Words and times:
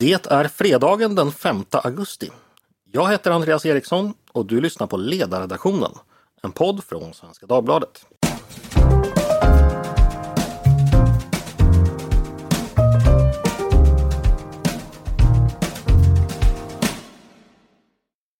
Det 0.00 0.26
är 0.26 0.48
fredagen 0.48 1.14
den 1.14 1.32
5 1.32 1.64
augusti. 1.70 2.30
Jag 2.92 3.10
heter 3.10 3.30
Andreas 3.30 3.66
Eriksson 3.66 4.14
och 4.32 4.46
du 4.46 4.60
lyssnar 4.60 4.86
på 4.86 4.96
Ledarredaktionen, 4.96 5.92
en 6.42 6.52
podd 6.52 6.84
från 6.84 7.14
Svenska 7.14 7.46
Dagbladet. 7.46 8.06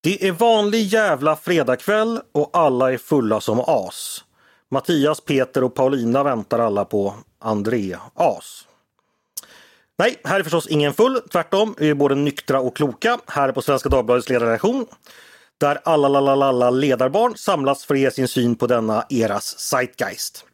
Det 0.02 0.28
är 0.28 0.32
vanlig 0.32 0.82
jävla 0.82 1.36
fredagkväll 1.36 2.20
och 2.32 2.50
alla 2.52 2.92
är 2.92 2.98
fulla 2.98 3.40
som 3.40 3.60
as. 3.66 4.24
Mattias, 4.70 5.20
Peter 5.20 5.64
och 5.64 5.74
Paulina 5.74 6.22
väntar 6.22 6.58
alla 6.58 6.84
på 6.84 7.14
André 7.38 7.96
As. 8.14 8.66
Nej, 10.00 10.16
här 10.24 10.38
är 10.38 10.42
förstås 10.42 10.66
ingen 10.66 10.92
full. 10.92 11.20
Tvärtom, 11.32 11.74
vi 11.78 11.90
är 11.90 11.94
både 11.94 12.14
nyktra 12.14 12.60
och 12.60 12.76
kloka 12.76 13.18
här 13.26 13.52
på 13.52 13.62
Svenska 13.62 13.88
Dagbladets 13.88 14.28
ledarredaktion. 14.28 14.86
Där 15.58 15.78
alla 15.84 16.08
lalala 16.08 16.70
ledarbarn 16.70 17.34
samlas 17.36 17.84
för 17.84 17.94
att 17.94 18.00
ge 18.00 18.10
sin 18.10 18.28
syn 18.28 18.56
på 18.56 18.66
denna 18.66 19.04
eras 19.10 19.58
zeitgeist. 19.58 20.44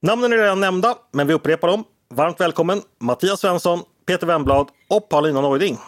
Namnen 0.00 0.32
är 0.32 0.36
redan 0.36 0.60
nämnda, 0.60 0.94
men 1.12 1.26
vi 1.26 1.34
upprepar 1.34 1.68
dem. 1.68 1.84
Varmt 2.14 2.40
välkommen 2.40 2.82
Mattias 3.00 3.40
Svensson, 3.40 3.80
Peter 4.06 4.26
Wemblad 4.26 4.68
och 4.88 5.08
Paulina 5.08 5.40
Neuding. 5.40 5.78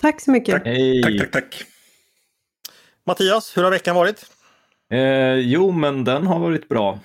Tack 0.00 0.20
så 0.20 0.30
mycket. 0.30 0.54
Tack, 0.54 0.66
Hej! 0.66 1.02
tack, 1.02 1.18
tack. 1.18 1.30
tack. 1.32 1.64
Mattias, 3.06 3.56
hur 3.56 3.62
har 3.62 3.70
veckan 3.70 3.96
varit? 3.96 4.26
Eh, 4.92 5.34
jo, 5.34 5.70
men 5.72 6.04
den 6.04 6.26
har 6.26 6.38
varit 6.38 6.68
bra. 6.68 6.98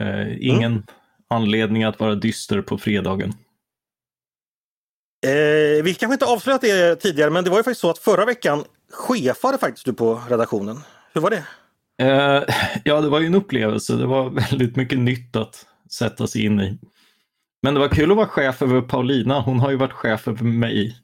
Eh, 0.00 0.46
ingen 0.48 0.72
Mm. 0.72 0.82
anledning 1.30 1.84
att 1.84 2.00
vara 2.00 2.14
dyster 2.14 2.62
på 2.62 2.78
fredagen. 2.78 3.32
Eh, 5.26 5.82
vi 5.84 5.94
kanske 5.94 6.14
inte 6.14 6.26
avslöjat 6.26 6.60
det 6.60 6.96
tidigare, 6.96 7.30
men 7.30 7.44
det 7.44 7.50
var 7.50 7.56
ju 7.56 7.62
faktiskt 7.62 7.80
så 7.80 7.90
att 7.90 7.98
förra 7.98 8.24
veckan 8.24 8.64
chefade 8.92 9.58
faktiskt 9.58 9.86
du 9.86 9.92
på 9.92 10.22
redaktionen. 10.28 10.80
Hur 11.14 11.20
var 11.20 11.30
det? 11.30 11.44
Eh, 11.98 12.42
ja, 12.84 13.00
det 13.00 13.08
var 13.08 13.20
ju 13.20 13.26
en 13.26 13.34
upplevelse. 13.34 13.92
Det 13.92 14.06
var 14.06 14.30
väldigt 14.30 14.76
mycket 14.76 14.98
nytt 14.98 15.36
att 15.36 15.66
sätta 15.90 16.26
sig 16.26 16.44
in 16.44 16.60
i. 16.60 16.78
Men 17.62 17.74
det 17.74 17.80
var 17.80 17.88
kul 17.88 18.10
att 18.10 18.16
vara 18.16 18.26
chef 18.26 18.62
över 18.62 18.80
Paulina. 18.80 19.40
Hon 19.40 19.60
har 19.60 19.70
ju 19.70 19.76
varit 19.76 19.92
chef 19.92 20.28
över 20.28 20.44
mig. 20.44 20.96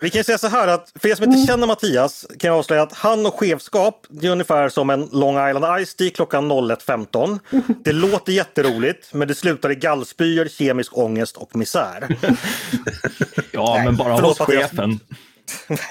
Vi 0.00 0.10
kan 0.10 0.18
ju 0.18 0.24
säga 0.24 0.38
så 0.38 0.48
här 0.48 0.68
att 0.68 0.92
för 1.00 1.08
er 1.08 1.14
som 1.14 1.24
inte 1.24 1.46
känner 1.52 1.66
Mattias 1.66 2.26
kan 2.38 2.48
jag 2.48 2.58
avslöja 2.58 2.82
att 2.82 2.92
han 2.92 3.26
och 3.26 3.34
chefskap 3.34 4.06
det 4.08 4.26
är 4.26 4.30
ungefär 4.30 4.68
som 4.68 4.90
en 4.90 5.08
Long 5.12 5.48
Island 5.48 5.86
Ice 5.86 5.94
Tea 5.94 6.10
klockan 6.10 6.52
01.15. 6.52 7.38
Det 7.84 7.92
låter 7.92 8.32
jätteroligt 8.32 9.14
men 9.14 9.28
det 9.28 9.34
slutar 9.34 9.72
i 9.72 9.74
gallspyor, 9.74 10.48
kemisk 10.48 10.98
ångest 10.98 11.36
och 11.36 11.56
misär. 11.56 12.16
Ja, 13.52 13.82
men 13.84 13.96
bara 13.96 14.16
förlåt, 14.16 14.38
hos 14.38 14.48
Mattias. 14.48 14.70
chefen. 14.70 15.00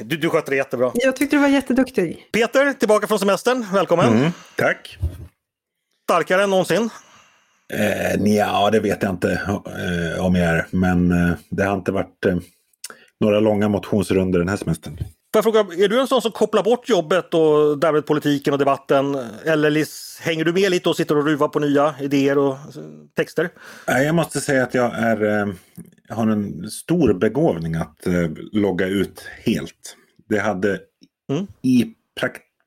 Du, 0.01 0.17
du 0.17 0.29
sköter 0.29 0.51
det 0.51 0.57
jättebra. 0.57 0.91
Jag 0.93 1.15
tyckte 1.15 1.35
du 1.35 1.41
var 1.41 1.47
jätteduktig. 1.47 2.29
Peter, 2.31 2.73
tillbaka 2.73 3.07
från 3.07 3.19
semestern. 3.19 3.65
Välkommen! 3.73 4.13
Mm, 4.17 4.31
tack. 4.55 4.97
Starkare 6.03 6.43
än 6.43 6.49
någonsin. 6.49 6.89
Eh, 7.73 8.33
ja, 8.35 8.69
det 8.71 8.79
vet 8.79 9.03
jag 9.03 9.11
inte 9.11 9.31
eh, 10.11 10.25
om 10.25 10.35
jag 10.35 10.45
är. 10.49 10.67
Men 10.71 11.11
eh, 11.11 11.35
det 11.49 11.63
har 11.63 11.75
inte 11.75 11.91
varit 11.91 12.25
eh, 12.25 12.37
några 13.19 13.39
långa 13.39 13.69
motionsrunder 13.69 14.39
den 14.39 14.49
här 14.49 14.57
semestern. 14.57 14.97
Får 14.97 15.05
jag 15.33 15.43
fråga, 15.43 15.83
är 15.83 15.87
du 15.87 16.01
en 16.01 16.07
sån 16.07 16.21
som 16.21 16.31
kopplar 16.31 16.63
bort 16.63 16.89
jobbet 16.89 17.33
och 17.33 17.77
därmed 17.77 18.05
politiken 18.05 18.53
och 18.53 18.59
debatten? 18.59 19.17
Eller 19.45 19.85
hänger 20.23 20.45
du 20.45 20.53
med 20.53 20.71
lite 20.71 20.89
och 20.89 20.95
sitter 20.95 21.17
och 21.17 21.25
ruvar 21.25 21.47
på 21.47 21.59
nya 21.59 21.95
idéer 22.01 22.37
och 22.37 22.53
eh, 22.53 22.57
texter? 23.17 23.49
Nej, 23.87 24.05
Jag 24.05 24.15
måste 24.15 24.39
säga 24.41 24.63
att 24.63 24.73
jag 24.73 24.93
är, 24.95 25.39
eh, 25.39 25.47
har 26.09 26.27
en 26.27 26.69
stor 26.71 27.13
begåvning 27.13 27.75
att 27.75 28.07
eh, 28.07 28.29
logga 28.51 28.87
ut 28.87 29.27
helt. 29.43 29.95
Det 30.29 30.39
hade 30.39 30.79
Mm. 31.31 31.47
i 31.61 31.85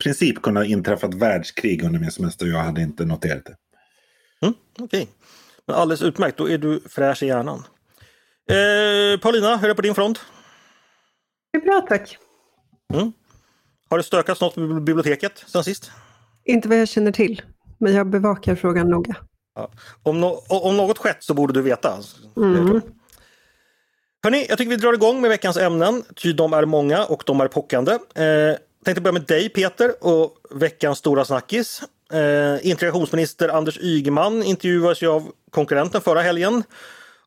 princip 0.04 0.42
kunnat 0.42 0.66
inträffa 0.66 1.06
ett 1.06 1.14
världskrig 1.14 1.82
under 1.84 2.00
min 2.00 2.10
semester 2.10 2.46
och 2.46 2.52
jag 2.52 2.58
hade 2.58 2.80
inte 2.82 3.04
noterat 3.04 3.44
det. 3.44 3.54
Mm, 4.42 4.54
Okej, 4.78 5.08
Men 5.66 5.76
alldeles 5.76 6.02
utmärkt. 6.02 6.38
Då 6.38 6.50
är 6.50 6.58
du 6.58 6.80
fräsch 6.88 7.22
i 7.22 7.26
hjärnan. 7.26 7.64
Eh, 8.50 9.20
Paulina, 9.20 9.56
hur 9.56 9.64
är 9.64 9.68
det 9.68 9.74
på 9.74 9.82
din 9.82 9.94
front? 9.94 10.20
Det 11.52 11.58
är 11.58 11.62
bra 11.62 11.86
tack. 11.88 12.18
Har 13.90 13.96
det 13.98 14.02
stökats 14.04 14.40
något 14.40 14.56
med 14.56 14.82
biblioteket 14.82 15.44
sen 15.46 15.64
sist? 15.64 15.90
Inte 16.44 16.68
vad 16.68 16.78
jag 16.78 16.88
känner 16.88 17.12
till, 17.12 17.42
men 17.78 17.92
jag 17.94 18.06
bevakar 18.06 18.54
frågan 18.54 18.90
noga. 18.90 19.16
Om, 20.02 20.24
no- 20.24 20.42
om 20.48 20.76
något 20.76 20.98
skett 20.98 21.24
så 21.24 21.34
borde 21.34 21.52
du 21.52 21.62
veta. 21.62 21.98
Mm. 22.36 22.80
Hörni, 24.24 24.46
jag 24.48 24.58
tycker 24.58 24.70
vi 24.70 24.76
drar 24.76 24.92
igång 24.92 25.20
med 25.20 25.30
veckans 25.30 25.56
ämnen. 25.56 26.02
Ty 26.16 26.32
de 26.32 26.52
är 26.52 26.64
många 26.64 27.04
och 27.04 27.22
de 27.26 27.40
är 27.40 27.48
pockande. 27.48 27.92
Eh, 27.92 28.56
tänkte 28.84 29.00
börja 29.00 29.12
med 29.12 29.22
dig 29.26 29.48
Peter 29.48 29.94
och 30.00 30.36
veckans 30.50 30.98
stora 30.98 31.24
snackis. 31.24 31.82
Eh, 32.12 32.66
integrationsminister 32.66 33.48
Anders 33.48 33.78
Ygeman 33.78 34.42
intervjuades 34.42 35.02
ju 35.02 35.08
av 35.08 35.32
konkurrenten 35.50 36.00
förra 36.00 36.20
helgen 36.22 36.62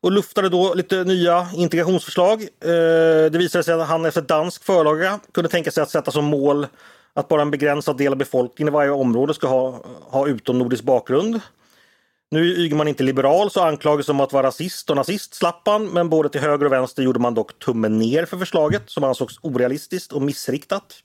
och 0.00 0.12
luftade 0.12 0.48
då 0.48 0.74
lite 0.74 1.04
nya 1.04 1.48
integrationsförslag. 1.54 2.42
Eh, 2.42 3.30
det 3.30 3.38
visade 3.38 3.64
sig 3.64 3.74
att 3.74 3.88
han 3.88 4.04
efter 4.04 4.22
dansk 4.22 4.64
förlaga 4.64 5.20
kunde 5.32 5.50
tänka 5.50 5.70
sig 5.70 5.82
att 5.82 5.90
sätta 5.90 6.10
som 6.10 6.24
mål 6.24 6.66
att 7.14 7.28
bara 7.28 7.42
en 7.42 7.50
begränsad 7.50 7.96
del 7.96 8.12
av 8.12 8.18
befolkningen 8.18 8.72
i 8.72 8.74
varje 8.74 8.90
område 8.90 9.34
ska 9.34 9.46
ha, 9.46 9.84
ha 10.00 10.28
utomnordisk 10.28 10.84
bakgrund. 10.84 11.40
Nu 12.30 12.40
är 12.40 12.58
Ygeman 12.58 12.88
inte 12.88 13.02
liberal 13.02 13.50
så 13.50 13.60
anklagas 13.60 14.08
om 14.08 14.20
att 14.20 14.32
vara 14.32 14.46
rasist 14.46 14.90
och 14.90 14.96
nazist 14.96 15.34
slapp 15.34 15.62
han, 15.64 15.86
men 15.86 16.08
både 16.08 16.28
till 16.28 16.40
höger 16.40 16.66
och 16.66 16.72
vänster 16.72 17.02
gjorde 17.02 17.18
man 17.18 17.34
dock 17.34 17.58
tummen 17.58 17.98
ner 17.98 18.24
för 18.24 18.38
förslaget 18.38 18.82
som 18.86 19.04
ansågs 19.04 19.38
orealistiskt 19.42 20.12
och 20.12 20.22
missriktat. 20.22 21.02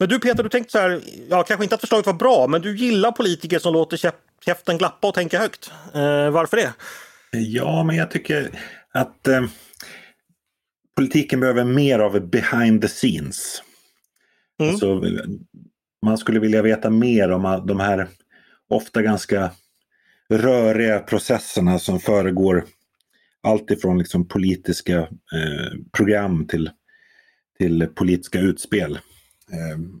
Men 0.00 0.08
du 0.08 0.18
Peter, 0.18 0.42
du 0.42 0.48
tänkte 0.48 0.72
så 0.72 0.78
här, 0.78 1.00
ja 1.30 1.42
kanske 1.42 1.64
inte 1.64 1.74
att 1.74 1.80
förslaget 1.80 2.06
var 2.06 2.12
bra, 2.12 2.46
men 2.46 2.62
du 2.62 2.76
gillar 2.76 3.12
politiker 3.12 3.58
som 3.58 3.72
låter 3.72 3.96
käf- 3.96 4.12
käften 4.44 4.78
glappa 4.78 5.08
och 5.08 5.14
tänka 5.14 5.38
högt. 5.38 5.70
Eh, 5.94 6.30
varför 6.30 6.56
det? 6.56 6.72
Ja, 7.38 7.84
men 7.84 7.96
jag 7.96 8.10
tycker 8.10 8.50
att 8.92 9.28
eh, 9.28 9.44
politiken 10.96 11.40
behöver 11.40 11.64
mer 11.64 11.98
av 11.98 12.30
behind 12.30 12.82
the 12.82 12.88
scenes. 12.88 13.62
Mm. 14.60 14.70
Alltså, 14.70 15.02
man 16.06 16.18
skulle 16.18 16.40
vilja 16.40 16.62
veta 16.62 16.90
mer 16.90 17.30
om 17.30 17.64
de 17.66 17.80
här 17.80 18.08
ofta 18.70 19.02
ganska 19.02 19.50
röriga 20.30 20.98
processerna 20.98 21.78
som 21.78 22.00
föregår 22.00 22.64
allt 23.42 23.70
ifrån 23.70 23.98
liksom 23.98 24.28
politiska 24.28 24.98
eh, 24.98 25.72
program 25.92 26.46
till, 26.46 26.70
till 27.58 27.86
politiska 27.94 28.38
utspel. 28.40 28.98
Ehm, 29.52 30.00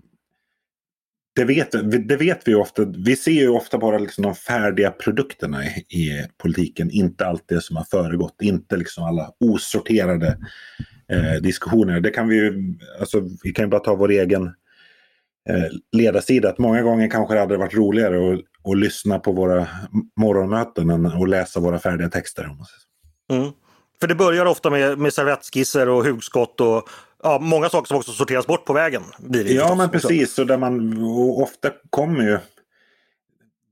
det, 1.36 1.44
vet, 1.44 1.70
det 2.08 2.16
vet 2.16 2.48
vi 2.48 2.54
ofta. 2.54 2.84
Vi 2.84 3.16
ser 3.16 3.30
ju 3.30 3.48
ofta 3.48 3.78
bara 3.78 3.98
liksom 3.98 4.22
de 4.22 4.34
färdiga 4.34 4.90
produkterna 4.90 5.64
i, 5.64 5.68
i 5.68 6.26
politiken, 6.38 6.90
inte 6.90 7.26
allt 7.26 7.48
det 7.48 7.60
som 7.60 7.76
har 7.76 7.84
föregått. 7.84 8.36
Inte 8.42 8.76
liksom 8.76 9.04
alla 9.04 9.30
osorterade 9.40 10.38
eh, 11.08 11.42
diskussioner. 11.42 12.00
Det 12.00 12.10
kan 12.10 12.28
vi 12.28 12.36
ju, 12.36 12.74
alltså, 13.00 13.28
vi 13.42 13.52
kan 13.52 13.64
ju 13.64 13.68
bara 13.68 13.80
ta 13.80 13.94
vår 13.94 14.10
egen 14.10 14.46
eh, 15.48 15.66
ledarsida. 15.92 16.48
Att 16.48 16.58
många 16.58 16.82
gånger 16.82 17.10
kanske 17.10 17.34
det 17.34 17.40
hade 17.40 17.56
varit 17.56 17.74
roligare 17.74 18.34
att, 18.34 18.40
att 18.70 18.78
lyssna 18.78 19.18
på 19.18 19.32
våra 19.32 19.68
morgonmöten 20.16 20.90
än 20.90 21.06
att 21.06 21.28
läsa 21.28 21.60
våra 21.60 21.78
färdiga 21.78 22.08
texter. 22.08 22.48
om 22.50 22.56
man 22.56 22.66
säger. 22.66 23.42
Mm. 23.42 23.52
För 24.00 24.08
det 24.08 24.14
börjar 24.14 24.46
ofta 24.46 24.70
med, 24.70 24.98
med 24.98 25.12
servettskisser 25.14 25.88
och 25.88 26.04
hugskott 26.04 26.60
och 26.60 26.88
ja, 27.22 27.38
många 27.38 27.68
saker 27.68 27.88
som 27.88 27.96
också 27.96 28.12
sorteras 28.12 28.46
bort 28.46 28.64
på 28.64 28.72
vägen. 28.72 29.02
Blir 29.18 29.44
det 29.44 29.52
Ja, 29.52 29.62
förstås. 29.62 29.78
men 29.78 29.90
precis. 29.90 30.38
Och 30.38 30.46
där 30.46 30.58
man 30.58 30.98
och 31.02 31.42
ofta 31.42 31.70
kommer 31.90 32.22
ju 32.24 32.38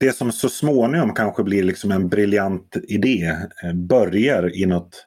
det 0.00 0.12
som 0.12 0.32
så 0.32 0.48
småningom 0.48 1.14
kanske 1.14 1.42
blir 1.42 1.62
liksom 1.62 1.92
en 1.92 2.08
briljant 2.08 2.76
idé 2.88 3.36
eh, 3.64 3.72
börjar 3.74 4.56
i 4.56 4.66
något 4.66 5.04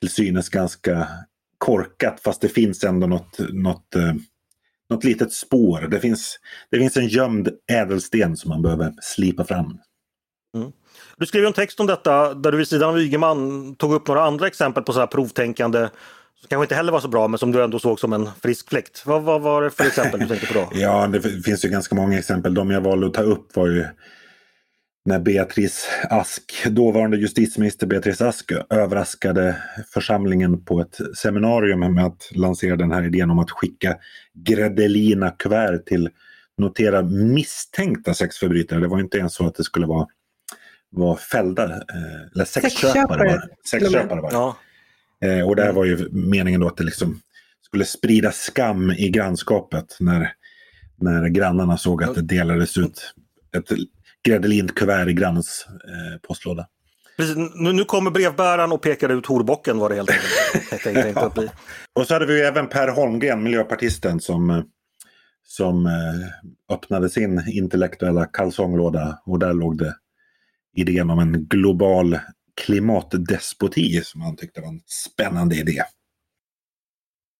till 0.00 0.10
synes 0.10 0.48
ganska 0.48 1.08
korkat 1.58 2.20
fast 2.20 2.40
det 2.40 2.48
finns 2.48 2.84
ändå 2.84 3.06
något, 3.06 3.38
något, 3.52 3.94
eh, 3.96 4.14
något 4.90 5.04
litet 5.04 5.32
spår. 5.32 5.88
Det 5.90 6.00
finns, 6.00 6.38
det 6.70 6.78
finns 6.78 6.96
en 6.96 7.08
gömd 7.08 7.48
ädelsten 7.72 8.36
som 8.36 8.48
man 8.48 8.62
behöver 8.62 8.92
slipa 9.02 9.44
fram. 9.44 9.78
Du 11.20 11.26
skrev 11.26 11.44
en 11.44 11.52
text 11.52 11.80
om 11.80 11.86
detta 11.86 12.34
där 12.34 12.52
du 12.52 12.58
vid 12.58 12.68
sidan 12.68 12.90
av 12.90 13.00
Ygeman 13.00 13.74
tog 13.76 13.92
upp 13.92 14.08
några 14.08 14.22
andra 14.22 14.46
exempel 14.46 14.82
på 14.82 14.92
så 14.92 15.00
här 15.00 15.06
provtänkande 15.06 15.88
som 16.40 16.48
kanske 16.48 16.64
inte 16.64 16.74
heller 16.74 16.92
var 16.92 17.00
så 17.00 17.08
bra 17.08 17.28
men 17.28 17.38
som 17.38 17.52
du 17.52 17.64
ändå 17.64 17.78
såg 17.78 18.00
som 18.00 18.12
en 18.12 18.28
frisk 18.42 18.68
fläkt. 18.68 19.02
Vad, 19.06 19.22
vad 19.22 19.40
var 19.40 19.62
det 19.62 19.70
för 19.70 19.84
exempel 19.84 20.20
du 20.20 20.26
tänkte 20.26 20.46
på 20.46 20.54
då? 20.54 20.68
Ja, 20.80 21.06
det 21.06 21.42
finns 21.42 21.64
ju 21.64 21.68
ganska 21.68 21.94
många 21.94 22.18
exempel. 22.18 22.54
De 22.54 22.70
jag 22.70 22.80
valde 22.80 23.06
att 23.06 23.14
ta 23.14 23.22
upp 23.22 23.56
var 23.56 23.66
ju 23.66 23.86
när 25.04 25.18
Beatrice 25.18 25.88
Ask, 26.10 26.66
dåvarande 26.66 27.16
justitieminister 27.16 27.86
Beatrice 27.86 28.20
Ask 28.20 28.52
överraskade 28.70 29.56
församlingen 29.94 30.64
på 30.64 30.80
ett 30.80 30.98
seminarium 31.16 31.94
med 31.94 32.06
att 32.06 32.30
lansera 32.34 32.76
den 32.76 32.92
här 32.92 33.06
idén 33.06 33.30
om 33.30 33.38
att 33.38 33.50
skicka 33.50 33.96
Gredelina 34.34 35.30
kuvert 35.30 35.86
till 35.86 36.08
notera 36.58 37.02
misstänkta 37.02 38.14
sexförbrytare. 38.14 38.80
Det 38.80 38.88
var 38.88 39.00
inte 39.00 39.18
ens 39.18 39.34
så 39.34 39.46
att 39.46 39.54
det 39.54 39.64
skulle 39.64 39.86
vara, 39.86 40.06
vara 40.90 41.16
fällda, 41.16 41.64
eh, 41.64 42.32
eller 42.34 42.44
sexköpare. 42.44 42.92
Sexköpare, 42.92 43.28
var. 43.28 43.48
Sexköpare 43.70 44.20
var 44.20 44.30
det. 44.30 44.36
Ja. 44.36 44.56
Eh, 45.24 45.48
och 45.48 45.56
där 45.56 45.72
var 45.72 45.84
ju 45.84 46.08
meningen 46.10 46.60
då 46.60 46.66
att 46.66 46.76
det 46.76 46.84
liksom 46.84 47.20
skulle 47.62 47.84
sprida 47.84 48.32
skam 48.32 48.90
i 48.90 49.08
grannskapet 49.08 49.96
när, 50.00 50.32
när 51.00 51.28
grannarna 51.28 51.76
såg 51.76 52.04
att 52.04 52.14
det 52.14 52.22
delades 52.22 52.78
ut 52.78 53.14
ett 53.56 53.68
gräddelint 54.22 54.74
kuvert 54.74 55.08
i 55.08 55.12
grannens 55.12 55.66
eh, 55.68 56.20
postlåda. 56.28 56.66
Precis, 57.16 57.36
nu, 57.36 57.72
nu 57.72 57.84
kommer 57.84 58.10
brevbäraren 58.10 58.72
och 58.72 58.82
pekar 58.82 59.08
ut 59.08 59.26
horbocken 59.26 59.78
vad 59.78 59.90
det 59.90 59.94
helt 59.94 60.10
enkelt 60.10 60.70
tänkte, 60.70 61.02
tänkte 61.02 61.20
att 61.20 61.34
bli. 61.34 61.50
Och 61.92 62.06
så 62.06 62.14
hade 62.14 62.26
vi 62.26 62.38
ju 62.38 62.40
även 62.40 62.68
Per 62.68 62.88
Holmgren, 62.88 63.42
miljöpartisten, 63.42 64.20
som, 64.20 64.64
som 65.46 65.86
eh, 65.86 66.74
öppnade 66.74 67.10
sin 67.10 67.48
intellektuella 67.48 68.24
kalsonglåda 68.24 69.18
och 69.26 69.38
där 69.38 69.52
låg 69.52 69.78
det 69.78 69.94
idén 70.76 71.10
om 71.10 71.18
en 71.18 71.44
global 71.44 72.18
klimatdespoti 72.60 74.00
som 74.04 74.20
han 74.20 74.36
tyckte 74.36 74.60
var 74.60 74.68
en 74.68 74.80
spännande 74.86 75.56
idé. 75.56 75.82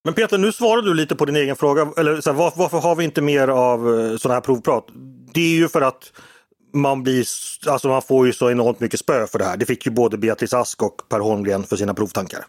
Men 0.05 0.15
Peter, 0.15 0.39
nu 0.39 0.53
svarar 0.53 0.83
du 0.83 0.95
lite 0.95 1.17
på 1.17 1.25
din 1.25 1.37
egen 1.37 1.57
fråga. 1.57 1.93
Eller 1.97 2.21
så 2.21 2.31
här, 2.31 2.39
varför, 2.39 2.59
varför 2.59 2.79
har 2.79 2.97
vi 2.97 3.05
inte 3.05 3.23
mer 3.23 3.49
av 3.49 4.01
eh, 4.01 4.17
sådana 4.17 4.35
här 4.35 4.41
provprat? 4.41 4.85
Det 5.35 5.41
är 5.41 5.57
ju 5.57 5.69
för 5.69 5.81
att 5.81 6.13
man, 6.75 7.03
blir, 7.03 7.25
alltså 7.67 7.89
man 7.89 8.03
får 8.03 8.27
ju 8.27 8.33
så 8.33 8.51
enormt 8.51 8.81
mycket 8.81 9.01
spö 9.01 9.27
för 9.27 9.39
det 9.39 9.45
här. 9.45 9.57
Det 9.57 9.67
fick 9.67 9.87
ju 9.87 9.93
både 9.93 10.19
Beatrice 10.19 10.55
Ask 10.55 10.83
och 10.83 10.97
Per 11.09 11.19
Holmgren 11.19 11.65
för 11.65 11.77
sina 11.77 11.95
provtankar. 11.95 12.45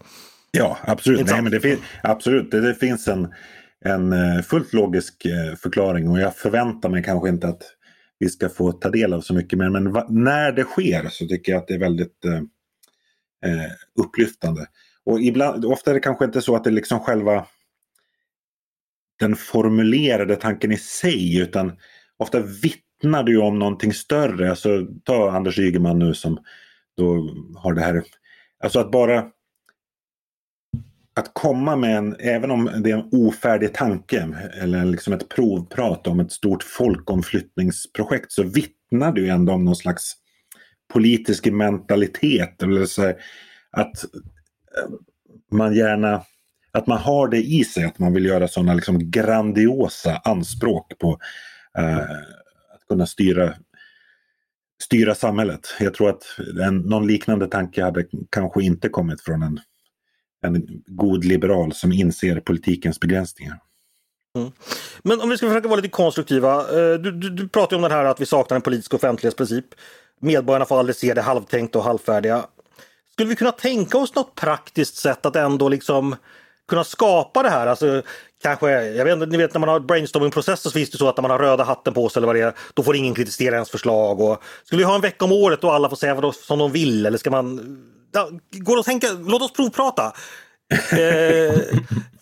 Ja, 0.52 0.78
absolut. 0.84 1.28
Nej, 1.28 1.42
men 1.42 1.52
det, 1.52 1.60
fin 1.60 1.78
absolut. 2.04 2.52
Det, 2.52 2.62
det, 2.62 2.76
finns 2.76 3.08
en, 3.08 3.34
en 3.86 4.14
eh, 4.14 4.42
fullt 4.42 4.74
logisk 4.74 5.26
eh, 5.26 5.56
förklaring 5.56 6.10
och 6.10 6.20
jag 6.20 6.36
förväntar 6.36 6.90
mig 6.90 7.04
kanske 7.04 7.30
inte 7.30 7.48
att 7.48 7.62
vi 8.22 8.30
ska 8.30 8.50
få 8.50 8.72
ta 8.72 8.90
del 8.90 9.14
av 9.14 9.22
så 9.22 9.34
mycket 9.34 9.60
mer. 9.60 9.70
Men 9.70 9.84
när 10.10 10.52
det 10.52 10.64
sker 10.64 11.10
så 11.10 11.28
tycker 11.28 11.52
jag 11.52 11.60
att 11.60 11.68
det 11.68 11.74
är 11.74 11.80
väldigt 11.80 12.26
eh, 12.26 12.42
eh, 13.52 13.72
upplyftande. 14.00 14.66
Och 15.06 15.22
ibland, 15.22 15.66
ofta 15.66 15.92
är 15.92 15.94
det 15.94 16.00
kanske 16.00 16.26
inte 16.26 16.42
så 16.42 16.56
att 16.56 16.64
det 16.64 16.70
är 16.70 16.72
liksom 16.72 17.00
själva 17.00 17.46
den 19.20 19.36
formulerade 19.36 20.36
tanken 20.36 20.72
i 20.72 20.78
sig 20.78 21.38
utan 21.38 21.72
ofta 22.18 22.40
vittnar 22.40 23.24
det 23.24 23.32
ju 23.32 23.38
om 23.38 23.60
någonting 23.60 23.94
större. 23.94 24.50
Alltså, 24.50 24.88
ta 25.04 25.32
Anders 25.32 25.60
Ygeman 25.60 26.00
nu 26.00 26.14
som 26.14 26.40
då 26.98 27.36
har 27.56 27.74
det 27.74 27.82
här. 27.82 28.04
Alltså 28.64 28.80
att 28.80 28.92
bara 28.92 29.26
att 31.16 31.34
komma 31.34 31.76
med 31.76 31.98
en, 31.98 32.16
även 32.20 32.52
om 32.52 32.70
det 32.84 32.92
är 32.92 32.98
en 32.98 33.10
ofärdig 33.12 33.74
tanke 33.74 34.28
eller 34.62 34.86
liksom 34.86 35.14
ett 35.14 35.30
provprat 35.30 36.08
om 36.08 36.20
ett 36.20 36.32
stort 36.32 36.64
folkomflyttningsprojekt 36.64 38.32
så 38.32 38.44
vittnar 38.44 39.12
det 39.12 39.28
ändå 39.28 39.54
om 39.54 39.66
någon 39.66 39.76
slags 39.76 40.14
politisk 40.94 41.46
mentalitet. 41.46 42.64
Eller 42.64 42.86
så 42.86 43.10
att 43.72 44.04
eh, 44.04 44.90
man 45.52 45.76
gärna 45.76 46.24
att 46.72 46.88
man 46.88 46.98
har 46.98 47.28
det 47.28 47.44
i 47.44 47.64
sig, 47.64 47.84
att 47.84 48.00
man 48.00 48.14
vill 48.14 48.26
göra 48.26 48.48
sådana 48.48 48.74
liksom 48.74 49.12
grandiosa 49.12 50.22
anspråk 50.24 50.98
på 51.00 51.20
eh, 51.78 51.98
att 52.76 52.88
kunna 52.90 53.06
styra, 53.06 53.54
styra 54.84 55.16
samhället. 55.16 55.68
Jag 55.80 55.94
tror 55.94 56.10
att 56.10 56.24
en, 56.62 56.78
någon 56.78 57.08
liknande 57.08 57.48
tanke 57.48 57.84
hade 57.84 58.06
kanske 58.30 58.64
inte 58.64 58.90
kommit 58.90 59.22
från 59.22 59.44
en, 59.44 59.60
en 60.42 60.84
god 60.88 61.26
liberal 61.26 61.74
som 61.74 61.92
inser 61.92 62.40
politikens 62.40 63.00
begränsningar. 63.00 63.60
Mm. 64.38 64.52
Men 65.04 65.22
om 65.22 65.30
vi 65.30 65.38
ska 65.38 65.48
försöka 65.48 65.68
vara 65.68 65.76
lite 65.76 65.90
konstruktiva. 65.90 66.60
Eh, 66.60 66.94
du, 66.94 67.12
du, 67.12 67.30
du 67.30 67.50
pratar 67.50 67.76
om 67.76 67.82
det 67.82 67.90
här 67.90 68.06
att 68.06 68.22
vi 68.22 68.26
saknar 68.26 68.56
en 68.56 68.62
politisk 68.62 68.94
offentlighetsprincip. 68.94 69.66
Medborgarna 70.20 70.66
får 70.66 70.80
aldrig 70.80 70.96
se 70.96 71.14
det 71.14 71.22
halvtänkta 71.22 71.80
och 71.80 71.86
halvfärdiga. 71.86 72.46
Skulle 73.12 73.30
vi 73.30 73.36
kunna 73.36 73.52
tänka 73.52 73.98
oss 73.98 74.16
något 74.16 74.36
praktiskt 74.36 74.96
sätt 74.96 75.26
att 75.26 75.36
ändå 75.36 75.70
liksom 75.70 76.16
kunna 76.70 76.84
skapa 76.84 77.44
det 77.44 77.50
här? 77.50 77.68
Alltså, 77.68 78.02
kanske, 78.42 78.72
jag 78.84 79.06
vet 79.06 79.30
ni 79.30 79.38
vet 79.38 79.54
när 79.54 79.60
man 79.60 79.70
har 79.70 79.80
brainstormingprocesser 79.80 80.70
så 80.70 80.74
finns 80.74 80.90
det 80.90 80.98
så 80.98 81.10
att 81.10 81.18
när 81.18 81.22
man 81.22 81.32
har 81.32 81.40
röda 81.40 81.64
hatten 81.64 81.94
på 81.94 82.10
sig 82.10 82.20
eller 82.20 82.28
vad 82.28 82.36
det 82.36 82.42
är, 82.42 82.54
då 82.74 82.84
får 82.84 82.96
ingen 82.96 83.16
kritisera 83.16 83.56
ens 83.56 83.70
förslag. 83.70 84.22
Och, 84.22 84.44
skulle 84.64 84.80
vi 84.80 84.84
ha 84.84 84.96
en 84.96 85.02
vecka 85.02 85.26
om 85.26 85.32
året 85.32 85.64
och 85.64 85.74
alla 85.74 85.90
får 85.90 85.96
säga 85.96 86.16
vad 86.16 86.36
som 86.36 86.60
de 86.60 86.72
vill 86.72 87.06
eller 87.06 87.18
ska 87.18 87.32
man... 87.32 87.78
Ja, 88.14 88.30
går 88.52 88.80
att 88.80 88.86
tänka, 88.86 89.08
låt 89.12 89.42
oss 89.42 89.54
provprata. 89.54 90.14
eh, 90.92 91.60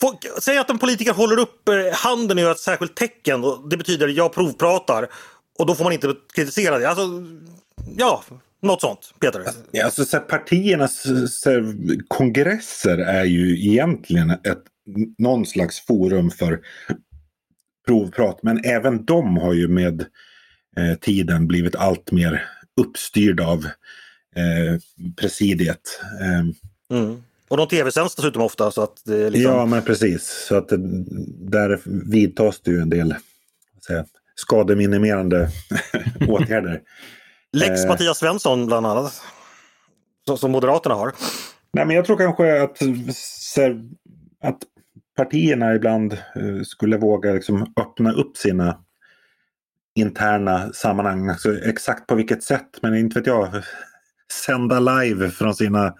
folk, 0.01 0.17
säg 0.41 0.57
att 0.57 0.69
en 0.69 0.79
politiker 0.79 1.13
håller 1.13 1.39
upp 1.39 1.69
eh, 1.69 1.75
handen 1.93 2.37
och 2.37 2.43
gör 2.43 2.51
ett 2.51 2.59
särskilt 2.59 2.95
tecken. 2.95 3.43
Och 3.43 3.69
det 3.69 3.77
betyder 3.77 4.07
jag 4.07 4.33
provpratar. 4.33 5.07
Och 5.59 5.65
då 5.65 5.75
får 5.75 5.83
man 5.83 5.93
inte 5.93 6.15
kritisera 6.35 6.79
det. 6.79 6.89
Alltså, 6.89 7.07
ja, 7.97 8.23
något 8.61 8.81
sånt, 8.81 9.13
Peter? 9.19 9.43
Ja, 9.71 9.85
alltså, 9.85 10.05
så 10.05 10.19
partiernas 10.19 11.05
så 11.27 11.73
kongresser 12.07 12.97
är 12.97 13.23
ju 13.23 13.67
egentligen 13.67 14.29
ett, 14.29 14.63
någon 15.17 15.45
slags 15.45 15.79
forum 15.79 16.31
för 16.31 16.59
provprat. 17.87 18.43
Men 18.43 18.65
även 18.65 19.05
de 19.05 19.37
har 19.37 19.53
ju 19.53 19.67
med 19.67 20.01
eh, 20.77 20.99
tiden 21.01 21.47
blivit 21.47 21.75
allt 21.75 22.11
mer 22.11 22.45
uppstyrda 22.81 23.47
av 23.47 23.65
eh, 24.35 24.79
presidiet. 25.15 26.01
Eh, 26.21 26.97
mm. 26.97 27.23
Och 27.47 27.57
de 27.57 27.67
tv-sänds 27.67 28.15
dessutom 28.15 28.41
ofta. 28.41 28.71
Så 28.71 28.81
att 28.81 29.01
det 29.05 29.29
liksom... 29.29 29.51
Ja, 29.51 29.65
men 29.65 29.83
precis. 29.83 30.45
Så 30.47 30.55
att 30.55 30.67
det, 30.67 30.77
där 31.51 31.79
vidtas 32.11 32.61
det 32.61 32.71
ju 32.71 32.81
en 32.81 32.89
del 32.89 33.15
säga, 33.87 34.05
skademinimerande 34.35 35.49
åtgärder. 36.27 36.81
Lex 37.57 37.83
eh, 37.83 37.87
Mattias 37.87 38.17
Svensson 38.17 38.65
bland 38.65 38.85
annat. 38.85 39.21
Som 40.37 40.51
Moderaterna 40.51 40.95
har. 40.95 41.13
Nej, 41.73 41.85
men 41.85 41.95
jag 41.95 42.05
tror 42.05 42.17
kanske 42.17 42.63
att, 42.63 42.77
att 44.43 44.57
partierna 45.17 45.75
ibland 45.75 46.13
eh, 46.13 46.63
skulle 46.63 46.97
våga 46.97 47.33
liksom 47.33 47.73
öppna 47.77 48.11
upp 48.11 48.37
sina 48.37 48.77
interna 49.95 50.73
sammanhang. 50.73 51.29
Alltså, 51.29 51.59
exakt 51.59 52.07
på 52.07 52.15
vilket 52.15 52.43
sätt, 52.43 52.69
men 52.81 52.95
inte 52.95 53.19
vet 53.19 53.27
jag. 53.27 53.63
Sända 54.45 54.79
live 54.79 55.29
från 55.29 55.55
sina 55.55 55.93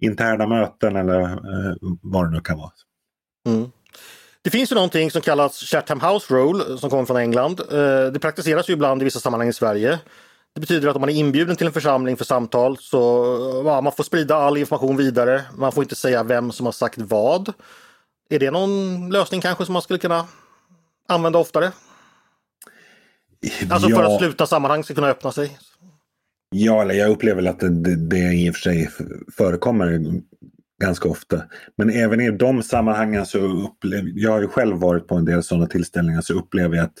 interna 0.00 0.46
möten 0.46 0.96
eller 0.96 1.20
eh, 1.20 1.74
vad 2.02 2.26
det 2.26 2.30
nu 2.30 2.40
kan 2.40 2.58
vara. 2.58 2.70
Mm. 3.48 3.70
Det 4.42 4.50
finns 4.50 4.72
ju 4.72 4.74
någonting 4.74 5.10
som 5.10 5.22
kallas 5.22 5.58
Chatham 5.58 6.00
House 6.00 6.34
Rule 6.34 6.78
som 6.78 6.90
kommer 6.90 7.04
från 7.04 7.16
England. 7.16 7.60
Eh, 7.60 8.12
det 8.12 8.18
praktiseras 8.20 8.68
ju 8.68 8.72
ibland 8.72 9.02
i 9.02 9.04
vissa 9.04 9.20
sammanhang 9.20 9.48
i 9.48 9.52
Sverige. 9.52 9.98
Det 10.54 10.60
betyder 10.60 10.88
att 10.88 10.96
om 10.96 11.00
man 11.00 11.10
är 11.10 11.14
inbjuden 11.14 11.56
till 11.56 11.66
en 11.66 11.72
församling 11.72 12.16
för 12.16 12.24
samtal 12.24 12.78
så 12.78 12.98
ja, 13.66 13.80
man 13.80 13.92
får 13.92 14.04
sprida 14.04 14.36
all 14.36 14.56
information 14.56 14.96
vidare. 14.96 15.42
Man 15.56 15.72
får 15.72 15.84
inte 15.84 15.94
säga 15.94 16.22
vem 16.22 16.52
som 16.52 16.66
har 16.66 16.72
sagt 16.72 16.98
vad. 16.98 17.52
Är 18.30 18.38
det 18.38 18.50
någon 18.50 19.10
lösning 19.10 19.40
kanske 19.40 19.64
som 19.64 19.72
man 19.72 19.82
skulle 19.82 19.98
kunna 19.98 20.26
använda 21.08 21.38
oftare? 21.38 21.72
Alltså 23.70 23.88
för 23.88 24.04
att 24.04 24.18
sluta 24.18 24.46
sammanhang 24.46 24.84
ska 24.84 24.94
kunna 24.94 25.08
öppna 25.08 25.32
sig? 25.32 25.58
Ja, 26.50 26.82
eller 26.82 26.94
jag 26.94 27.10
upplever 27.10 27.46
att 27.46 27.60
det, 27.60 27.96
det 27.96 28.34
i 28.34 28.50
och 28.50 28.54
för 28.54 28.60
sig 28.60 28.90
förekommer 29.36 30.00
ganska 30.82 31.08
ofta. 31.08 31.42
Men 31.76 31.90
även 31.90 32.20
i 32.20 32.30
de 32.30 32.62
sammanhangen 32.62 33.26
så 33.26 33.38
upplever 33.38 34.12
jag 34.14 34.30
har 34.30 34.40
ju 34.40 34.48
själv 34.48 34.76
varit 34.76 35.08
på 35.08 35.14
en 35.14 35.24
del 35.24 35.42
sådana 35.42 35.66
tillställningar 35.66 36.20
så 36.20 36.34
upplever 36.34 36.76
jag 36.76 36.84
att 36.84 36.98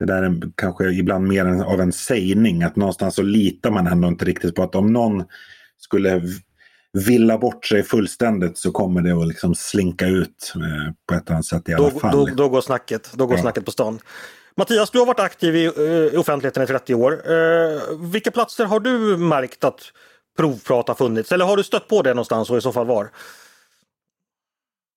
det 0.00 0.06
där 0.06 0.22
är 0.22 0.40
kanske 0.54 0.90
ibland 0.90 1.28
mer 1.28 1.44
av 1.44 1.80
en 1.80 1.92
sägning. 1.92 2.62
Att 2.62 2.76
någonstans 2.76 3.14
så 3.14 3.22
litar 3.22 3.70
man 3.70 3.86
ändå 3.86 4.08
inte 4.08 4.24
riktigt 4.24 4.54
på 4.54 4.62
att 4.62 4.74
om 4.74 4.92
någon 4.92 5.24
skulle 5.78 6.22
villa 6.92 7.38
bort 7.38 7.66
sig 7.66 7.82
fullständigt 7.82 8.58
så 8.58 8.72
kommer 8.72 9.02
det 9.02 9.12
att 9.12 9.28
liksom 9.28 9.54
slinka 9.54 10.06
ut 10.06 10.52
eh, 10.54 10.92
på 11.08 11.14
ett 11.14 11.30
annat 11.30 11.44
sätt 11.44 11.68
i 11.68 11.74
alla 11.74 11.90
då, 11.90 11.98
fall. 11.98 12.16
Då, 12.16 12.26
då 12.26 12.48
går 12.48 12.60
snacket, 12.60 13.12
då 13.14 13.26
går 13.26 13.36
ja. 13.36 13.42
snacket 13.42 13.64
på 13.64 13.70
stan. 13.70 13.98
Mattias, 14.56 14.90
du 14.90 14.98
har 14.98 15.06
varit 15.06 15.20
aktiv 15.20 15.56
i, 15.56 15.64
eh, 15.64 16.14
i 16.14 16.16
offentligheten 16.16 16.62
i 16.62 16.66
30 16.66 16.94
år. 16.94 17.32
Eh, 17.32 17.80
vilka 18.12 18.30
platser 18.30 18.64
har 18.64 18.80
du 18.80 19.16
märkt 19.16 19.64
att 19.64 19.80
provprat 20.36 20.88
har 20.88 20.94
funnits? 20.94 21.32
Eller 21.32 21.44
har 21.44 21.56
du 21.56 21.62
stött 21.62 21.88
på 21.88 22.02
det 22.02 22.10
någonstans 22.10 22.50
och 22.50 22.58
i 22.58 22.60
så 22.60 22.72
fall 22.72 22.86
var? 22.86 23.10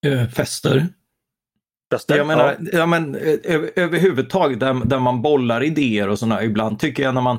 Eh, 0.06 0.28
fester. 0.30 0.88
Fester? 1.96 2.18
Jag 2.18 2.28
menar, 2.28 2.58
ja. 2.60 2.70
ja 2.74 2.86
men, 2.86 3.16
över, 3.44 3.72
överhuvudtaget 3.76 4.60
där, 4.60 4.86
där 4.86 5.00
man 5.00 5.22
bollar 5.22 5.64
idéer 5.64 6.10
och 6.10 6.20
sådana. 6.20 6.44
Ibland 6.44 6.80
tycker 6.80 7.04
jag 7.04 7.14
när 7.14 7.22
man, 7.22 7.38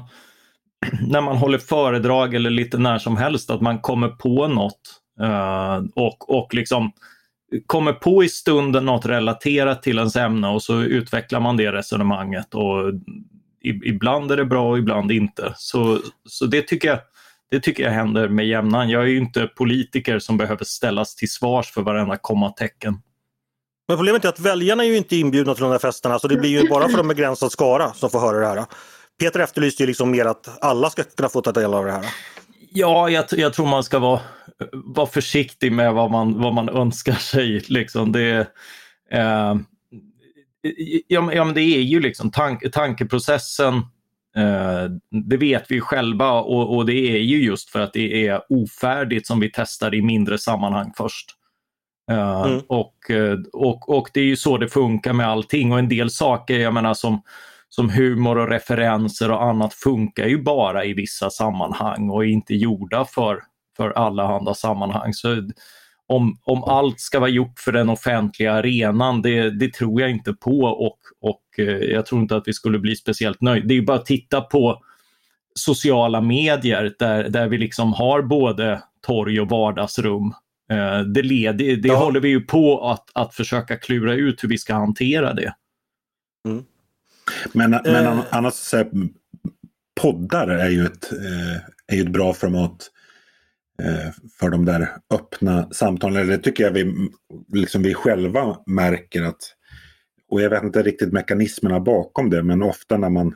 när 1.09 1.21
man 1.21 1.37
håller 1.37 1.59
föredrag 1.59 2.35
eller 2.35 2.51
lite 2.51 2.79
när 2.79 2.99
som 2.99 3.17
helst 3.17 3.51
att 3.51 3.61
man 3.61 3.79
kommer 3.79 4.09
på 4.09 4.49
något 4.49 5.01
uh, 5.21 5.87
och, 5.95 6.39
och 6.39 6.55
liksom 6.55 6.93
kommer 7.67 7.93
på 7.93 8.25
i 8.25 8.29
stunden 8.29 8.85
något 8.85 9.07
relaterat 9.07 9.83
till 9.83 9.99
ens 9.99 10.17
ämne 10.17 10.49
och 10.49 10.63
så 10.63 10.83
utvecklar 10.83 11.41
man 11.41 11.57
det 11.57 11.73
resonemanget. 11.73 12.55
Och 12.55 12.93
ibland 13.65 14.33
är 14.33 14.37
det 14.37 14.45
bra 14.45 14.71
och 14.71 14.79
ibland 14.79 15.13
inte. 15.13 15.53
Så, 15.57 15.99
så 16.29 16.47
det, 16.47 16.63
tycker 16.63 16.89
jag, 16.89 16.99
det 17.51 17.61
tycker 17.61 17.83
jag 17.83 17.91
händer 17.91 18.29
med 18.29 18.47
jämnan. 18.47 18.91
Jag 18.91 19.03
är 19.03 19.07
ju 19.07 19.19
inte 19.19 19.47
politiker 19.47 20.19
som 20.19 20.37
behöver 20.37 20.65
ställas 20.65 21.15
till 21.15 21.31
svars 21.31 21.71
för 21.71 21.83
varenda 21.83 22.17
kommatecken. 22.17 22.99
Men 23.89 23.97
problemet 23.97 24.25
är 24.25 24.29
att 24.29 24.41
väljarna 24.41 24.85
är 24.85 24.89
ju 24.89 24.97
inte 24.97 25.17
inbjudna 25.17 25.55
till 25.55 25.63
de 25.63 25.71
här 25.71 25.79
festerna 25.79 26.19
så 26.19 26.29
det 26.29 26.37
blir 26.37 26.63
ju 26.63 26.69
bara 26.69 26.89
för 26.89 26.99
en 26.99 27.09
begränsad 27.09 27.53
skara 27.53 27.93
som 27.93 28.11
får 28.11 28.21
höra 28.21 28.39
det 28.39 28.47
här. 28.47 28.67
Peter 29.21 29.41
efterlyste 29.41 29.83
ju 29.83 29.87
liksom 29.87 30.11
mer 30.11 30.25
att 30.25 30.65
alla 30.65 30.91
ska 30.91 31.03
kunna 31.03 31.29
få 31.29 31.41
ta 31.41 31.53
del 31.53 31.75
av 31.75 31.85
det 31.85 31.93
här. 31.93 32.05
Ja, 32.71 33.09
jag, 33.09 33.25
jag, 33.31 33.53
tror 33.53 33.67
man 33.67 33.85
ska 33.85 33.99
vara, 33.99 34.21
vara 34.73 35.07
försiktig 35.07 35.73
med 35.73 35.95
vad 35.95 36.11
man, 36.11 36.43
vad 36.43 36.55
man 36.55 36.69
önskar 36.69 37.15
sig. 37.15 37.65
Liksom. 37.69 38.13
Det, 38.13 38.47
eh, 39.11 39.55
ja, 41.09 41.33
ja, 41.33 41.45
men 41.45 41.55
det 41.55 41.61
är 41.61 41.81
ju 41.81 42.01
liksom 42.01 42.31
tank, 42.31 42.73
tankeprocessen, 42.73 43.75
eh, 44.37 44.85
det 45.29 45.37
vet 45.37 45.71
vi 45.71 45.81
själva 45.81 46.33
och, 46.33 46.77
och, 46.77 46.87
det 46.87 47.17
är 47.17 47.19
ju 47.19 47.45
just 47.45 47.71
för 47.71 47.81
att 47.81 47.93
det 47.93 48.27
är 48.27 48.41
ofärdigt 48.49 49.27
som 49.27 49.41
vi 49.41 49.51
testar 49.55 49.95
i 49.95 50.03
mindre 50.03 50.39
sammanhang 50.39 50.93
först. 50.97 51.27
Eh, 52.11 52.43
mm. 52.43 52.61
och, 52.69 53.11
eh, 53.11 53.39
och, 53.53 53.99
och 53.99 54.11
det 54.15 54.21
är 54.21 54.25
ju 54.25 54.37
så 54.37 54.59
det 54.59 54.69
funkar 54.69 55.13
med 55.13 55.29
allting 55.29 55.73
och 55.73 55.79
en 55.79 55.89
del 55.89 56.11
saker, 56.11 56.59
jag 56.59 56.75
menar 56.75 56.95
som 56.95 57.23
som 57.75 57.91
humor 57.91 58.39
och 58.39 58.49
referenser 58.49 59.31
och 59.31 59.43
annat 59.43 59.75
funkar 59.75 60.27
ju 60.27 60.43
bara 60.43 60.85
i 60.85 60.93
vissa 60.93 61.31
sammanhang 61.31 62.11
och 62.11 62.25
är 62.25 62.29
inte 62.29 62.55
gjorda 62.55 63.05
för, 63.05 63.43
för 63.77 63.91
allehanda 63.91 64.55
sammanhang. 64.55 65.15
Så 65.15 65.49
om, 66.07 66.39
om 66.43 66.65
allt 66.65 67.01
ska 67.01 67.21
vara 67.21 67.31
gjort 67.31 67.59
för 67.59 67.73
den 67.73 67.89
offentliga 67.89 68.53
arenan, 68.53 69.23
det, 69.23 69.51
det 69.51 69.73
tror 69.73 70.01
jag 70.01 70.11
inte 70.11 70.33
på 70.33 70.61
och, 70.61 70.99
och 71.21 71.59
eh, 71.59 71.67
jag 71.67 72.07
tror 72.07 72.21
inte 72.21 72.37
att 72.37 72.49
vi 72.49 72.53
skulle 72.53 72.79
bli 72.79 72.97
speciellt 72.97 73.41
nöjda. 73.41 73.67
Det 73.67 73.75
är 73.75 73.83
bara 73.83 73.97
att 73.97 74.07
titta 74.07 74.41
på 74.41 74.83
sociala 75.55 76.21
medier 76.21 76.95
där, 76.99 77.29
där 77.29 77.49
vi 77.49 77.59
liksom 77.59 77.93
har 77.93 78.23
både 78.23 78.83
torg 79.07 79.41
och 79.41 79.49
vardagsrum. 79.49 80.35
Eh, 80.71 81.01
det, 81.01 81.23
leder, 81.23 81.77
det 81.77 81.89
ja. 81.89 81.97
håller 81.97 82.21
vi 82.21 82.29
ju 82.29 82.41
på 82.41 82.91
att, 82.91 83.11
att 83.15 83.35
försöka 83.35 83.77
klura 83.77 84.15
ut 84.15 84.45
hur 84.45 84.49
vi 84.49 84.59
ska 84.59 84.75
hantera 84.75 85.35
det. 85.35 85.55
Mm. 86.49 86.65
Men, 87.53 87.71
men 87.71 88.07
eh. 88.07 88.25
annars, 88.31 88.55
så 88.55 88.77
här, 88.77 88.91
poddar 90.01 90.49
är 90.49 90.69
ju 90.69 90.85
ett, 90.85 91.13
eh, 91.13 91.97
är 91.99 92.03
ett 92.03 92.13
bra 92.13 92.33
format 92.35 92.91
eh, 93.83 94.11
för 94.39 94.51
de 94.51 94.65
där 94.65 94.89
öppna 95.15 95.69
samtalen. 95.71 96.27
Det 96.27 96.39
tycker 96.39 96.65
jag 96.65 96.71
vi, 96.71 97.09
liksom 97.53 97.83
vi 97.83 97.95
själva 97.95 98.59
märker 98.67 99.23
att, 99.23 99.55
och 100.29 100.43
jag 100.43 100.51
vet 100.51 100.63
inte 100.63 100.83
riktigt 100.83 101.13
mekanismerna 101.13 101.81
bakom 101.81 102.31
det, 102.31 102.43
men 102.43 102.63
ofta 102.63 102.97
när 102.97 103.11
man 103.11 103.35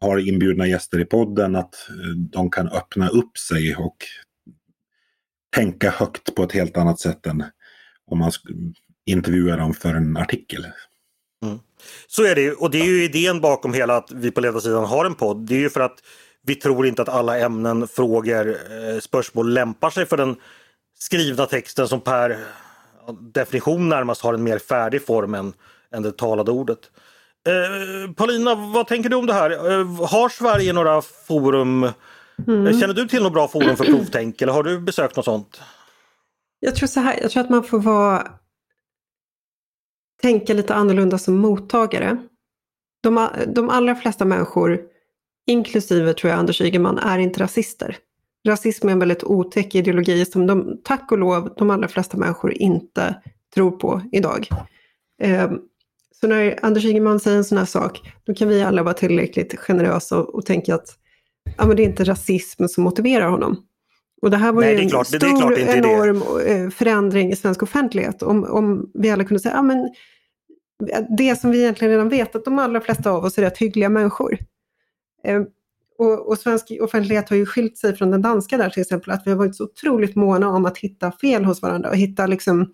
har 0.00 0.28
inbjudna 0.28 0.66
gäster 0.66 1.00
i 1.00 1.04
podden 1.04 1.56
att 1.56 1.74
de 2.16 2.50
kan 2.50 2.68
öppna 2.68 3.08
upp 3.08 3.38
sig 3.38 3.76
och 3.76 3.96
tänka 5.54 5.90
högt 5.90 6.34
på 6.34 6.42
ett 6.42 6.52
helt 6.52 6.76
annat 6.76 7.00
sätt 7.00 7.26
än 7.26 7.44
om 8.06 8.18
man 8.18 8.32
intervjuar 9.06 9.58
dem 9.58 9.74
för 9.74 9.94
en 9.94 10.16
artikel. 10.16 10.66
Mm. 11.44 11.58
Så 12.06 12.24
är 12.24 12.34
det 12.34 12.40
ju 12.40 12.54
och 12.54 12.70
det 12.70 12.80
är 12.80 12.84
ju 12.84 13.04
idén 13.04 13.40
bakom 13.40 13.74
hela 13.74 13.96
att 13.96 14.10
vi 14.12 14.30
på 14.30 14.40
ledarsidan 14.40 14.84
har 14.84 15.04
en 15.04 15.14
podd. 15.14 15.46
Det 15.46 15.54
är 15.54 15.60
ju 15.60 15.70
för 15.70 15.80
att 15.80 15.98
vi 16.42 16.54
tror 16.54 16.86
inte 16.86 17.02
att 17.02 17.08
alla 17.08 17.38
ämnen, 17.38 17.88
frågor, 17.88 18.48
eh, 18.48 19.00
spörsmål 19.00 19.54
lämpar 19.54 19.90
sig 19.90 20.06
för 20.06 20.16
den 20.16 20.36
skrivna 20.98 21.46
texten 21.46 21.88
som 21.88 22.00
per 22.00 22.38
definition 23.20 23.88
närmast 23.88 24.22
har 24.22 24.34
en 24.34 24.42
mer 24.42 24.58
färdig 24.58 25.06
form 25.06 25.34
än, 25.34 25.52
än 25.94 26.02
det 26.02 26.16
talade 26.16 26.50
ordet. 26.50 26.78
Eh, 27.46 28.12
Paulina, 28.12 28.54
vad 28.54 28.86
tänker 28.86 29.10
du 29.10 29.16
om 29.16 29.26
det 29.26 29.32
här? 29.32 29.50
Eh, 29.50 30.06
har 30.06 30.28
Sverige 30.28 30.72
några 30.72 31.02
forum? 31.02 31.88
Mm. 32.46 32.80
Känner 32.80 32.94
du 32.94 33.08
till 33.08 33.22
något 33.22 33.32
bra 33.32 33.48
forum 33.48 33.76
för 33.76 33.84
provtänk 33.84 34.42
eller 34.42 34.52
har 34.52 34.62
du 34.62 34.80
besökt 34.80 35.16
något 35.16 35.24
sånt? 35.24 35.60
Jag 36.60 36.74
tror 36.74 36.86
så 36.86 37.00
här, 37.00 37.18
jag 37.22 37.30
tror 37.30 37.42
att 37.42 37.50
man 37.50 37.64
får 37.64 37.78
vara 37.78 38.28
tänka 40.22 40.54
lite 40.54 40.74
annorlunda 40.74 41.18
som 41.18 41.36
mottagare. 41.36 42.16
De, 43.02 43.28
de 43.46 43.70
allra 43.70 43.94
flesta 43.94 44.24
människor, 44.24 44.80
inklusive 45.46 46.14
tror 46.14 46.30
jag 46.30 46.38
Anders 46.38 46.60
Ygeman, 46.60 46.98
är 46.98 47.18
inte 47.18 47.40
rasister. 47.40 47.96
Rasism 48.48 48.88
är 48.88 48.92
en 48.92 48.98
väldigt 48.98 49.24
otäck 49.24 49.74
ideologi 49.74 50.24
som 50.24 50.46
de, 50.46 50.80
tack 50.84 51.12
och 51.12 51.18
lov, 51.18 51.54
de 51.56 51.70
allra 51.70 51.88
flesta 51.88 52.16
människor 52.16 52.52
inte 52.52 53.22
tror 53.54 53.70
på 53.70 54.02
idag. 54.12 54.48
Eh, 55.22 55.50
så 56.20 56.26
när 56.26 56.58
Anders 56.62 56.84
Ygeman 56.84 57.20
säger 57.20 57.36
en 57.36 57.44
sån 57.44 57.58
här 57.58 57.64
sak, 57.64 58.12
då 58.24 58.34
kan 58.34 58.48
vi 58.48 58.62
alla 58.62 58.82
vara 58.82 58.94
tillräckligt 58.94 59.58
generösa 59.58 60.18
och, 60.18 60.34
och 60.34 60.46
tänka 60.46 60.74
att 60.74 60.97
ja, 61.56 61.66
men 61.66 61.76
det 61.76 61.82
är 61.82 61.84
inte 61.84 62.04
rasism 62.04 62.66
som 62.66 62.84
motiverar 62.84 63.28
honom. 63.28 63.64
Och 64.22 64.30
det 64.30 64.36
här 64.36 64.52
var 64.52 64.60
Nej, 64.60 64.74
ju 64.74 64.82
en 64.82 64.88
klart, 64.88 65.06
stor, 65.06 65.58
enorm 65.58 66.22
det. 66.38 66.54
Eh, 66.54 66.70
förändring 66.70 67.32
i 67.32 67.36
svensk 67.36 67.62
offentlighet. 67.62 68.22
Om, 68.22 68.44
om 68.44 68.90
vi 68.94 69.10
alla 69.10 69.24
kunde 69.24 69.40
säga, 69.40 69.54
ja 69.54 69.62
men 69.62 69.90
det 71.18 71.40
som 71.40 71.50
vi 71.50 71.58
egentligen 71.58 71.92
redan 71.92 72.08
vet, 72.08 72.36
att 72.36 72.44
de 72.44 72.58
allra 72.58 72.80
flesta 72.80 73.10
av 73.10 73.24
oss 73.24 73.38
är 73.38 73.42
rätt 73.42 73.58
hyggliga 73.58 73.88
människor. 73.88 74.38
Eh, 75.24 75.42
och, 75.98 76.28
och, 76.28 76.38
svensk 76.38 76.78
offentlighet 76.80 77.28
har 77.28 77.36
ju 77.36 77.46
skilt 77.46 77.78
sig 77.78 77.96
från 77.96 78.10
den 78.10 78.22
danska 78.22 78.56
där 78.56 78.70
till 78.70 78.82
exempel, 78.82 79.10
att 79.10 79.22
vi 79.26 79.30
har 79.30 79.38
varit 79.38 79.56
så 79.56 79.64
otroligt 79.64 80.16
måna 80.16 80.48
om 80.48 80.66
att 80.66 80.78
hitta 80.78 81.12
fel 81.12 81.44
hos 81.44 81.62
varandra 81.62 81.90
och 81.90 81.96
hitta 81.96 82.26
liksom 82.26 82.72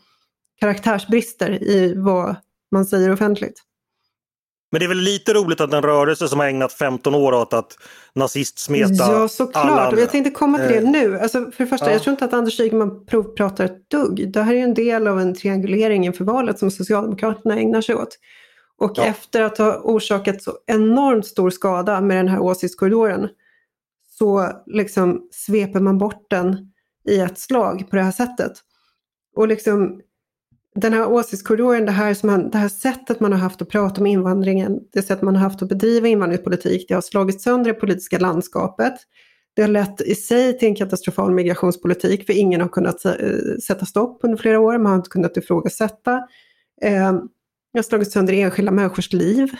karaktärsbrister 0.60 1.62
i 1.62 1.94
vad 1.96 2.36
man 2.70 2.84
säger 2.84 3.10
offentligt. 3.10 3.62
Men 4.74 4.78
det 4.80 4.86
är 4.86 4.88
väl 4.88 4.98
lite 4.98 5.32
roligt 5.32 5.60
att 5.60 5.72
en 5.72 5.82
rörelse 5.82 6.28
som 6.28 6.40
har 6.40 6.46
ägnat 6.46 6.72
15 6.72 7.14
år 7.14 7.32
åt 7.32 7.52
att 7.52 7.78
nazistsmeta 8.14 8.94
Ja, 8.94 9.28
såklart. 9.28 9.66
Alla... 9.66 10.00
Jag 10.00 10.10
tänkte 10.10 10.30
komma 10.30 10.58
till 10.58 10.68
det 10.68 10.76
eh, 10.76 10.90
nu. 10.90 11.18
Alltså, 11.18 11.50
för 11.50 11.64
det 11.64 11.66
första, 11.66 11.86
ja. 11.86 11.92
jag 11.92 12.02
tror 12.02 12.12
inte 12.12 12.24
att 12.24 12.32
Anders 12.32 12.60
Ygeman 12.60 13.06
provpratar 13.06 13.64
ett 13.64 13.90
dugg. 13.90 14.32
Det 14.32 14.42
här 14.42 14.54
är 14.54 14.58
en 14.58 14.74
del 14.74 15.06
av 15.06 15.20
en 15.20 15.34
triangulering 15.34 16.06
inför 16.06 16.24
valet 16.24 16.58
som 16.58 16.70
Socialdemokraterna 16.70 17.56
ägnar 17.56 17.80
sig 17.80 17.94
åt. 17.94 18.18
Och 18.78 18.92
ja. 18.94 19.04
efter 19.04 19.42
att 19.42 19.58
ha 19.58 19.80
orsakat 19.84 20.42
så 20.42 20.52
enormt 20.66 21.26
stor 21.26 21.50
skada 21.50 22.00
med 22.00 22.16
den 22.16 22.28
här 22.28 22.40
åsiktskorridoren 22.40 23.28
så 24.18 24.50
liksom 24.66 25.28
sveper 25.32 25.80
man 25.80 25.98
bort 25.98 26.26
den 26.30 26.72
i 27.08 27.18
ett 27.18 27.38
slag 27.38 27.90
på 27.90 27.96
det 27.96 28.02
här 28.02 28.12
sättet. 28.12 28.52
Och 29.36 29.48
liksom 29.48 30.00
den 30.74 30.92
här 30.92 31.12
åsiktskorridoren, 31.12 31.86
det 31.86 31.92
här, 31.92 32.14
som 32.14 32.30
man, 32.30 32.50
det 32.50 32.58
här 32.58 32.68
sättet 32.68 33.20
man 33.20 33.32
har 33.32 33.38
haft 33.38 33.62
att 33.62 33.68
prata 33.68 34.00
om 34.00 34.06
invandringen, 34.06 34.80
det 34.92 35.02
sätt 35.02 35.22
man 35.22 35.36
har 35.36 35.42
haft 35.42 35.62
att 35.62 35.68
bedriva 35.68 36.08
invandringspolitik, 36.08 36.88
det 36.88 36.94
har 36.94 37.00
slagit 37.00 37.42
sönder 37.42 37.72
det 37.72 37.80
politiska 37.80 38.18
landskapet. 38.18 38.94
Det 39.56 39.62
har 39.62 39.68
lett 39.68 40.00
i 40.00 40.14
sig 40.14 40.58
till 40.58 40.68
en 40.68 40.74
katastrofal 40.74 41.30
migrationspolitik, 41.30 42.26
för 42.26 42.32
ingen 42.32 42.60
har 42.60 42.68
kunnat 42.68 43.04
eh, 43.04 43.12
sätta 43.66 43.86
stopp 43.86 44.20
under 44.22 44.36
flera 44.36 44.60
år, 44.60 44.78
man 44.78 44.86
har 44.86 44.96
inte 44.96 45.10
kunnat 45.10 45.36
ifrågasätta. 45.36 46.12
Eh, 46.82 47.12
det 47.72 47.78
har 47.78 47.82
slagit 47.82 48.12
sönder 48.12 48.32
enskilda 48.32 48.72
människors 48.72 49.12
liv. 49.12 49.50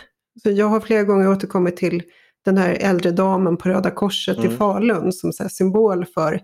Så 0.43 0.51
jag 0.51 0.67
har 0.67 0.79
flera 0.79 1.03
gånger 1.03 1.29
återkommit 1.29 1.77
till 1.77 2.03
den 2.45 2.57
här 2.57 2.77
äldre 2.79 3.11
damen 3.11 3.57
på 3.57 3.69
Röda 3.69 3.91
Korset 3.91 4.37
mm. 4.37 4.51
i 4.51 4.55
Falun 4.55 5.11
som 5.11 5.33
så 5.33 5.49
symbol 5.49 6.05
för 6.05 6.41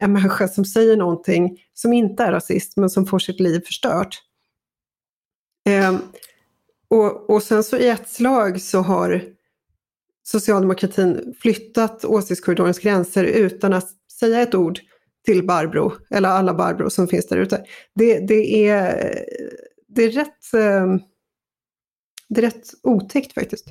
en 0.00 0.12
människa 0.12 0.48
som 0.48 0.64
säger 0.64 0.96
någonting 0.96 1.58
som 1.74 1.92
inte 1.92 2.22
är 2.22 2.32
rasist 2.32 2.76
men 2.76 2.90
som 2.90 3.06
får 3.06 3.18
sitt 3.18 3.40
liv 3.40 3.60
förstört. 3.60 4.22
Eh, 5.68 5.98
och, 6.88 7.30
och 7.30 7.42
sen 7.42 7.64
så 7.64 7.76
i 7.76 7.88
ett 7.88 8.08
slag 8.08 8.60
så 8.60 8.78
har 8.78 9.22
socialdemokratin 10.22 11.34
flyttat 11.40 12.04
åsiktskorridorens 12.04 12.78
gränser 12.78 13.24
utan 13.24 13.72
att 13.72 13.88
säga 14.18 14.40
ett 14.40 14.54
ord 14.54 14.78
till 15.24 15.46
Barbro, 15.46 15.92
eller 16.10 16.28
alla 16.28 16.54
Barbro 16.54 16.90
som 16.90 17.08
finns 17.08 17.26
där 17.26 17.36
ute. 17.36 17.64
Det, 17.94 18.18
det, 18.18 18.68
är, 18.68 19.14
det, 19.88 20.02
är 20.02 20.10
rätt, 20.10 20.54
ehm, 20.54 21.00
det 22.28 22.40
är 22.40 22.42
rätt 22.42 22.70
otäckt 22.82 23.32
faktiskt. 23.32 23.66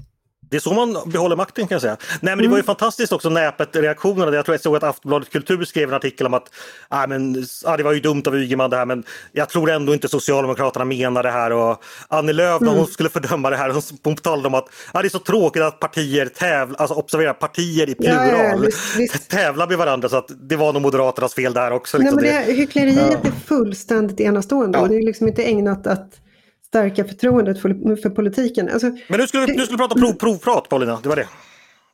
Det 0.49 0.55
är 0.57 0.61
så 0.61 0.73
man 0.73 0.97
behåller 1.05 1.35
makten 1.35 1.67
kan 1.67 1.75
jag 1.75 1.81
säga. 1.81 1.97
Nej 2.21 2.35
men 2.35 2.37
det 2.37 2.47
var 2.47 2.57
ju 2.57 2.59
mm. 2.59 2.65
fantastiskt 2.65 3.13
också 3.13 3.29
näpet-reaktionerna. 3.29 4.35
Jag 4.35 4.45
tror 4.45 4.53
jag 4.53 4.61
såg 4.61 4.75
att 4.75 4.83
Aftonbladet 4.83 5.29
Kultur 5.29 5.65
skrev 5.65 5.89
en 5.89 5.95
artikel 5.95 6.27
om 6.27 6.33
att 6.33 6.49
ah, 6.87 7.07
men, 7.07 7.45
ah, 7.65 7.77
det 7.77 7.83
var 7.83 7.93
ju 7.93 7.99
dumt 7.99 8.23
av 8.27 8.37
Ygeman 8.37 8.69
det 8.69 8.77
här 8.77 8.85
men 8.85 9.03
jag 9.31 9.49
tror 9.49 9.69
ändå 9.69 9.93
inte 9.93 10.07
Socialdemokraterna 10.07 10.85
menar 10.85 11.23
det 11.23 11.31
här. 11.31 11.51
Och 11.51 11.83
Annie 12.07 12.33
Lööf 12.33 12.61
när 12.61 12.67
hon 12.67 12.77
mm. 12.77 12.87
skulle 12.87 13.09
fördöma 13.09 13.49
det 13.49 13.57
här 13.57 13.73
hon 14.03 14.15
talade 14.15 14.47
om 14.47 14.53
att 14.53 14.69
ah, 14.91 15.01
det 15.01 15.07
är 15.07 15.09
så 15.09 15.19
tråkigt 15.19 15.63
att 15.63 15.79
partier 15.79 16.25
tävlar, 16.25 16.81
alltså 16.81 16.95
observera 16.95 17.33
partier 17.33 17.89
i 17.89 17.95
plural, 17.95 18.27
ja, 18.27 18.43
ja, 18.43 18.57
visst, 18.57 18.95
visst. 18.97 19.29
tävlar 19.29 19.67
med 19.67 19.77
varandra 19.77 20.09
så 20.09 20.17
att 20.17 20.31
det 20.49 20.55
var 20.55 20.73
nog 20.73 20.81
Moderaternas 20.81 21.33
fel 21.33 21.53
där 21.53 21.71
också. 21.71 21.97
Liksom. 21.97 22.19
Nej, 22.21 22.33
men 22.33 22.47
det, 22.47 22.53
hyckleriet 22.53 23.19
ja. 23.23 23.29
är 23.29 23.31
fullständigt 23.45 24.19
enastående 24.19 24.79
och 24.79 24.89
det 24.89 24.95
är 24.95 25.05
liksom 25.05 25.27
inte 25.27 25.43
ägnat 25.43 25.87
att 25.87 26.26
stärka 26.67 27.05
förtroendet 27.05 27.61
för, 27.61 28.01
för 28.01 28.09
politiken. 28.09 28.69
Alltså, 28.69 28.87
Men 29.07 29.19
nu 29.19 29.27
skulle 29.27 29.45
vi, 29.45 29.57
nu 29.57 29.63
skulle 29.63 29.77
vi 29.77 29.87
prata 29.87 29.99
prov, 29.99 30.13
provprat 30.13 30.69
Paulina, 30.69 30.99
det 31.03 31.09
var 31.09 31.15
det 31.15 31.27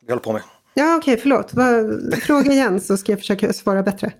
vi 0.06 0.12
höll 0.12 0.20
på 0.20 0.32
med. 0.32 0.42
Ja 0.74 0.96
okej, 0.96 1.12
okay, 1.14 1.22
förlåt. 1.22 1.50
Fråga 2.22 2.52
igen 2.52 2.80
så 2.80 2.96
ska 2.96 3.12
jag 3.12 3.18
försöka 3.18 3.52
svara 3.52 3.82
bättre. 3.82 4.12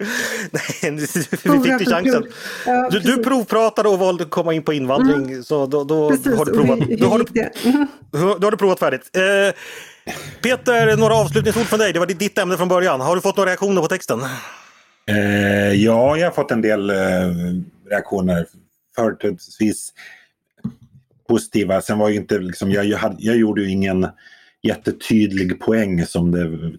Nej, 0.50 0.96
vi 0.96 1.06
fick 1.06 1.80
ju 1.80 1.86
chansen. 1.86 2.26
Ja, 2.66 2.88
du, 2.90 2.98
du 2.98 3.22
provpratade 3.22 3.88
och 3.88 3.98
valde 3.98 4.24
att 4.24 4.30
komma 4.30 4.54
in 4.54 4.62
på 4.62 4.72
invandring. 4.72 5.30
Mm. 5.30 5.42
Så 5.42 5.66
då, 5.66 5.84
då 5.84 6.04
har 6.04 6.44
du 6.44 6.52
provat. 6.52 6.78
då, 6.98 7.06
har 7.06 7.18
du, 7.18 7.40
mm. 7.68 7.86
då 8.12 8.46
har 8.46 8.50
du 8.50 8.56
provat 8.56 8.78
färdigt. 8.78 9.10
Eh, 9.16 9.54
Peter, 10.42 10.96
några 10.96 11.14
avslutningsord 11.14 11.66
från 11.66 11.78
dig. 11.78 11.92
Det 11.92 11.98
var 11.98 12.06
ditt 12.06 12.38
ämne 12.38 12.56
från 12.56 12.68
början. 12.68 13.00
Har 13.00 13.14
du 13.14 13.20
fått 13.20 13.36
några 13.36 13.50
reaktioner 13.50 13.82
på 13.82 13.88
texten? 13.88 14.20
Eh, 15.06 15.72
ja, 15.72 16.16
jag 16.16 16.26
har 16.26 16.32
fått 16.32 16.50
en 16.50 16.62
del 16.62 16.90
eh, 16.90 16.96
reaktioner 17.90 18.46
företrädesvis 18.96 19.92
positiva. 21.28 21.80
Sen 21.80 21.98
var 21.98 22.08
ju 22.08 22.16
inte 22.16 22.38
liksom, 22.38 22.70
jag, 22.70 22.84
jag, 22.84 23.16
jag 23.18 23.36
gjorde 23.36 23.62
ju 23.62 23.70
ingen 23.70 24.06
jättetydlig 24.62 25.60
poäng 25.60 26.06
som 26.06 26.30
det 26.30 26.76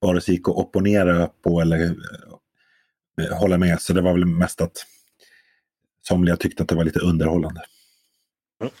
vare 0.00 0.20
sig 0.20 0.34
gick 0.34 0.48
att 0.48 0.54
opponera 0.54 1.30
på 1.42 1.60
eller 1.60 1.96
eh, 3.20 3.38
hålla 3.38 3.58
med. 3.58 3.80
Så 3.80 3.92
det 3.92 4.00
var 4.00 4.12
väl 4.12 4.24
mest 4.24 4.60
att 4.60 4.86
somliga 6.08 6.36
tyckte 6.36 6.62
att 6.62 6.68
det 6.68 6.74
var 6.74 6.84
lite 6.84 7.00
underhållande. 7.00 7.60
Mm. 8.60 8.72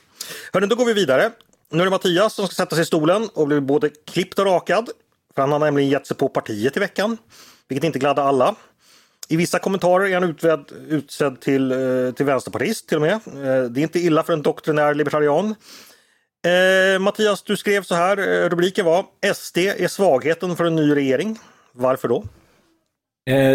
Hörrni, 0.52 0.66
då 0.66 0.76
går 0.76 0.84
vi 0.84 0.92
vidare. 0.92 1.30
Nu 1.70 1.80
är 1.80 1.84
det 1.84 1.90
Mattias 1.90 2.34
som 2.34 2.46
ska 2.46 2.54
sätta 2.54 2.76
sig 2.76 2.82
i 2.82 2.86
stolen 2.86 3.28
och 3.34 3.46
bli 3.46 3.60
både 3.60 3.90
klippt 4.06 4.38
och 4.38 4.46
rakad. 4.46 4.88
För 5.34 5.42
han 5.42 5.52
har 5.52 5.58
nämligen 5.58 5.90
gett 5.90 6.06
sig 6.06 6.16
på 6.16 6.28
partiet 6.28 6.76
i 6.76 6.80
veckan, 6.80 7.16
vilket 7.68 7.84
inte 7.84 7.98
gladde 7.98 8.22
alla. 8.22 8.54
I 9.28 9.36
vissa 9.36 9.58
kommentarer 9.58 10.06
är 10.06 10.14
han 10.14 10.30
utved, 10.30 10.72
utsedd 10.88 11.40
till, 11.40 11.72
eh, 11.72 12.10
till 12.16 12.26
vänsterpartist 12.26 12.88
till 12.88 12.96
och 12.96 13.02
med. 13.02 13.12
Eh, 13.12 13.70
det 13.70 13.80
är 13.80 13.82
inte 13.82 13.98
illa 13.98 14.22
för 14.22 14.32
en 14.32 14.42
doktrinär 14.42 14.94
libertarian. 14.94 15.54
Eh, 16.46 17.00
Mattias, 17.00 17.42
du 17.42 17.56
skrev 17.56 17.82
så 17.82 17.94
här, 17.94 18.18
eh, 18.18 18.48
rubriken 18.48 18.84
var 18.84 19.04
SD 19.34 19.58
är 19.58 19.88
svagheten 19.88 20.56
för 20.56 20.64
en 20.64 20.76
ny 20.76 20.94
regering. 20.94 21.38
Varför 21.72 22.08
då? 22.08 22.24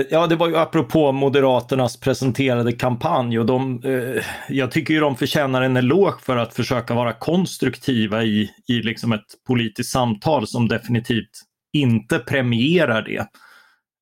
Ja, 0.09 0.27
det 0.27 0.35
var 0.35 0.47
ju 0.47 0.57
apropå 0.57 1.11
Moderaternas 1.11 1.99
presenterade 1.99 2.71
kampanj 2.71 3.39
och 3.39 3.45
de, 3.45 3.81
eh, 3.83 4.23
jag 4.49 4.71
tycker 4.71 4.93
ju 4.93 4.99
de 4.99 5.15
förtjänar 5.15 5.61
en 5.61 5.77
eloge 5.77 6.17
för 6.21 6.37
att 6.37 6.53
försöka 6.53 6.93
vara 6.93 7.13
konstruktiva 7.13 8.23
i, 8.23 8.51
i 8.67 8.73
liksom 8.73 9.11
ett 9.11 9.25
politiskt 9.47 9.91
samtal 9.91 10.47
som 10.47 10.67
definitivt 10.67 11.29
inte 11.73 12.19
premierar 12.19 13.01
det. 13.01 13.27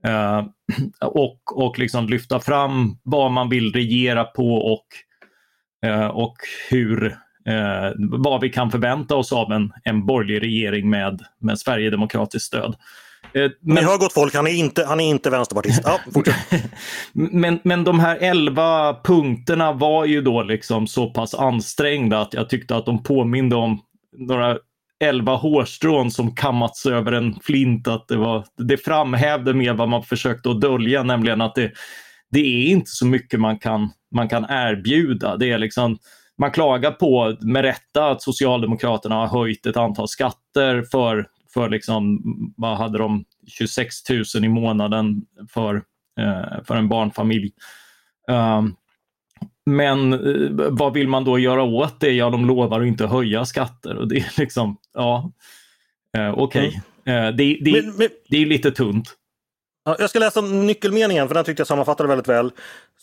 Eh, 0.03 0.43
och 1.01 1.41
och 1.55 1.79
liksom 1.79 2.07
lyfta 2.07 2.39
fram 2.39 2.97
vad 3.03 3.31
man 3.31 3.49
vill 3.49 3.73
regera 3.73 4.23
på 4.23 4.55
och, 4.55 4.87
eh, 5.89 6.07
och 6.07 6.35
hur, 6.69 7.05
eh, 7.47 7.91
vad 7.97 8.41
vi 8.41 8.49
kan 8.49 8.71
förvänta 8.71 9.15
oss 9.15 9.33
av 9.33 9.51
en, 9.51 9.71
en 9.83 10.05
borgerlig 10.05 10.41
regering 10.41 10.89
med, 10.89 11.21
med 11.39 11.59
Sverigedemokratiskt 11.59 12.47
stöd. 12.47 12.75
Eh, 13.33 13.51
men... 13.61 13.75
Ni 13.75 13.81
hör 13.81 13.97
gott 13.97 14.13
folk, 14.13 14.35
han 14.35 14.47
är 14.47 14.51
inte, 14.51 14.85
han 14.85 14.99
är 14.99 15.09
inte 15.09 15.29
vänsterpartist. 15.29 15.81
Ja, 15.83 15.99
men, 17.13 17.59
men 17.63 17.83
de 17.83 17.99
här 17.99 18.17
elva 18.21 19.01
punkterna 19.03 19.71
var 19.71 20.05
ju 20.05 20.21
då 20.21 20.43
liksom 20.43 20.87
så 20.87 21.09
pass 21.09 21.33
ansträngda 21.33 22.21
att 22.21 22.33
jag 22.33 22.49
tyckte 22.49 22.75
att 22.75 22.85
de 22.85 23.03
påminde 23.03 23.55
om 23.55 23.81
några 24.17 24.57
elva 25.01 25.35
hårstrån 25.35 26.11
som 26.11 26.35
kammats 26.35 26.85
över 26.85 27.11
en 27.11 27.39
flint. 27.43 27.87
Att 27.87 28.07
det, 28.07 28.17
var, 28.17 28.45
det 28.57 28.77
framhävde 28.77 29.53
mer 29.53 29.73
vad 29.73 29.89
man 29.89 30.03
försökte 30.03 30.49
att 30.49 30.61
dölja, 30.61 31.03
nämligen 31.03 31.41
att 31.41 31.55
det, 31.55 31.71
det 32.31 32.39
är 32.39 32.67
inte 32.67 32.91
så 32.91 33.05
mycket 33.05 33.39
man 33.39 33.59
kan, 33.59 33.89
man 34.15 34.29
kan 34.29 34.45
erbjuda. 34.49 35.37
Det 35.37 35.51
är 35.51 35.57
liksom, 35.57 35.97
man 36.37 36.51
klagar 36.51 36.91
på, 36.91 37.37
med 37.41 37.61
rätta, 37.61 38.09
att 38.09 38.21
Socialdemokraterna 38.21 39.15
har 39.15 39.27
höjt 39.27 39.65
ett 39.65 39.77
antal 39.77 40.07
skatter 40.07 40.83
för 40.91 41.25
för 41.53 41.69
liksom, 41.69 42.21
vad 42.57 42.77
hade 42.77 42.97
de, 42.97 43.25
26 43.47 43.95
000 44.35 44.45
i 44.45 44.49
månaden 44.49 45.21
för, 45.53 45.75
eh, 46.19 46.63
för 46.63 46.75
en 46.75 46.89
barnfamilj. 46.89 47.51
Um, 48.31 48.75
men 49.71 50.13
eh, 50.13 50.69
vad 50.69 50.93
vill 50.93 51.07
man 51.07 51.25
då 51.25 51.39
göra 51.39 51.63
åt 51.63 51.99
det? 51.99 52.11
Ja, 52.11 52.29
de 52.29 52.45
lovar 52.45 52.81
att 52.81 52.87
inte 52.87 53.07
höja 53.07 53.45
skatter 53.45 53.95
och 53.95 54.07
det 54.07 54.17
är 54.17 54.33
liksom, 54.37 54.77
ja, 54.93 55.31
eh, 56.17 56.33
okej. 56.37 56.67
Okay. 56.67 56.79
Mm. 57.05 57.25
Eh, 57.25 57.35
det, 57.35 57.57
det, 57.61 57.71
men, 57.71 57.95
men... 57.97 58.09
det 58.29 58.37
är 58.37 58.45
lite 58.45 58.71
tunt. 58.71 59.15
Ja, 59.85 59.95
jag 59.99 60.09
ska 60.09 60.19
läsa 60.19 60.41
nyckelmeningen 60.41 61.27
för 61.27 61.35
den 61.35 61.45
tyckte 61.45 61.61
jag 61.61 61.67
sammanfattade 61.67 62.09
väldigt 62.09 62.27
väl. 62.27 62.51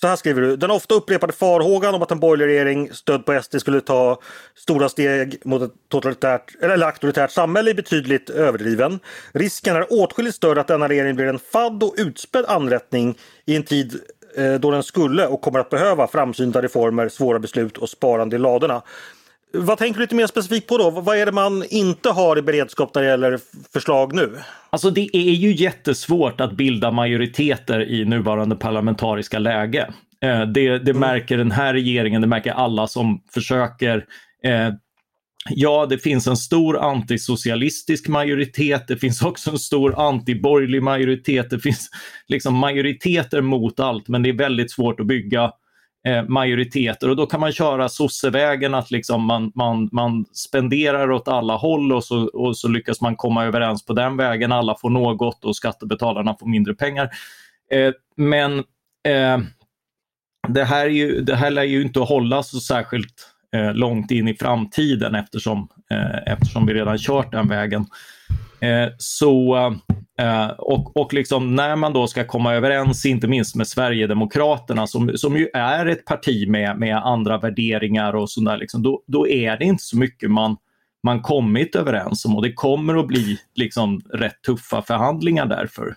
Så 0.00 0.06
här 0.06 0.16
skriver 0.16 0.42
du. 0.42 0.56
Den 0.56 0.70
ofta 0.70 0.94
upprepade 0.94 1.32
farhågan 1.32 1.94
om 1.94 2.02
att 2.02 2.10
en 2.10 2.20
borgerlig 2.20 2.54
regering 2.54 2.92
stödd 2.92 3.26
på 3.26 3.42
SD 3.42 3.60
skulle 3.60 3.80
ta 3.80 4.20
stora 4.54 4.88
steg 4.88 5.37
mot 5.44 5.62
ett 5.62 5.72
totalitärt 5.88 6.54
eller 6.62 6.87
auktoritärt 6.87 7.30
samhälle 7.30 7.70
är 7.70 7.75
betydligt 7.75 8.30
överdriven. 8.30 9.00
Risken 9.32 9.76
är 9.76 9.92
åtskilligt 9.92 10.37
större 10.37 10.60
att 10.60 10.68
denna 10.68 10.88
regering 10.88 11.16
blir 11.16 11.26
en 11.26 11.38
fadd 11.38 11.82
och 11.82 11.94
utspädd 11.98 12.44
anrättning 12.48 13.18
i 13.46 13.56
en 13.56 13.62
tid 13.62 14.00
då 14.61 14.71
den 14.71 14.83
skulle 14.83 15.26
och 15.26 15.40
kommer 15.40 15.59
att 15.59 15.71
behöva 15.71 16.07
framsynta 16.07 16.62
reformer, 16.62 17.09
svåra 17.09 17.38
beslut 17.38 17.78
och 17.78 17.88
sparande 17.88 18.37
i 18.37 18.38
ladorna. 18.38 18.83
Vad 19.52 19.78
tänker 19.78 19.99
du 19.99 20.00
lite 20.00 20.15
mer 20.15 20.26
specifikt 20.26 20.67
på 20.67 20.78
då? 20.78 20.91
Vad 20.91 21.17
är 21.17 21.26
det 21.26 21.32
man 21.32 21.65
inte 21.71 22.10
har 22.10 22.39
i 22.39 22.43
beredskap 22.43 22.95
när 22.95 23.02
det 23.02 23.08
gäller 23.08 23.41
förslag 23.73 24.15
nu? 24.15 24.39
Alltså 24.71 24.91
det 24.91 25.17
är 25.17 25.32
ju 25.32 25.54
jättesvårt 25.54 26.41
att 26.41 26.52
bilda 26.52 26.91
majoriteter 26.91 27.91
i 27.91 28.04
nuvarande 28.04 28.56
parlamentariska 28.56 29.39
läge. 29.39 29.91
Eh, 30.23 30.41
det, 30.41 30.78
det 30.78 30.91
mm. 30.91 30.99
märker 30.99 31.39
den 31.39 31.50
här 31.50 31.73
regeringen, 31.73 32.21
det 32.21 32.26
märker 32.26 32.52
alla 32.52 32.86
som 32.86 33.23
försöker. 33.34 34.04
Ja, 35.50 35.87
det 35.87 35.99
finns 35.99 36.26
en 36.26 36.37
stor 36.37 36.78
antisocialistisk 36.78 38.08
majoritet. 38.08 38.89
Det 38.89 38.97
finns 38.97 39.23
också 39.23 39.50
en 39.50 39.58
stor 39.58 40.00
antiborgerlig 40.00 40.82
majoritet. 40.82 41.50
Det 41.50 41.58
finns 41.58 41.91
liksom 42.28 42.54
majoriteter 42.54 43.41
mot 43.41 43.80
allt, 43.80 44.08
men 44.08 44.23
det 44.23 44.28
är 44.28 44.39
väldigt 44.39 44.71
svårt 44.71 45.00
att 45.00 45.06
bygga 45.06 45.52
Eh, 46.06 46.25
majoriteter 46.28 47.11
och 47.11 47.17
då 47.17 47.26
kan 47.26 47.41
man 47.41 47.52
köra 47.52 47.89
sossevägen 47.89 48.75
att 48.75 48.91
liksom 48.91 49.25
man, 49.25 49.52
man, 49.54 49.89
man 49.93 50.25
spenderar 50.32 51.11
åt 51.11 51.28
alla 51.28 51.56
håll 51.56 51.93
och 51.93 52.04
så, 52.04 52.26
och 52.26 52.56
så 52.56 52.69
lyckas 52.69 53.00
man 53.00 53.17
komma 53.17 53.45
överens 53.45 53.84
på 53.84 53.93
den 53.93 54.17
vägen. 54.17 54.52
Alla 54.52 54.76
får 54.80 54.91
något 54.91 55.45
och 55.45 55.56
skattebetalarna 55.56 56.37
får 56.41 56.47
mindre 56.47 56.75
pengar. 56.75 57.11
Eh, 57.73 57.93
men 58.17 58.58
eh, 59.08 59.39
det, 60.49 60.65
här 60.65 60.87
är 60.87 60.91
ju, 60.91 61.21
det 61.21 61.37
här 61.37 61.50
lär 61.50 61.63
ju 61.63 61.82
inte 61.82 62.00
hålla 62.00 62.43
så 62.43 62.61
särskilt 62.61 63.34
eh, 63.56 63.75
långt 63.75 64.11
in 64.11 64.28
i 64.28 64.34
framtiden 64.34 65.15
eftersom, 65.15 65.69
eh, 65.91 66.32
eftersom 66.32 66.67
vi 66.67 66.75
redan 66.75 66.99
kört 66.99 67.32
den 67.32 67.49
vägen. 67.49 67.87
Eh, 68.61 68.89
så 68.99 69.56
eh, 70.21 70.47
och, 70.47 70.97
och 70.97 71.15
liksom 71.15 71.54
när 71.54 71.76
man 71.76 71.93
då 71.93 72.06
ska 72.06 72.25
komma 72.25 72.54
överens, 72.54 73.06
inte 73.06 73.28
minst 73.28 73.56
med 73.56 73.69
Sverigedemokraterna 73.69 74.87
som, 74.87 75.13
som 75.15 75.37
ju 75.37 75.49
är 75.54 75.87
ett 75.87 76.04
parti 76.04 76.49
med, 76.49 76.78
med 76.78 76.97
andra 76.97 77.39
värderingar 77.39 78.13
och 78.13 78.30
sådär, 78.30 78.58
liksom, 78.58 78.82
då, 78.82 79.02
då 79.06 79.28
är 79.28 79.56
det 79.56 79.65
inte 79.65 79.84
så 79.84 79.97
mycket 79.99 80.30
man, 80.30 80.56
man 81.02 81.23
kommit 81.23 81.76
överens 81.76 82.25
om 82.25 82.37
och 82.37 82.43
det 82.43 82.52
kommer 82.52 82.97
att 82.97 83.06
bli 83.06 83.39
liksom 83.54 84.00
rätt 84.15 84.43
tuffa 84.43 84.82
förhandlingar 84.82 85.47
därför. 85.47 85.95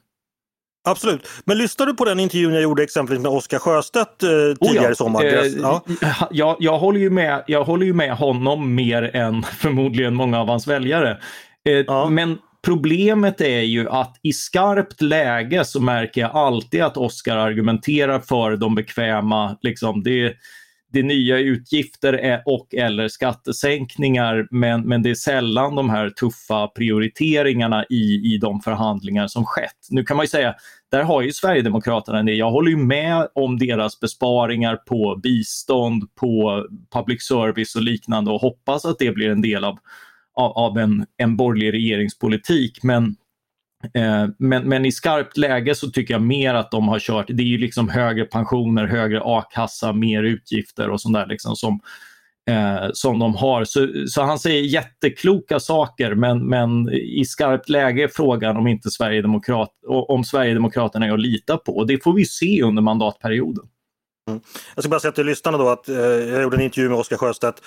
Absolut. 0.84 1.28
Men 1.46 1.58
lyssnade 1.58 1.92
du 1.92 1.96
på 1.96 2.06
den 2.06 2.20
intervjun 2.20 2.54
jag 2.54 2.64
gjorde 2.64 2.84
exempelvis 2.84 3.22
med 3.24 3.32
Oskar 3.32 3.60
Sjöstedt 3.60 4.24
eh, 4.24 4.30
tidigare 4.30 4.56
oh 4.60 4.76
ja. 4.76 4.92
i 4.92 4.96
sommar? 4.96 5.26
Eh, 5.26 5.46
ja. 5.46 5.84
jag, 6.32 6.56
jag, 6.60 6.80
håller 6.80 7.00
ju 7.00 7.10
med, 7.10 7.44
jag 7.48 7.64
håller 7.64 7.86
ju 7.86 7.94
med 7.94 8.18
honom 8.18 8.76
mer 8.76 9.16
än 9.16 9.44
förmodligen 9.60 10.16
många 10.16 10.40
av 10.40 10.48
hans 10.48 10.68
väljare. 10.68 11.18
Eh, 11.66 11.74
ja. 11.74 12.10
Men 12.10 12.38
Problemet 12.64 13.42
är 13.42 13.62
ju 13.62 13.90
att 13.90 14.20
i 14.22 14.34
skarpt 14.34 15.02
läge 15.02 15.66
så 15.66 15.82
märker 15.82 16.22
jag 16.22 16.32
alltid 16.32 16.82
att 16.82 16.98
Oskar 16.98 17.38
argumenterar 17.38 18.20
för 18.20 18.58
de 18.58 18.76
bekväma, 18.76 19.58
liksom, 19.62 20.04
det, 20.04 20.34
det 20.92 21.04
nya 21.04 21.38
utgifter 21.38 22.14
är, 22.14 22.44
och 22.46 22.76
eller 22.76 23.08
skattesänkningar 23.08 24.48
men, 24.52 24.82
men 24.82 25.02
det 25.02 25.10
är 25.10 25.16
sällan 25.16 25.76
de 25.76 25.90
här 25.90 26.10
tuffa 26.10 26.68
prioriteringarna 26.68 27.86
i, 27.90 28.34
i 28.34 28.38
de 28.42 28.62
förhandlingar 28.62 29.28
som 29.28 29.46
skett. 29.46 29.88
Nu 29.90 30.04
kan 30.04 30.18
man 30.18 30.24
ju 30.24 30.28
säga, 30.28 30.56
där 30.92 31.04
har 31.04 31.22
ju 31.22 31.32
Sverigedemokraterna 31.32 32.24
det. 32.24 32.34
Jag 32.34 32.52
håller 32.52 32.72
ju 32.72 32.78
med 32.78 33.28
om 33.36 33.58
deras 33.58 34.00
besparingar 34.00 34.76
på 34.76 35.20
bistånd, 35.24 36.16
på 36.16 36.66
public 36.94 37.24
service 37.24 37.76
och 37.76 37.82
liknande 37.82 38.32
och 38.32 38.42
hoppas 38.42 38.86
att 38.86 39.00
det 39.00 39.12
blir 39.12 39.30
en 39.30 39.42
del 39.42 39.64
av 39.64 39.80
av, 40.34 40.52
av 40.52 40.78
en, 40.78 41.06
en 41.18 41.38
borgerlig 41.38 41.74
regeringspolitik. 41.74 42.84
Men, 42.84 43.16
Eh, 43.94 44.28
men, 44.40 44.70
men 44.70 44.86
i 44.86 44.92
skarpt 44.92 45.38
läge 45.38 45.76
så 45.76 45.92
tycker 45.92 46.14
jag 46.14 46.22
mer 46.22 46.54
att 46.54 46.72
de 46.72 46.88
har 46.88 47.00
kört, 47.00 47.26
det 47.28 47.44
är 47.44 47.48
ju 47.48 47.58
liksom 47.58 47.90
högre 47.90 48.26
pensioner, 48.26 48.88
högre 48.88 49.22
a-kassa, 49.24 49.94
mer 49.94 50.24
utgifter 50.24 50.90
och 50.90 51.02
sånt 51.02 51.16
där 51.16 51.28
liksom 51.28 51.56
som, 51.56 51.80
eh, 52.50 52.90
som 52.94 53.20
de 53.20 53.36
har. 53.36 53.64
Så, 53.64 53.88
så 54.08 54.22
han 54.22 54.40
säger 54.40 54.62
jättekloka 54.62 55.60
saker 55.60 56.16
men, 56.16 56.48
men 56.48 56.90
i 56.94 57.26
skarpt 57.26 57.70
läge 57.70 58.04
är 58.04 58.08
frågan 58.08 58.58
om 58.58 58.68
inte 58.68 58.90
Sverigedemokrat, 58.90 59.72
om 59.88 60.24
Sverigedemokraterna 60.24 61.06
är 61.06 61.14
att 61.14 61.22
lita 61.22 61.58
på. 61.58 61.78
Och 61.78 61.88
det 61.88 62.04
får 62.04 62.14
vi 62.14 62.26
se 62.26 62.64
under 62.64 62.82
mandatperioden. 62.82 63.66
Mm. 64.30 64.42
Jag 64.76 64.84
ska 64.84 64.90
bara 64.90 65.00
säga 65.00 65.12
till 65.12 65.26
lyssnarna 65.26 65.58
då 65.58 65.70
att 65.70 65.90
eh, 65.90 65.96
jag 65.96 66.42
gjorde 66.42 66.58
en 66.58 66.64
intervju 66.64 66.90
med 66.90 66.98
Oskar 66.98 67.18
Sjöstedt 67.18 67.62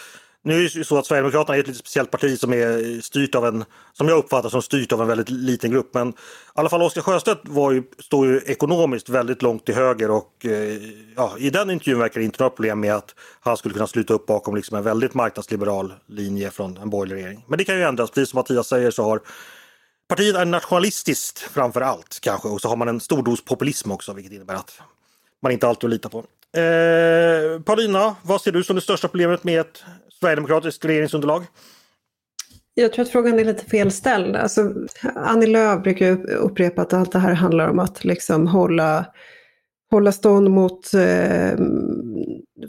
nu 0.45 0.55
är 0.55 0.59
det 0.59 0.75
ju 0.75 0.85
så 0.85 0.99
att 0.99 1.07
Sverigedemokraterna 1.07 1.57
är 1.57 1.61
ett 1.61 1.67
lite 1.67 1.79
speciellt 1.79 2.11
parti 2.11 2.39
som 2.39 2.53
är 2.53 3.01
styrt 3.01 3.35
av 3.35 3.47
en, 3.47 3.65
som 3.93 4.09
jag 4.09 4.19
uppfattar 4.19 4.49
som 4.49 4.63
styrt 4.63 4.93
av 4.93 5.01
en 5.01 5.09
väldigt 5.09 5.31
liten 5.31 5.71
grupp. 5.71 5.95
Men 5.95 6.09
i 6.09 6.15
alla 6.55 6.69
fall 6.69 6.83
Oscar 6.83 7.03
Sjöstedt 7.03 7.41
var 7.45 7.73
ju, 7.73 7.83
står 7.99 8.27
ju 8.27 8.41
ekonomiskt 8.47 9.09
väldigt 9.09 9.43
långt 9.43 9.67
till 9.67 9.75
höger 9.75 10.11
och 10.11 10.47
eh, 10.47 10.79
ja, 11.17 11.35
i 11.39 11.51
den 11.51 11.71
intervjun 11.71 11.99
verkar 11.99 12.21
det 12.21 12.25
inte 12.25 12.43
några 12.43 12.51
problem 12.51 12.81
med 12.81 12.95
att 12.95 13.15
han 13.41 13.57
skulle 13.57 13.75
kunna 13.75 13.87
sluta 13.87 14.15
upp 14.15 14.27
bakom 14.27 14.57
liksom 14.57 14.77
en 14.77 14.83
väldigt 14.83 15.15
marknadsliberal 15.15 15.93
linje 16.07 16.51
från 16.51 16.77
en 16.77 16.91
borgerlig 16.91 17.23
regering. 17.23 17.45
Men 17.47 17.59
det 17.59 17.65
kan 17.65 17.77
ju 17.77 17.83
ändras, 17.83 18.11
precis 18.11 18.31
som 18.31 18.39
Mattias 18.39 18.69
säger 18.69 18.91
så 18.91 19.05
har 19.05 19.21
partiet 20.09 20.37
är 20.37 20.45
nationalistiskt 20.45 21.39
framför 21.39 21.81
allt 21.81 22.19
kanske 22.23 22.49
och 22.49 22.61
så 22.61 22.69
har 22.69 22.77
man 22.77 22.89
en 22.89 23.01
stor 23.01 23.23
dos 23.23 23.45
populism 23.45 23.91
också 23.91 24.13
vilket 24.13 24.33
innebär 24.33 24.55
att 24.55 24.81
man 25.43 25.53
inte 25.53 25.69
alltid 25.69 25.91
litar 25.91 26.11
på. 26.11 26.25
Eh, 26.57 27.61
Paulina, 27.61 28.17
vad 28.23 28.41
ser 28.41 28.53
du 28.53 28.65
som 28.65 28.77
det 28.77 28.83
största 28.83 29.09
problemet 29.09 29.45
med 29.45 29.61
ett 29.61 29.85
sverigedemokratiskt 30.21 30.85
regeringsunderlag? 30.85 31.47
Jag 32.75 32.93
tror 32.93 33.05
att 33.05 33.11
frågan 33.11 33.39
är 33.39 33.45
lite 33.45 33.65
felställd. 33.65 34.37
Alltså, 34.37 34.73
Annie 35.15 35.47
Lööf 35.47 35.83
brukar 35.83 36.31
upprepa 36.31 36.83
att 36.83 36.93
allt 36.93 37.13
det 37.13 37.19
här 37.19 37.35
handlar 37.35 37.69
om 37.69 37.79
att 37.79 38.05
liksom 38.05 38.47
hålla, 38.47 39.07
hålla 39.95 40.13
stånd 40.13 40.51
mot 40.51 40.95
eh, 40.95 41.59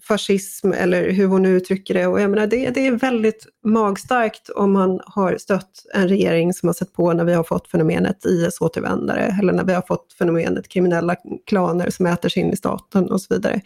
fascism 0.07 0.71
eller 0.71 1.09
hur 1.11 1.27
hon 1.27 1.41
nu 1.41 1.49
uttrycker 1.49 1.93
det. 1.93 2.07
Och 2.07 2.21
jag 2.21 2.29
menar, 2.29 2.47
det, 2.47 2.69
det 2.69 2.87
är 2.87 2.91
väldigt 2.91 3.47
magstarkt 3.63 4.49
om 4.49 4.71
man 4.71 4.99
har 5.05 5.37
stött 5.37 5.71
en 5.93 6.07
regering 6.07 6.53
som 6.53 6.69
har 6.69 6.73
sett 6.73 6.93
på 6.93 7.13
när 7.13 7.23
vi 7.23 7.33
har 7.33 7.43
fått 7.43 7.71
fenomenet 7.71 8.25
IS-återvändare 8.25 9.37
eller 9.41 9.53
när 9.53 9.63
vi 9.63 9.73
har 9.73 9.81
fått 9.81 10.13
fenomenet 10.13 10.67
kriminella 10.67 11.15
klaner 11.45 11.89
som 11.89 12.05
äter 12.05 12.29
sig 12.29 12.43
in 12.43 12.53
i 12.53 12.57
staten 12.57 13.11
och 13.11 13.21
så 13.21 13.33
vidare. 13.33 13.61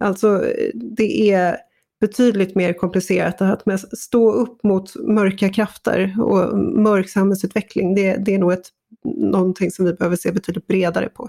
Alltså 0.00 0.44
det 0.74 1.30
är 1.30 1.56
betydligt 2.00 2.54
mer 2.54 2.72
komplicerat 2.72 3.42
att 3.42 3.66
med 3.66 3.80
stå 3.80 4.32
upp 4.32 4.64
mot 4.64 4.96
mörka 4.96 5.48
krafter 5.48 6.16
och 6.20 6.58
mörk 6.58 7.08
samhällsutveckling. 7.08 7.94
Det, 7.94 8.16
det 8.16 8.34
är 8.34 8.38
nog 8.38 8.52
ett, 8.52 8.68
någonting 9.16 9.70
som 9.70 9.84
vi 9.84 9.92
behöver 9.92 10.16
se 10.16 10.32
betydligt 10.32 10.66
bredare 10.66 11.08
på. 11.08 11.28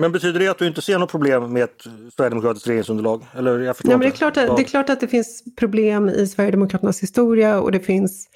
Men 0.00 0.12
betyder 0.12 0.40
det 0.40 0.48
att 0.48 0.58
du 0.58 0.66
inte 0.66 0.82
ser 0.82 0.98
något 0.98 1.10
problem 1.10 1.52
med 1.52 1.62
ett 1.62 1.84
Sverigedemokratiskt 2.16 2.68
regeringsunderlag? 2.68 3.26
Eller 3.32 3.58
jag 3.58 3.76
Nej, 3.84 3.96
men 3.96 4.00
det, 4.00 4.06
är 4.06 4.10
klart 4.10 4.36
att, 4.36 4.56
det 4.56 4.62
är 4.62 4.66
klart 4.66 4.90
att 4.90 5.00
det 5.00 5.08
finns 5.08 5.44
problem 5.58 6.08
i 6.08 6.26
Sverigedemokraternas 6.26 7.02
historia 7.02 7.60
och 7.60 7.72
det 7.72 7.80
finns 7.80 8.28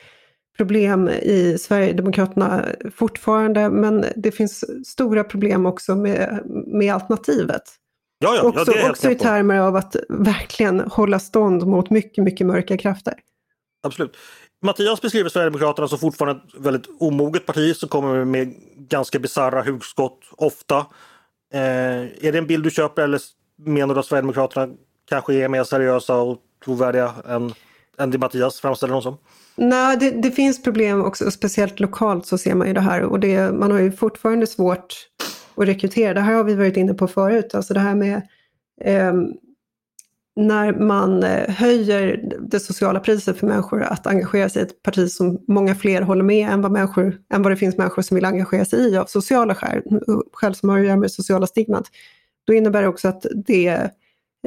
problem 0.57 1.09
i 1.09 1.57
Sverigedemokraterna 1.61 2.64
fortfarande, 2.94 3.70
men 3.70 4.05
det 4.16 4.33
finns 4.33 4.64
stora 4.87 5.24
problem 5.24 5.66
också 5.66 5.94
med, 5.94 6.40
med 6.66 6.94
alternativet. 6.94 7.62
Ja, 8.18 8.35
ja, 8.37 8.42
också 8.42 8.72
ja, 8.77 8.90
också 8.90 9.11
i 9.11 9.14
termer 9.14 9.59
av 9.59 9.77
att 9.77 9.96
verkligen 10.09 10.81
hålla 10.81 11.18
stånd 11.18 11.66
mot 11.66 11.90
mycket, 11.90 12.24
mycket 12.24 12.46
mörka 12.46 12.77
krafter. 12.77 13.14
Absolut. 13.83 14.16
Mattias 14.62 15.03
beskriver 15.03 15.31
Sverigedemokraterna 15.31 15.88
som 15.88 15.98
fortfarande 15.98 16.42
ett 16.42 16.64
väldigt 16.64 16.87
omoget 16.98 17.46
parti 17.46 17.77
som 17.77 17.88
kommer 17.88 18.24
med 18.24 18.55
ganska 18.77 19.18
bisarra 19.18 19.62
hugskott 19.62 20.20
ofta. 20.31 20.87
Eh, 21.55 22.27
är 22.27 22.33
det 22.33 22.38
en 22.38 22.47
bild 22.47 22.64
du 22.64 22.71
köper 22.71 23.03
eller 23.03 23.21
menar 23.57 23.95
du 23.95 24.01
att 24.01 24.07
Sverigedemokraterna 24.07 24.75
kanske 25.09 25.35
är 25.35 25.49
mer 25.49 25.64
seriösa 25.64 26.17
och 26.17 26.38
trovärdiga 26.64 27.14
än, 27.29 27.53
än 27.99 28.11
det 28.11 28.19
Mattias 28.19 28.61
framställer 28.61 28.93
dem 28.93 29.03
som? 29.03 29.19
Nej, 29.57 29.97
det, 29.97 30.11
det, 30.11 30.31
finns 30.31 30.62
problem 30.62 31.05
också, 31.05 31.31
speciellt 31.31 31.81
lokalt 31.81 32.27
så 32.27 32.38
ser 32.38 32.55
man 32.55 32.67
ju 32.67 32.73
det 32.73 32.81
här 32.81 33.03
och 33.03 33.21
det, 33.21 33.53
man 33.53 33.71
har 33.71 33.79
ju 33.79 33.93
fortfarande 33.93 34.47
svårt 34.47 34.95
att 35.57 35.69
rekrytera. 35.69 36.14
Det 36.14 36.21
här 36.21 36.35
har 36.35 36.45
vi 36.45 36.55
varit 36.55 36.77
inne 36.77 36.95
på 36.95 37.09
förut, 37.09 37.55
alltså 37.55 37.75
det 37.75 37.81
här 37.81 37.95
med 37.95 38.23
eh, 38.81 39.12
när 40.37 40.73
man 40.73 41.23
eh, 41.23 41.55
höjer 41.55 42.33
det 42.40 42.61
sociala 42.61 43.01
priset 43.01 43.38
för 43.38 43.47
människor 43.47 43.83
att 43.83 44.07
engagera 44.07 44.49
sig 44.49 44.62
i 44.62 44.64
ett 44.64 44.83
parti 44.83 45.11
som 45.11 45.44
många 45.49 45.75
fler 45.75 46.03
håller 46.03 46.25
med 46.25 46.51
än 46.51 46.62
vad, 46.62 46.73
människor, 46.73 47.18
än 47.33 47.42
vad 47.42 47.53
det 47.53 47.57
finns 47.57 47.77
människor 47.77 48.03
som 48.03 48.14
vill 48.14 48.25
engagera 48.25 48.64
sig 48.64 48.79
i 48.79 48.97
av 48.97 49.07
sociala 49.07 49.55
skäl, 49.55 49.83
skäl 50.33 50.55
som 50.55 50.68
har 50.68 50.79
att 50.79 50.85
göra 50.85 50.97
med 50.97 51.11
sociala 51.11 51.47
stigmat. 51.47 51.85
Då 52.47 52.53
innebär 52.53 52.83
det 52.83 52.88
också 52.88 53.09
att 53.09 53.27
det, 53.47 53.68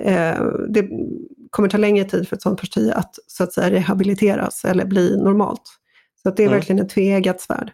eh, 0.01 0.43
det 0.69 0.89
kommer 1.49 1.69
ta 1.69 1.77
längre 1.77 2.05
tid 2.05 2.27
för 2.27 2.35
ett 2.35 2.41
sådant 2.41 2.59
parti 2.59 2.91
att 2.95 3.15
så 3.27 3.43
att 3.43 3.53
säga 3.53 3.71
rehabiliteras 3.71 4.65
eller 4.65 4.85
bli 4.85 5.17
normalt. 5.17 5.63
Så 6.23 6.29
att 6.29 6.37
det 6.37 6.43
är 6.43 6.47
mm. 6.47 6.57
verkligen 6.57 6.85
ett 6.85 6.89
tveeggat 6.89 7.41
svärd. 7.41 7.71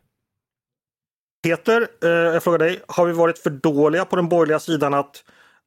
Peter, 1.43 1.88
eh, 2.04 2.10
jag 2.10 2.43
frågar 2.43 2.60
dig, 2.60 2.82
har 2.88 3.06
vi 3.06 3.13
varit 3.13 3.38
för 3.38 3.49
dåliga 3.49 4.06
på 4.06 4.15
den 4.15 4.30
borgerliga 4.30 4.60
sidan 4.60 4.93
att 4.93 5.23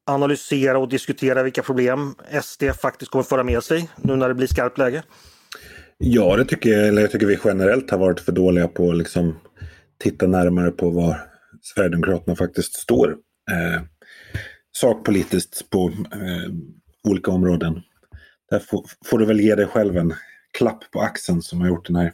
analysera 0.06 0.78
och 0.78 0.88
diskutera 0.88 1.42
vilka 1.42 1.62
problem 1.62 2.14
SD 2.42 2.62
faktiskt 2.80 3.10
kommer 3.10 3.22
föra 3.22 3.44
med 3.44 3.62
sig 3.62 3.88
nu 3.96 4.16
när 4.16 4.28
det 4.28 4.34
blir 4.34 4.46
skarpt 4.46 4.78
läge? 4.78 5.02
Ja, 5.98 6.36
det 6.36 6.44
tycker 6.44 6.70
jag. 6.70 6.88
Eller 6.88 7.02
jag 7.02 7.10
tycker 7.10 7.26
vi 7.26 7.38
generellt 7.44 7.90
har 7.90 7.98
varit 7.98 8.20
för 8.20 8.32
dåliga 8.32 8.68
på 8.68 8.90
att 8.90 8.96
liksom 8.96 9.38
titta 9.98 10.26
närmare 10.26 10.70
på 10.70 10.90
var 10.90 11.20
Sverigedemokraterna 11.62 12.36
faktiskt 12.36 12.74
står. 12.74 13.10
Eh, 13.50 13.82
sakpolitiskt 14.76 15.70
på 15.70 15.92
eh, 16.12 16.52
olika 17.08 17.30
områden. 17.30 17.82
Där 18.50 18.58
får, 18.58 18.84
får, 19.06 19.18
du 19.18 19.24
väl 19.24 19.40
ge 19.40 19.54
dig 19.54 19.66
själv 19.66 19.96
en 19.96 20.14
klapp 20.58 20.90
på 20.90 21.00
axeln 21.00 21.42
som 21.42 21.60
har 21.60 21.68
gjort 21.68 21.86
den 21.86 21.96
här, 21.96 22.12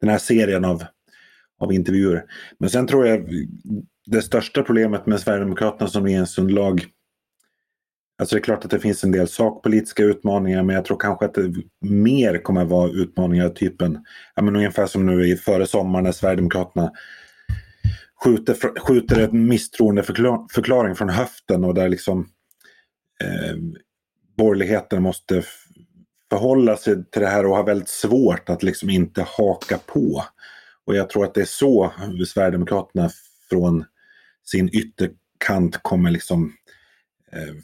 den 0.00 0.10
här 0.10 0.18
serien 0.18 0.64
av 0.64 0.84
av 1.62 1.72
intervjuer. 1.72 2.24
Men 2.58 2.70
sen 2.70 2.86
tror 2.86 3.06
jag 3.06 3.28
det 4.06 4.22
största 4.22 4.62
problemet 4.62 5.06
med 5.06 5.20
Sverigedemokraterna 5.20 5.90
som 5.90 6.04
regeringsunderlag 6.04 6.86
Alltså 8.22 8.36
det 8.36 8.40
är 8.40 8.44
klart 8.44 8.64
att 8.64 8.70
det 8.70 8.80
finns 8.80 9.04
en 9.04 9.12
del 9.12 9.28
sakpolitiska 9.28 10.02
utmaningar 10.02 10.62
men 10.62 10.76
jag 10.76 10.84
tror 10.84 11.00
kanske 11.00 11.24
att 11.24 11.34
det 11.34 11.54
mer 11.80 12.42
kommer 12.42 12.64
vara 12.64 12.90
utmaningar 12.90 13.46
av 13.46 13.50
typen, 13.50 14.04
ja 14.34 14.42
men 14.42 14.56
ungefär 14.56 14.86
som 14.86 15.06
nu 15.06 15.26
i 15.26 15.36
före 15.36 15.66
sommaren 15.66 16.04
när 16.04 16.12
Sverigedemokraterna 16.12 16.92
skjuter, 18.24 18.80
skjuter 18.80 19.20
en 19.20 19.48
misstroendeförklaring 19.48 20.94
från 20.94 21.08
höften 21.08 21.64
och 21.64 21.74
där 21.74 21.88
liksom 21.88 22.28
eh, 23.24 23.56
borgerligheten 24.36 25.02
måste 25.02 25.42
förhålla 26.30 26.76
sig 26.76 26.94
till 27.10 27.22
det 27.22 27.28
här 27.28 27.46
och 27.46 27.56
har 27.56 27.64
väldigt 27.64 27.88
svårt 27.88 28.48
att 28.48 28.62
liksom 28.62 28.90
inte 28.90 29.26
haka 29.38 29.78
på. 29.78 30.24
Och 30.84 30.96
jag 30.96 31.10
tror 31.10 31.24
att 31.24 31.34
det 31.34 31.40
är 31.40 31.44
så 31.44 31.92
Sverigedemokraterna 32.26 33.10
från 33.50 33.84
sin 34.44 34.68
ytterkant 34.68 35.82
kommer 35.82 36.10
liksom 36.10 36.52
eh, 37.32 37.54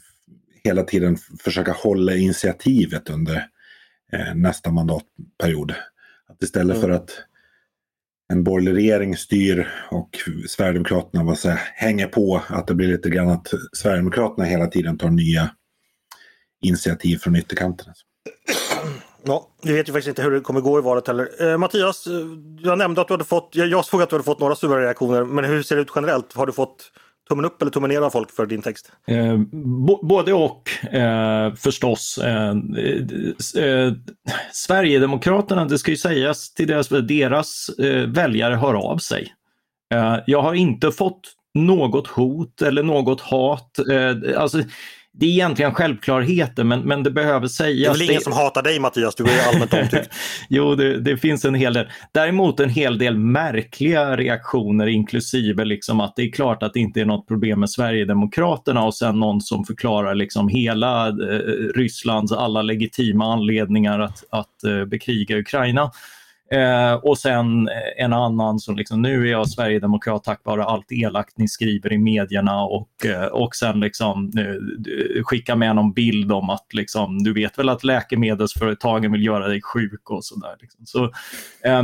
hela 0.63 0.83
tiden 0.83 1.17
försöka 1.39 1.71
hålla 1.71 2.15
initiativet 2.15 3.09
under 3.09 3.47
eh, 4.13 4.35
nästa 4.35 4.71
mandatperiod. 4.71 5.73
Att 6.29 6.43
istället 6.43 6.77
mm. 6.77 6.81
för 6.81 6.89
att 6.89 7.09
en 8.33 8.43
borgerlig 8.43 8.75
regering 8.75 9.17
styr 9.17 9.67
och 9.91 10.09
Sverigedemokraterna 10.47 11.23
vad 11.23 11.37
säger, 11.37 11.59
hänger 11.73 12.07
på 12.07 12.41
att 12.47 12.67
det 12.67 12.75
blir 12.75 12.87
lite 12.87 13.09
grann 13.09 13.29
att 13.29 13.47
Sverigedemokraterna 13.73 14.45
hela 14.45 14.67
tiden 14.67 14.97
tar 14.97 15.09
nya 15.09 15.49
initiativ 16.61 17.17
från 17.17 17.35
ytterkanten. 17.35 17.93
Ja, 19.23 19.49
vi 19.63 19.73
vet 19.73 19.89
ju 19.89 19.93
faktiskt 19.93 20.07
inte 20.07 20.21
hur 20.21 20.31
det 20.31 20.39
kommer 20.39 20.61
gå 20.61 20.79
i 20.79 20.81
valet 20.81 21.07
heller. 21.07 21.51
Eh, 21.51 21.57
Mattias, 21.57 22.07
eh, 22.07 22.13
jag 22.59 22.77
nämnde 22.77 23.01
att 23.01 23.07
du 23.07 23.13
hade 23.13 23.23
fått, 23.23 23.49
jag, 23.53 23.67
jag 23.67 23.85
såg 23.85 24.01
att 24.01 24.09
du 24.09 24.15
hade 24.15 24.23
fått 24.23 24.39
några 24.39 24.55
stora 24.55 24.81
reaktioner, 24.81 25.23
men 25.23 25.45
hur 25.45 25.63
ser 25.63 25.75
det 25.75 25.81
ut 25.81 25.91
generellt? 25.95 26.33
Har 26.33 26.45
du 26.45 26.51
fått 26.51 26.91
tummen 27.29 27.45
upp 27.45 27.61
eller 27.61 27.71
tummen 27.71 27.89
ner 27.89 28.01
av 28.01 28.09
folk 28.09 28.31
för 28.31 28.45
din 28.45 28.61
text? 28.61 28.91
Eh, 29.07 29.37
både 30.01 30.33
och 30.33 30.69
eh, 30.93 31.53
förstås. 31.53 32.17
Eh, 32.17 32.49
eh, 32.77 33.63
eh, 33.63 33.93
Sverigedemokraterna, 34.51 35.65
det 35.65 35.77
ska 35.77 35.91
ju 35.91 35.97
sägas 35.97 36.53
till 36.53 36.67
deras, 36.67 36.89
deras 36.89 37.69
eh, 37.69 38.07
väljare 38.07 38.55
hör 38.55 38.73
av 38.73 38.97
sig. 38.97 39.33
Eh, 39.93 40.15
jag 40.27 40.41
har 40.41 40.53
inte 40.53 40.91
fått 40.91 41.21
något 41.53 42.07
hot 42.07 42.61
eller 42.61 42.83
något 42.83 43.21
hat. 43.21 43.79
alltså, 44.37 44.63
det 45.13 45.25
är 45.25 45.29
egentligen 45.29 45.73
självklarheter 45.73 46.63
men, 46.63 46.79
men 46.81 47.03
det 47.03 47.11
behöver 47.11 47.47
sägas. 47.47 47.79
Det 47.79 47.85
är 47.85 47.99
väl 47.99 48.09
ingen 48.09 48.21
som 48.21 48.33
hatar 48.33 48.63
dig 48.63 48.79
Mattias, 48.79 49.15
du 49.15 49.23
är 49.23 49.33
ju 49.33 49.39
allmänt 49.39 49.73
omtyckt. 49.73 50.09
jo, 50.49 50.75
det, 50.75 50.99
det, 50.99 51.17
finns 51.17 51.45
en 51.45 51.55
hel 51.55 51.73
del. 51.73 51.89
Däremot 52.11 52.59
en 52.59 52.69
hel 52.69 52.97
del 52.97 53.17
märkliga 53.17 54.17
reaktioner 54.17 54.87
inklusive 54.87 55.65
liksom 55.65 55.99
att 55.99 56.15
det 56.15 56.21
är 56.21 56.31
klart 56.31 56.63
att 56.63 56.73
det 56.73 56.79
inte 56.79 57.01
är 57.01 57.05
något 57.05 57.27
problem 57.27 57.59
med 57.59 57.69
Sverigedemokraterna 57.69 58.83
och 58.83 58.95
sen 58.95 59.19
någon 59.19 59.41
som 59.41 59.65
förklarar 59.65 60.15
liksom 60.15 60.47
hela 60.47 61.07
eh, 61.07 61.13
Rysslands 61.75 62.31
alla 62.31 62.61
legitima 62.61 63.33
anledningar 63.33 63.99
att, 63.99 64.23
att 64.29 64.63
eh, 64.63 64.85
bekriga 64.85 65.37
Ukraina. 65.37 65.91
Eh, 66.51 66.93
och 66.93 67.17
sen 67.17 67.67
eh, 67.67 68.03
en 68.03 68.13
annan 68.13 68.59
som 68.59 68.75
liksom, 68.75 69.01
nu 69.01 69.27
är 69.27 69.31
jag 69.31 69.49
sverigedemokrat 69.49 70.23
tack 70.23 70.41
vare 70.43 70.63
allt 70.63 70.91
elakt 70.91 71.37
ni 71.37 71.47
skriver 71.47 71.93
i 71.93 71.97
medierna 71.97 72.61
och, 72.61 73.05
eh, 73.05 73.25
och 73.25 73.55
sen 73.55 73.79
liksom 73.79 74.31
nu, 74.33 74.77
skicka 75.23 75.55
med 75.55 75.75
någon 75.75 75.93
bild 75.93 76.31
om 76.31 76.49
att 76.49 76.73
liksom, 76.73 77.23
du 77.23 77.33
vet 77.33 77.59
väl 77.59 77.69
att 77.69 77.83
läkemedelsföretagen 77.83 79.11
vill 79.11 79.25
göra 79.25 79.47
dig 79.47 79.61
sjuk 79.61 80.09
och 80.09 80.25
sådär. 80.25 80.55
Liksom. 80.59 80.85
Så, 80.85 81.03
eh, 81.63 81.83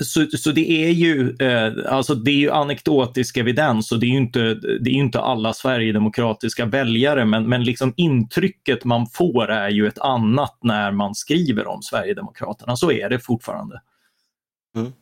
så, 0.00 0.26
så 0.26 0.52
det 0.52 0.70
är 0.70 0.90
ju 0.90 1.36
eh, 1.40 1.94
alltså 1.94 2.14
det 2.14 2.30
är 2.30 2.36
ju 2.36 2.50
anekdotisk 2.50 3.36
evidens 3.36 3.92
och 3.92 4.00
det 4.00 4.06
är 4.06 4.10
ju 4.10 4.16
inte, 4.16 4.54
det 4.54 4.90
är 4.90 4.94
inte 4.94 5.20
alla 5.20 5.54
sverigedemokratiska 5.54 6.64
väljare 6.64 7.24
men, 7.24 7.48
men 7.48 7.64
liksom 7.64 7.94
intrycket 7.96 8.84
man 8.84 9.06
får 9.06 9.50
är 9.50 9.68
ju 9.68 9.86
ett 9.86 9.98
annat 9.98 10.58
när 10.62 10.90
man 10.90 11.14
skriver 11.14 11.66
om 11.66 11.82
Sverigedemokraterna. 11.82 12.76
Så 12.76 12.92
är 12.92 13.08
det 13.08 13.18
fortfarande. 13.18 13.80
Mm. 14.76 14.92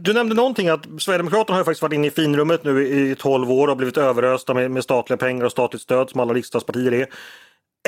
Du 0.00 0.12
nämnde 0.12 0.34
någonting 0.34 0.68
att 0.68 0.86
Sverigedemokraterna 0.98 1.56
har 1.56 1.64
faktiskt 1.64 1.82
varit 1.82 1.92
inne 1.92 2.06
i 2.06 2.10
finrummet 2.10 2.64
nu 2.64 2.88
i 2.88 3.14
12 3.14 3.50
år 3.50 3.68
och 3.68 3.76
blivit 3.76 3.96
överösta 3.96 4.54
med, 4.54 4.70
med 4.70 4.84
statliga 4.84 5.16
pengar 5.16 5.44
och 5.44 5.52
statligt 5.52 5.82
stöd 5.82 6.10
som 6.10 6.20
alla 6.20 6.34
riksdagspartier 6.34 6.92
är. 6.92 7.06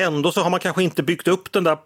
Ändå 0.01 0.31
så 0.31 0.41
har 0.41 0.49
man 0.49 0.59
kanske 0.59 0.83
inte 0.83 1.03
byggt 1.03 1.27
upp 1.27 1.51
den 1.51 1.63
där 1.63 1.77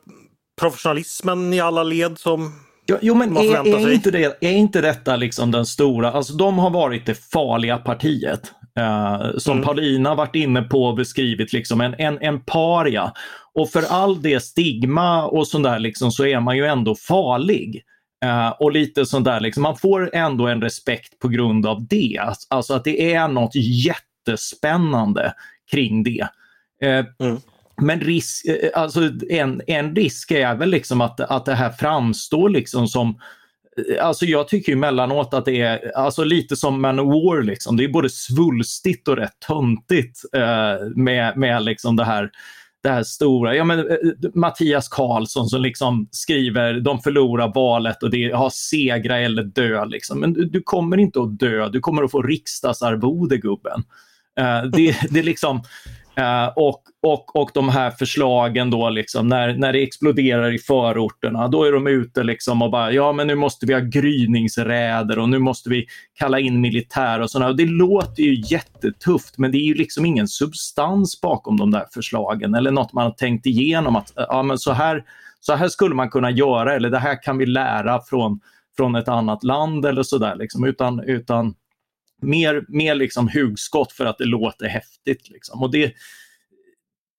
professionalismen 0.59 1.53
i 1.53 1.59
alla 1.59 1.83
led 1.83 2.19
som 2.19 2.68
Jo, 3.01 3.15
men 3.15 3.37
är, 3.37 3.87
är, 3.87 3.93
inte 3.93 4.11
det, 4.11 4.37
är 4.41 4.51
inte 4.51 4.81
detta 4.81 5.15
liksom 5.15 5.51
den 5.51 5.65
stora, 5.65 6.11
alltså 6.11 6.33
de 6.33 6.59
har 6.59 6.69
varit 6.69 7.05
det 7.05 7.15
farliga 7.31 7.77
partiet. 7.77 8.53
Uh, 8.79 9.37
som 9.37 9.53
mm. 9.53 9.65
Paulina 9.65 10.15
varit 10.15 10.35
inne 10.35 10.61
på 10.61 10.83
och 10.83 10.95
beskrivit, 10.95 11.53
liksom 11.53 11.81
en, 11.81 11.95
en, 11.97 12.17
en 12.21 12.39
paria. 12.39 13.13
Och 13.53 13.69
för 13.69 13.83
all 13.89 14.21
det 14.21 14.39
stigma 14.39 15.25
och 15.25 15.47
sådär 15.47 15.79
liksom, 15.79 16.11
så 16.11 16.25
är 16.25 16.39
man 16.39 16.57
ju 16.57 16.65
ändå 16.65 16.95
farlig. 16.95 17.83
Uh, 18.25 18.49
och 18.49 18.71
lite 18.71 19.05
sånt 19.05 19.25
där, 19.25 19.39
liksom, 19.39 19.63
man 19.63 19.77
får 19.77 20.15
ändå 20.15 20.47
en 20.47 20.61
respekt 20.61 21.19
på 21.19 21.27
grund 21.27 21.65
av 21.65 21.87
det. 21.87 22.19
Alltså 22.49 22.73
att 22.73 22.83
det 22.83 23.13
är 23.13 23.27
något 23.27 23.55
jättespännande 23.55 25.33
kring 25.71 26.03
det. 26.03 26.27
Uh, 26.83 27.27
mm. 27.27 27.41
Men 27.81 27.99
risk, 27.99 28.45
eh, 28.45 28.69
alltså 28.73 29.11
en, 29.29 29.61
en 29.67 29.95
risk 29.95 30.31
är 30.31 30.55
väl 30.55 30.69
liksom 30.69 31.01
att, 31.01 31.19
att 31.19 31.45
det 31.45 31.55
här 31.55 31.69
framstår 31.69 32.49
liksom 32.49 32.87
som 32.87 33.09
eh, 33.09 34.05
Alltså 34.05 34.25
jag 34.25 34.47
tycker 34.47 34.71
emellanåt 34.71 35.33
att 35.33 35.45
det 35.45 35.61
är 35.61 35.97
alltså 35.97 36.23
lite 36.23 36.55
som 36.55 36.81
Manowar. 36.81 37.41
Liksom. 37.41 37.77
Det 37.77 37.83
är 37.83 37.89
både 37.89 38.09
svulstigt 38.09 39.07
och 39.07 39.17
rätt 39.17 39.39
töntigt 39.47 40.19
eh, 40.33 40.87
med, 40.95 41.37
med 41.37 41.63
liksom 41.63 41.95
det 41.95 42.05
här 42.05 42.29
det 42.83 42.89
här 42.89 43.03
stora, 43.03 43.55
ja 43.55 43.63
men 43.63 43.79
eh, 43.79 43.85
Mattias 44.33 44.87
Karlsson 44.87 45.49
som 45.49 45.61
liksom 45.61 46.07
skriver 46.11 46.79
de 46.79 46.99
förlorar 46.99 47.51
valet 47.55 48.03
och 48.03 48.09
det 48.09 48.31
har 48.31 48.49
segra 48.49 49.19
eller 49.19 49.43
dö. 49.43 49.85
Liksom. 49.85 50.19
Men 50.19 50.33
du, 50.33 50.45
du, 50.45 50.61
kommer 50.61 50.97
inte 50.97 51.21
att 51.21 51.39
dö, 51.39 51.69
du 51.69 51.79
kommer 51.79 52.03
att 52.03 52.11
få 52.11 52.21
riksdagsarvode 52.21 53.37
gubben. 53.37 53.83
Uh, 54.39 54.69
det, 54.71 54.95
det 55.09 55.23
liksom, 55.23 55.63
Eh, 56.19 56.47
och, 56.55 56.83
och, 57.01 57.35
och 57.35 57.51
de 57.53 57.69
här 57.69 57.91
förslagen 57.91 58.69
då, 58.69 58.89
liksom, 58.89 59.27
när, 59.27 59.53
när 59.53 59.73
det 59.73 59.83
exploderar 59.83 60.53
i 60.53 60.57
förorterna, 60.57 61.47
då 61.47 61.63
är 61.63 61.71
de 61.71 61.87
ute 61.87 62.23
liksom 62.23 62.61
och 62.61 62.71
bara, 62.71 62.91
ja 62.91 63.11
men 63.11 63.27
nu 63.27 63.35
måste 63.35 63.65
vi 63.65 63.73
ha 63.73 63.79
gryningsräder 63.79 65.19
och 65.19 65.29
nu 65.29 65.39
måste 65.39 65.69
vi 65.69 65.85
kalla 66.19 66.39
in 66.39 66.61
militär 66.61 67.19
och 67.19 67.31
sådana. 67.31 67.53
Det 67.53 67.65
låter 67.65 68.23
ju 68.23 68.43
jättetufft, 68.55 69.37
men 69.37 69.51
det 69.51 69.57
är 69.57 69.65
ju 69.65 69.73
liksom 69.73 70.05
ingen 70.05 70.27
substans 70.27 71.21
bakom 71.21 71.57
de 71.57 71.71
där 71.71 71.85
förslagen 71.93 72.55
eller 72.55 72.71
något 72.71 72.93
man 72.93 73.03
har 73.03 73.11
tänkt 73.11 73.45
igenom 73.45 73.95
att 73.95 74.17
eh, 74.17 74.25
ja, 74.27 74.43
men 74.43 74.57
så, 74.57 74.71
här, 74.71 75.03
så 75.39 75.55
här 75.55 75.67
skulle 75.67 75.95
man 75.95 76.09
kunna 76.09 76.31
göra 76.31 76.75
eller 76.75 76.89
det 76.89 76.99
här 76.99 77.23
kan 77.23 77.37
vi 77.37 77.45
lära 77.45 78.01
från, 78.01 78.39
från 78.77 78.95
ett 78.95 79.07
annat 79.07 79.43
land 79.43 79.85
eller 79.85 80.03
sådär. 80.03 80.35
Liksom, 80.35 80.63
utan, 80.63 80.99
utan 80.99 81.53
mer, 82.21 82.65
mer 82.67 82.95
liksom 82.95 83.29
hugskott 83.33 83.91
för 83.91 84.05
att 84.05 84.17
det 84.17 84.25
låter 84.25 84.67
häftigt. 84.67 85.29
Liksom. 85.29 85.63
Och 85.63 85.71
det, 85.71 85.93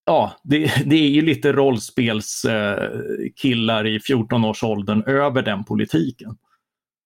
ja, 0.07 0.33
det, 0.43 0.59
det 0.87 0.97
är 0.97 1.09
ju 1.09 1.23
lite 1.23 1.53
rollspelskillar 1.53 3.87
i 3.87 3.99
14-årsåldern 3.99 5.03
över 5.07 5.43
den 5.43 5.65
politiken. 5.65 6.37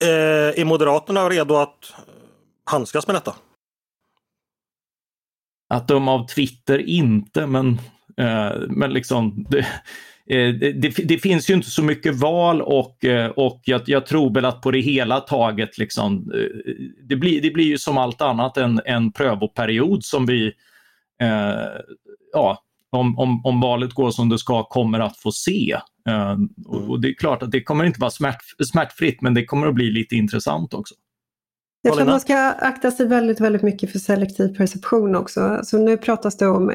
Eh, 0.04 0.60
är 0.60 0.64
Moderaterna 0.64 1.28
redo 1.28 1.54
att 1.54 1.94
handskas 2.64 3.06
med 3.06 3.16
detta? 3.16 3.34
Att 5.68 5.88
de 5.88 6.08
av 6.08 6.26
Twitter 6.26 6.78
inte, 6.78 7.46
men, 7.46 7.78
eh, 8.16 8.52
men 8.68 8.92
liksom 8.92 9.46
det, 9.50 9.58
Eh, 9.58 9.66
det, 10.26 11.08
det, 11.08 11.18
finns 11.18 11.50
ju 11.50 11.54
inte 11.54 11.70
så 11.70 11.82
mycket 11.82 12.14
val 12.14 12.62
och, 12.62 13.04
eh, 13.04 13.30
och 13.30 13.60
jag, 13.64 13.82
jag, 13.86 14.06
tror 14.06 14.34
väl 14.34 14.44
att 14.44 14.60
på 14.60 14.70
det 14.70 14.80
hela 14.80 15.20
taget 15.20 15.78
liksom, 15.78 16.32
eh, 16.34 16.72
det, 17.08 17.16
blir, 17.16 17.42
det 17.42 17.50
blir 17.50 17.64
ju 17.64 17.78
som 17.78 17.98
allt 17.98 18.22
annat 18.22 18.56
en, 18.56 18.80
en 18.84 19.12
prövoperiod 19.12 20.04
som 20.04 20.26
vi, 20.26 20.46
eh, 21.22 21.82
ja, 22.32 22.62
om, 22.90 23.18
om, 23.18 23.46
om 23.46 23.60
valet 23.60 23.92
går 23.92 24.10
som 24.10 24.28
det 24.28 24.38
ska, 24.38 24.64
kommer 24.64 25.00
att 25.00 25.18
få 25.18 25.32
se. 25.32 25.76
Eh, 26.08 26.36
och 26.66 27.00
det 27.00 27.08
är 27.08 27.14
klart 27.14 27.42
att 27.42 27.50
det 27.50 27.62
kommer 27.62 27.84
inte 27.84 28.00
vara 28.00 28.10
smärt, 28.10 28.42
smärtfritt 28.72 29.22
men 29.22 29.34
det 29.34 29.44
kommer 29.44 29.66
att 29.66 29.74
bli 29.74 29.90
lite 29.90 30.16
intressant 30.16 30.74
också. 30.74 30.94
Jag 31.82 31.94
tror 31.94 32.06
man 32.06 32.20
ska 32.20 32.36
akta 32.36 32.90
sig 32.90 33.06
väldigt, 33.06 33.40
väldigt 33.40 33.62
mycket 33.62 33.92
för 33.92 33.98
selektiv 33.98 34.48
perception 34.56 35.16
också. 35.16 35.60
Så 35.64 35.78
nu 35.78 35.96
pratas 35.96 36.36
det 36.36 36.46
om 36.46 36.72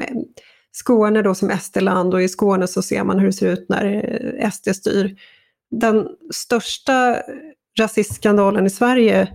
Skåne 0.72 1.22
då 1.22 1.34
som 1.34 1.50
SD-land 1.50 2.14
och 2.14 2.22
i 2.22 2.28
Skåne 2.28 2.66
så 2.66 2.82
ser 2.82 3.04
man 3.04 3.18
hur 3.18 3.26
det 3.26 3.32
ser 3.32 3.52
ut 3.52 3.66
när 3.68 4.50
SD 4.50 4.68
styr. 4.68 5.16
Den 5.70 6.08
största 6.34 7.16
rasistskandalen 7.78 8.66
i 8.66 8.70
Sverige, 8.70 9.28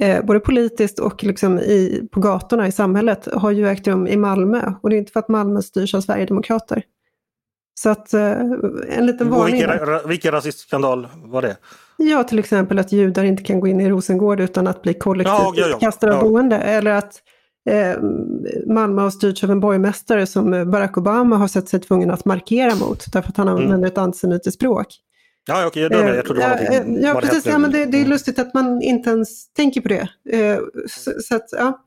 eh, 0.00 0.24
både 0.24 0.40
politiskt 0.40 0.98
och 0.98 1.24
liksom 1.24 1.58
i, 1.58 2.08
på 2.12 2.20
gatorna 2.20 2.66
i 2.66 2.72
samhället, 2.72 3.28
har 3.32 3.50
ju 3.50 3.68
ägt 3.68 3.86
rum 3.86 4.06
i 4.06 4.16
Malmö. 4.16 4.72
Och 4.82 4.90
det 4.90 4.96
är 4.96 4.98
inte 4.98 5.12
för 5.12 5.20
att 5.20 5.28
Malmö 5.28 5.62
styrs 5.62 5.94
av 5.94 6.00
Sverigedemokrater. 6.00 6.82
Så 7.74 7.90
att 7.90 8.14
eh, 8.14 8.30
en 8.88 9.06
liten 9.06 9.30
varning. 9.30 9.54
Vilken, 9.54 10.08
vilken 10.08 10.32
rasistskandal 10.32 11.08
var 11.14 11.42
det? 11.42 11.56
Ja, 11.96 12.24
till 12.24 12.38
exempel 12.38 12.78
att 12.78 12.92
judar 12.92 13.24
inte 13.24 13.42
kan 13.42 13.60
gå 13.60 13.66
in 13.66 13.80
i 13.80 13.88
Rosengård 13.88 14.40
utan 14.40 14.66
att 14.66 14.82
bli 14.82 14.94
kollektivt 14.94 15.38
ja, 15.38 15.52
ja, 15.56 15.66
ja. 15.68 15.78
kastade 15.78 16.14
av 16.14 16.20
boende. 16.20 16.56
Eller 16.56 16.90
att 16.90 17.22
eh, 17.70 18.02
Malmö 18.66 19.02
har 19.02 19.10
styrts 19.10 19.44
av 19.44 19.50
en 19.50 19.60
borgmästare 19.60 20.26
som 20.26 20.70
Barack 20.70 20.96
Obama 20.96 21.36
har 21.36 21.48
sett 21.48 21.68
sig 21.68 21.80
tvungen 21.80 22.10
att 22.10 22.24
markera 22.24 22.74
mot 22.74 23.12
därför 23.12 23.28
att 23.28 23.36
han 23.36 23.48
mm. 23.48 23.62
använder 23.62 23.88
ett 23.88 23.98
antisemitiskt 23.98 24.54
språk. 24.54 24.86
Ja, 25.46 25.66
okej, 25.66 25.82
jag 25.82 26.16
Jag 26.16 26.24
trodde 26.24 26.40
det 26.40 26.48
var 26.48 26.56
eh, 26.56 26.80
någonting. 26.80 27.04
Ja, 27.04 27.20
precis. 27.20 27.46
Ja, 27.46 27.58
men 27.58 27.70
det, 27.70 27.86
det, 27.86 28.00
är 28.00 28.04
lustigt 28.04 28.38
att 28.38 28.54
man 28.54 28.82
inte 28.82 29.10
ens 29.10 29.52
tänker 29.52 29.80
på 29.80 29.88
det. 29.88 30.08
Eh, 30.30 30.58
så, 30.88 31.12
så 31.20 31.36
att, 31.36 31.48
ja. 31.52 31.80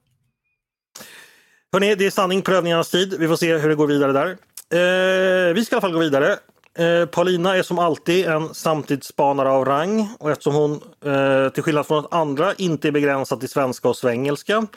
Hörrni, 1.74 1.96
det 1.96 2.06
är 2.06 2.12
sanning 2.12 2.42
prövningarnas 2.42 2.90
tid. 2.90 3.16
Vi 3.20 3.28
får 3.28 3.36
se 3.36 3.58
hur 3.58 3.70
det 3.70 3.76
går 3.76 3.88
vidare 3.88 4.12
där. 4.12 4.38
Eh, 4.70 5.54
vi 5.54 5.66
ska 5.66 5.76
i 5.76 5.76
alla 5.76 5.82
fall 5.82 5.94
gå 5.94 6.00
vidare. 6.00 6.38
Eh, 6.78 7.06
Paulina 7.06 7.58
är 7.58 7.64
som 7.64 7.80
alltid 7.80 8.26
en 8.26 8.54
samtidsspanare 8.54 9.50
av 9.50 9.66
rang 9.66 10.10
och 10.20 10.32
eftersom 10.32 10.56
hon 10.56 10.72
eh, 11.06 11.50
till 11.50 11.64
skillnad 11.64 11.88
från 11.88 12.06
andra 12.12 12.54
inte 12.54 12.88
är 12.88 12.92
begränsad 12.92 13.40
till 13.40 13.50
svenska 13.50 13.90
och 13.90 13.98
svengelska 13.98 14.68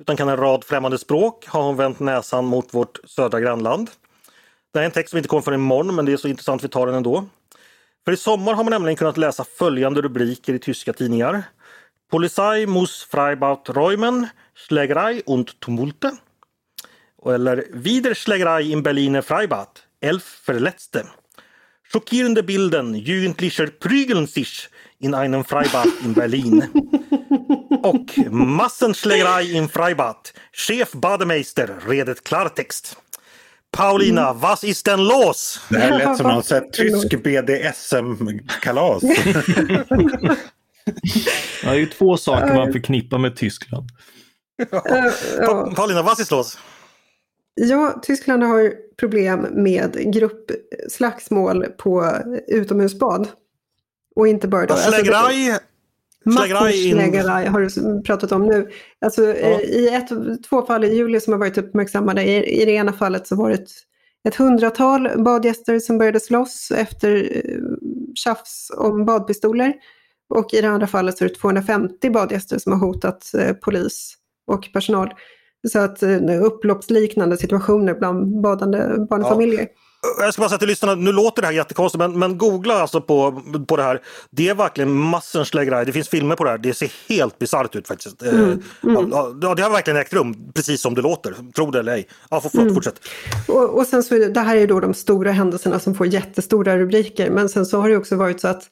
utan 0.00 0.16
kan 0.16 0.28
en 0.28 0.36
rad 0.36 0.64
främmande 0.64 0.98
språk 0.98 1.46
har 1.46 1.62
hon 1.62 1.76
vänt 1.76 2.00
näsan 2.00 2.44
mot 2.44 2.74
vårt 2.74 2.98
södra 3.04 3.40
grannland. 3.40 3.90
Det 4.72 4.78
här 4.78 4.82
är 4.82 4.86
en 4.86 4.92
text 4.92 5.10
som 5.10 5.16
inte 5.16 5.28
kommer 5.28 5.42
förrän 5.42 5.60
imorgon 5.60 5.94
men 5.94 6.04
det 6.04 6.12
är 6.12 6.16
så 6.16 6.28
intressant 6.28 6.64
vi 6.64 6.68
tar 6.68 6.86
den 6.86 6.94
ändå. 6.94 7.24
För 8.04 8.12
i 8.12 8.16
sommar 8.16 8.54
har 8.54 8.64
man 8.64 8.70
nämligen 8.70 8.96
kunnat 8.96 9.16
läsa 9.16 9.44
följande 9.44 10.02
rubriker 10.02 10.54
i 10.54 10.58
tyska 10.58 10.92
tidningar. 10.92 11.42
Polizei 12.10 12.66
muss 12.66 13.04
Freibaut 13.04 13.68
räumen, 13.68 14.26
Schlägerei 14.54 15.22
und 15.26 15.60
Tumulte. 15.60 16.16
Eller 17.26 17.64
Wieder 17.72 18.14
Schlägerei 18.14 18.62
in 18.62 18.82
Berliner 18.82 19.22
Freibad, 19.22 19.68
elf 20.00 20.24
Verletzte. 20.46 21.06
Schockierende 21.92 22.42
Bilden, 22.42 22.94
Jugendlicher 22.94 23.66
prügeln 23.66 24.26
sich 24.26 24.68
in 25.00 25.14
einem 25.14 25.44
Freibad 25.44 25.88
in 26.04 26.14
Berlin. 26.14 26.64
Och 27.82 28.18
Massenschlägerei 28.30 29.42
im 29.42 29.68
Freibad. 29.68 30.32
Chef 30.52 30.92
Bademeister 30.92 31.68
redet 31.88 32.24
Klartext. 32.24 32.96
Paulina, 33.72 34.30
mm. 34.30 34.42
was 34.42 34.64
ist 34.64 34.86
denn 34.86 35.00
los? 35.00 35.60
Det 35.68 35.78
här 35.78 35.98
lät 35.98 36.16
som 36.16 36.26
någon 36.26 36.42
sån 36.42 36.60
tysk 36.72 37.22
BDSM-kalas. 37.22 39.02
det 41.62 41.68
är 41.68 41.74
ju 41.74 41.86
två 41.86 42.16
saker 42.16 42.54
man 42.54 42.72
förknippar 42.72 43.18
med 43.18 43.36
Tyskland. 43.36 43.88
Pa 45.46 45.72
Paulina, 45.76 46.02
was 46.02 46.20
ist 46.20 46.30
los? 46.30 46.58
Ja, 47.54 48.00
Tyskland 48.02 48.42
har 48.42 48.72
problem 49.00 49.40
med 49.40 50.12
gruppslagsmål 50.12 51.64
på 51.64 52.16
utomhusbad. 52.48 53.28
Och 54.16 54.28
inte 54.28 54.48
bara 54.48 54.66
då. 54.66 54.74
Schlägerei 54.74 55.58
Massenschlägerei 56.24 57.46
har 57.46 57.60
du 57.60 58.02
pratat 58.02 58.32
om 58.32 58.46
nu. 58.46 58.68
Alltså, 59.00 59.22
ja. 59.22 59.32
Eh, 59.32 59.60
I 59.60 59.88
ett, 59.88 60.08
två 60.48 60.62
fall 60.66 60.84
i 60.84 60.94
juli 60.94 61.20
som 61.20 61.32
har 61.32 61.40
varit 61.40 61.58
uppmärksammade, 61.58 62.22
i, 62.22 62.62
i 62.62 62.64
det 62.64 62.72
ena 62.72 62.92
fallet 62.92 63.26
så 63.26 63.36
var 63.36 63.48
det 63.48 63.54
ett, 63.54 63.70
ett 64.28 64.34
hundratal 64.34 65.22
badgäster 65.24 65.78
som 65.78 65.98
började 65.98 66.20
slåss 66.20 66.72
efter 66.76 67.36
eh, 67.36 67.60
tjafs 68.14 68.70
om 68.76 69.04
badpistoler. 69.04 69.74
Och 70.34 70.54
i 70.54 70.60
det 70.60 70.68
andra 70.68 70.86
fallet 70.86 71.18
så 71.18 71.24
är 71.24 71.28
det 71.28 71.34
250 71.34 72.10
badgäster 72.10 72.58
som 72.58 72.72
har 72.72 72.78
hotat 72.78 73.34
eh, 73.34 73.52
polis 73.52 74.14
och 74.46 74.68
personal. 74.72 75.14
Så 75.68 75.78
att 75.78 76.02
eh, 76.02 76.42
upploppsliknande 76.42 77.36
situationer 77.36 77.94
bland 77.94 78.40
badande 78.42 78.78
barnfamiljer. 79.10 79.60
Ja. 79.60 79.66
Jag 80.18 80.32
ska 80.32 80.40
bara 80.40 80.48
säga 80.48 80.58
till 80.58 80.68
lyssnarna, 80.68 80.94
nu 80.94 81.12
låter 81.12 81.42
det 81.42 81.46
här 81.46 81.54
jättekonstigt 81.54 81.98
men, 81.98 82.18
men 82.18 82.38
googla 82.38 82.74
alltså 82.74 83.00
på, 83.00 83.42
på 83.68 83.76
det 83.76 83.82
här. 83.82 84.02
Det 84.30 84.48
är 84.48 84.54
verkligen 84.54 84.92
massenschlägeraj. 84.92 85.86
Det 85.86 85.92
finns 85.92 86.08
filmer 86.08 86.36
på 86.36 86.44
det 86.44 86.50
här. 86.50 86.58
Det 86.58 86.74
ser 86.74 86.92
helt 87.08 87.38
bisarrt 87.38 87.76
ut 87.76 87.88
faktiskt. 87.88 88.22
Eh, 88.22 88.28
mm, 88.28 88.62
mm. 88.82 89.10
Ja, 89.12 89.54
det 89.56 89.62
har 89.62 89.70
verkligen 89.70 90.00
ägt 90.00 90.12
rum 90.12 90.52
precis 90.54 90.80
som 90.80 90.94
det 90.94 91.02
låter. 91.02 91.34
Tro 91.56 91.70
det 91.70 91.78
eller 91.78 91.92
ej. 91.92 92.08
Ja, 92.30 92.40
förlåt, 92.40 92.62
mm. 92.62 92.74
fortsätt. 92.74 93.00
Och, 93.48 93.78
och 93.78 93.86
sen 93.86 94.02
så 94.02 94.14
är 94.14 94.18
det, 94.18 94.28
det 94.28 94.40
här 94.40 94.56
är 94.56 94.66
då 94.66 94.80
de 94.80 94.94
stora 94.94 95.32
händelserna 95.32 95.78
som 95.78 95.94
får 95.94 96.06
jättestora 96.06 96.78
rubriker. 96.78 97.30
Men 97.30 97.48
sen 97.48 97.66
så 97.66 97.80
har 97.80 97.88
det 97.88 97.96
också 97.96 98.16
varit 98.16 98.40
så 98.40 98.48
att 98.48 98.62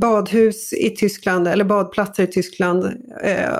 badhus 0.00 0.72
i 0.72 0.90
Tyskland 0.90 1.48
eller 1.48 1.64
badplatser 1.64 2.22
i 2.22 2.26
Tyskland 2.26 2.84
eh, 3.22 3.50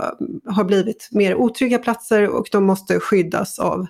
har 0.47 0.65
blivit 0.65 1.09
mer 1.11 1.35
otrygga 1.35 1.79
platser 1.79 2.29
och 2.29 2.49
de 2.53 2.65
måste 2.65 3.01
skyddas 3.01 3.59
av 3.59 3.87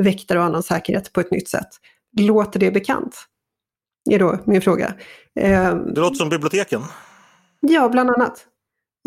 väktare 0.00 0.38
och 0.38 0.44
annan 0.44 0.62
säkerhet 0.62 1.12
på 1.12 1.20
ett 1.20 1.30
nytt 1.30 1.48
sätt. 1.48 1.68
Låter 2.20 2.60
det 2.60 2.70
bekant? 2.70 3.16
Är 4.10 4.18
då 4.18 4.38
min 4.44 4.60
fråga. 4.60 4.94
Eh, 5.40 5.74
det 5.76 6.00
låter 6.00 6.16
som 6.16 6.28
biblioteken. 6.28 6.82
Ja, 7.60 7.88
bland 7.88 8.10
annat. 8.10 8.46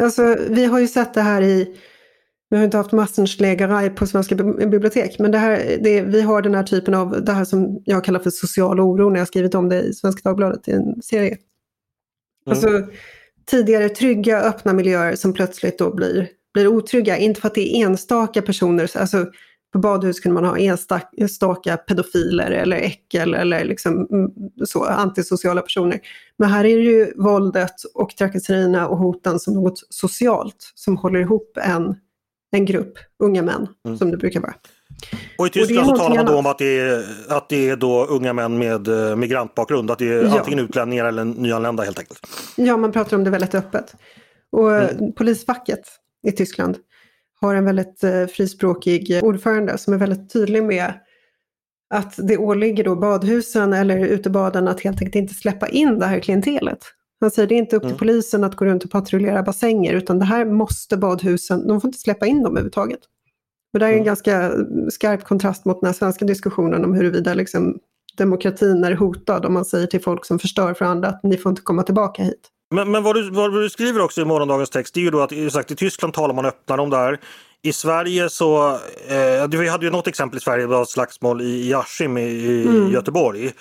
Alltså, 0.02 0.38
vi 0.50 0.65
har 0.65 0.80
ju 0.80 0.88
sett 0.88 1.13
det 1.13 1.22
här 1.22 1.41
i, 1.41 1.78
vi 2.50 2.58
har 2.58 2.63
inte 2.63 2.78
haft 2.78 2.91
Massenschlägerei 2.91 3.89
på 3.89 4.08
svenska 4.08 4.36
bibliotek, 4.36 5.20
men 5.20 5.32
det 5.32 5.38
här, 5.38 5.78
det, 5.82 6.02
vi 6.02 6.22
har 6.22 6.41
den 6.41 6.56
här 6.56 6.63
typen 6.63 6.94
av, 6.94 7.26
det 7.26 7.32
här 7.32 7.46
som 7.46 7.82
jag 7.86 8.04
kallar 8.04 8.20
för 8.20 8.30
social 8.30 8.80
oro 8.80 9.10
när 9.10 9.20
jag 9.20 9.28
skrivit 9.28 9.56
om 9.56 9.70
det 9.70 9.82
i 9.82 9.94
Svenska 9.94 10.30
Dagbladet 10.30 10.68
i 10.68 10.72
en 10.72 11.02
serie. 11.02 11.28
Mm. 11.32 11.39
Alltså, 12.50 12.68
tidigare 13.46 13.89
trygga, 13.89 14.41
öppna 14.41 14.74
miljöer 14.74 15.15
som 15.15 15.34
plötsligt 15.34 15.80
då 15.80 15.96
blir, 15.96 16.30
blir 16.54 16.68
otrygga. 16.68 17.18
Inte 17.18 17.41
för 17.41 17.48
att 17.48 17.56
det 17.56 17.76
är 17.76 17.86
enstaka 17.86 18.41
personer, 18.41 18.98
alltså 18.98 19.26
på 19.75 19.79
badhus 19.79 20.19
kunde 20.19 20.41
man 20.41 20.49
ha 20.49 20.79
enstaka 21.17 21.77
pedofiler 21.77 22.51
eller 22.51 22.77
äckel 22.77 23.33
eller 23.33 23.65
liksom 23.65 24.07
mm, 24.11 24.31
så, 24.65 24.83
antisociala 24.83 25.61
personer. 25.61 25.99
Men 26.38 26.49
här 26.49 26.65
är 26.65 26.77
det 26.77 26.83
ju 26.83 27.13
våldet 27.15 27.75
och 27.93 28.09
trakasserierna 28.09 28.88
och 28.88 28.97
hoten 28.97 29.39
som 29.39 29.53
något 29.53 29.79
socialt 29.89 30.71
som 30.75 30.97
håller 30.97 31.19
ihop 31.19 31.57
en, 31.57 31.95
en 32.51 32.65
grupp 32.65 32.93
unga 33.23 33.41
män, 33.41 33.67
mm. 33.85 33.97
som 33.97 34.11
det 34.11 34.17
brukar 34.17 34.41
vara. 34.41 34.53
Och 35.38 35.47
i 35.47 35.49
Tyskland 35.49 35.88
så 35.88 35.97
talar 35.97 36.15
man 36.15 36.25
då 36.25 36.35
om 36.35 36.45
att 36.45 36.57
det, 36.57 36.79
är, 36.79 37.05
att 37.29 37.49
det 37.49 37.69
är 37.69 37.75
då 37.75 38.05
unga 38.05 38.33
män 38.33 38.57
med 38.57 38.88
eh, 38.88 39.15
migrantbakgrund, 39.15 39.91
att 39.91 39.99
det 39.99 40.07
är 40.07 40.23
ja. 40.23 40.39
antingen 40.39 40.59
utlänningar 40.59 41.05
eller 41.05 41.23
nyanlända 41.25 41.83
helt 41.83 41.99
enkelt. 41.99 42.27
Ja, 42.55 42.77
man 42.77 42.91
pratar 42.91 43.17
om 43.17 43.23
det 43.23 43.29
väldigt 43.29 43.55
öppet. 43.55 43.95
Och 44.51 44.75
mm. 44.75 45.13
polisfacket 45.13 45.81
i 46.27 46.31
Tyskland 46.31 46.77
har 47.45 47.55
en 47.55 47.65
väldigt 47.65 48.03
eh, 48.03 48.25
frispråkig 48.25 49.19
ordförande 49.23 49.77
som 49.77 49.93
är 49.93 49.97
väldigt 49.97 50.34
tydlig 50.34 50.63
med 50.63 50.93
att 51.93 52.15
det 52.17 52.38
åligger 52.38 52.84
då 52.84 52.95
badhusen 52.95 53.73
eller 53.73 53.97
utebaden 53.97 54.67
att 54.67 54.81
helt 54.81 55.01
enkelt 55.01 55.15
inte 55.15 55.34
släppa 55.34 55.67
in 55.67 55.99
det 55.99 56.05
här 56.05 56.19
klientelet. 56.19 56.79
Han 57.21 57.31
säger 57.31 57.49
det 57.49 57.55
är 57.55 57.58
inte 57.58 57.75
upp 57.75 57.81
till 57.81 57.89
mm. 57.89 57.99
polisen 57.99 58.43
att 58.43 58.55
gå 58.55 58.65
runt 58.65 58.84
och 58.84 58.91
patrullera 58.91 59.43
bassänger 59.43 59.93
utan 59.93 60.19
det 60.19 60.25
här 60.25 60.45
måste 60.45 60.97
badhusen, 60.97 61.67
de 61.67 61.81
får 61.81 61.88
inte 61.88 61.99
släppa 61.99 62.25
in 62.25 62.43
dem 62.43 62.51
överhuvudtaget. 62.51 62.99
Och 63.73 63.79
det 63.79 63.86
är 63.86 63.89
en 63.89 63.95
mm. 63.95 64.05
ganska 64.05 64.51
skarp 64.89 65.23
kontrast 65.23 65.65
mot 65.65 65.81
den 65.81 65.88
här 65.88 65.93
svenska 65.93 66.25
diskussionen 66.25 66.86
om 66.86 66.93
huruvida 66.93 67.34
liksom 67.34 67.79
demokratin 68.17 68.84
är 68.84 68.91
hotad 68.91 69.45
om 69.45 69.53
man 69.53 69.65
säger 69.65 69.88
till 69.88 70.01
folk 70.01 70.25
som 70.25 70.39
förstör 70.39 70.73
för 70.73 70.86
andra 70.86 71.08
att 71.08 71.23
ni 71.23 71.38
får 71.38 71.49
inte 71.49 71.62
komma 71.62 71.84
tillbaka 71.84 72.23
hit. 72.23 72.49
Men, 72.71 72.91
men 72.91 73.04
vad, 73.04 73.15
du, 73.15 73.30
vad 73.30 73.54
du 73.54 73.69
skriver 73.69 74.01
också 74.01 74.21
i 74.21 74.25
morgondagens 74.25 74.69
text 74.69 74.93
det 74.93 74.99
är 74.99 75.04
ju 75.04 75.12
då 75.12 75.21
att 75.21 75.51
sagt, 75.51 75.71
i 75.71 75.75
Tyskland 75.75 76.13
talar 76.13 76.34
man 76.34 76.45
öppnare 76.45 76.82
om 76.82 76.89
det 76.89 76.97
här. 76.97 77.19
I 77.62 77.73
Sverige 77.73 78.30
så, 78.30 78.69
eh, 79.08 79.47
vi 79.49 79.67
hade 79.67 79.86
ju 79.86 79.91
något 79.91 80.08
exempel 80.08 80.38
i 80.38 80.41
Sverige, 80.41 80.63
det 80.63 80.67
var 80.67 80.86
slagsmål 80.86 81.41
i, 81.41 81.69
i 81.69 81.73
Askim 81.73 82.17
i, 82.17 82.21
i 82.21 82.67
mm. 82.67 82.91
Göteborg. 82.91 83.51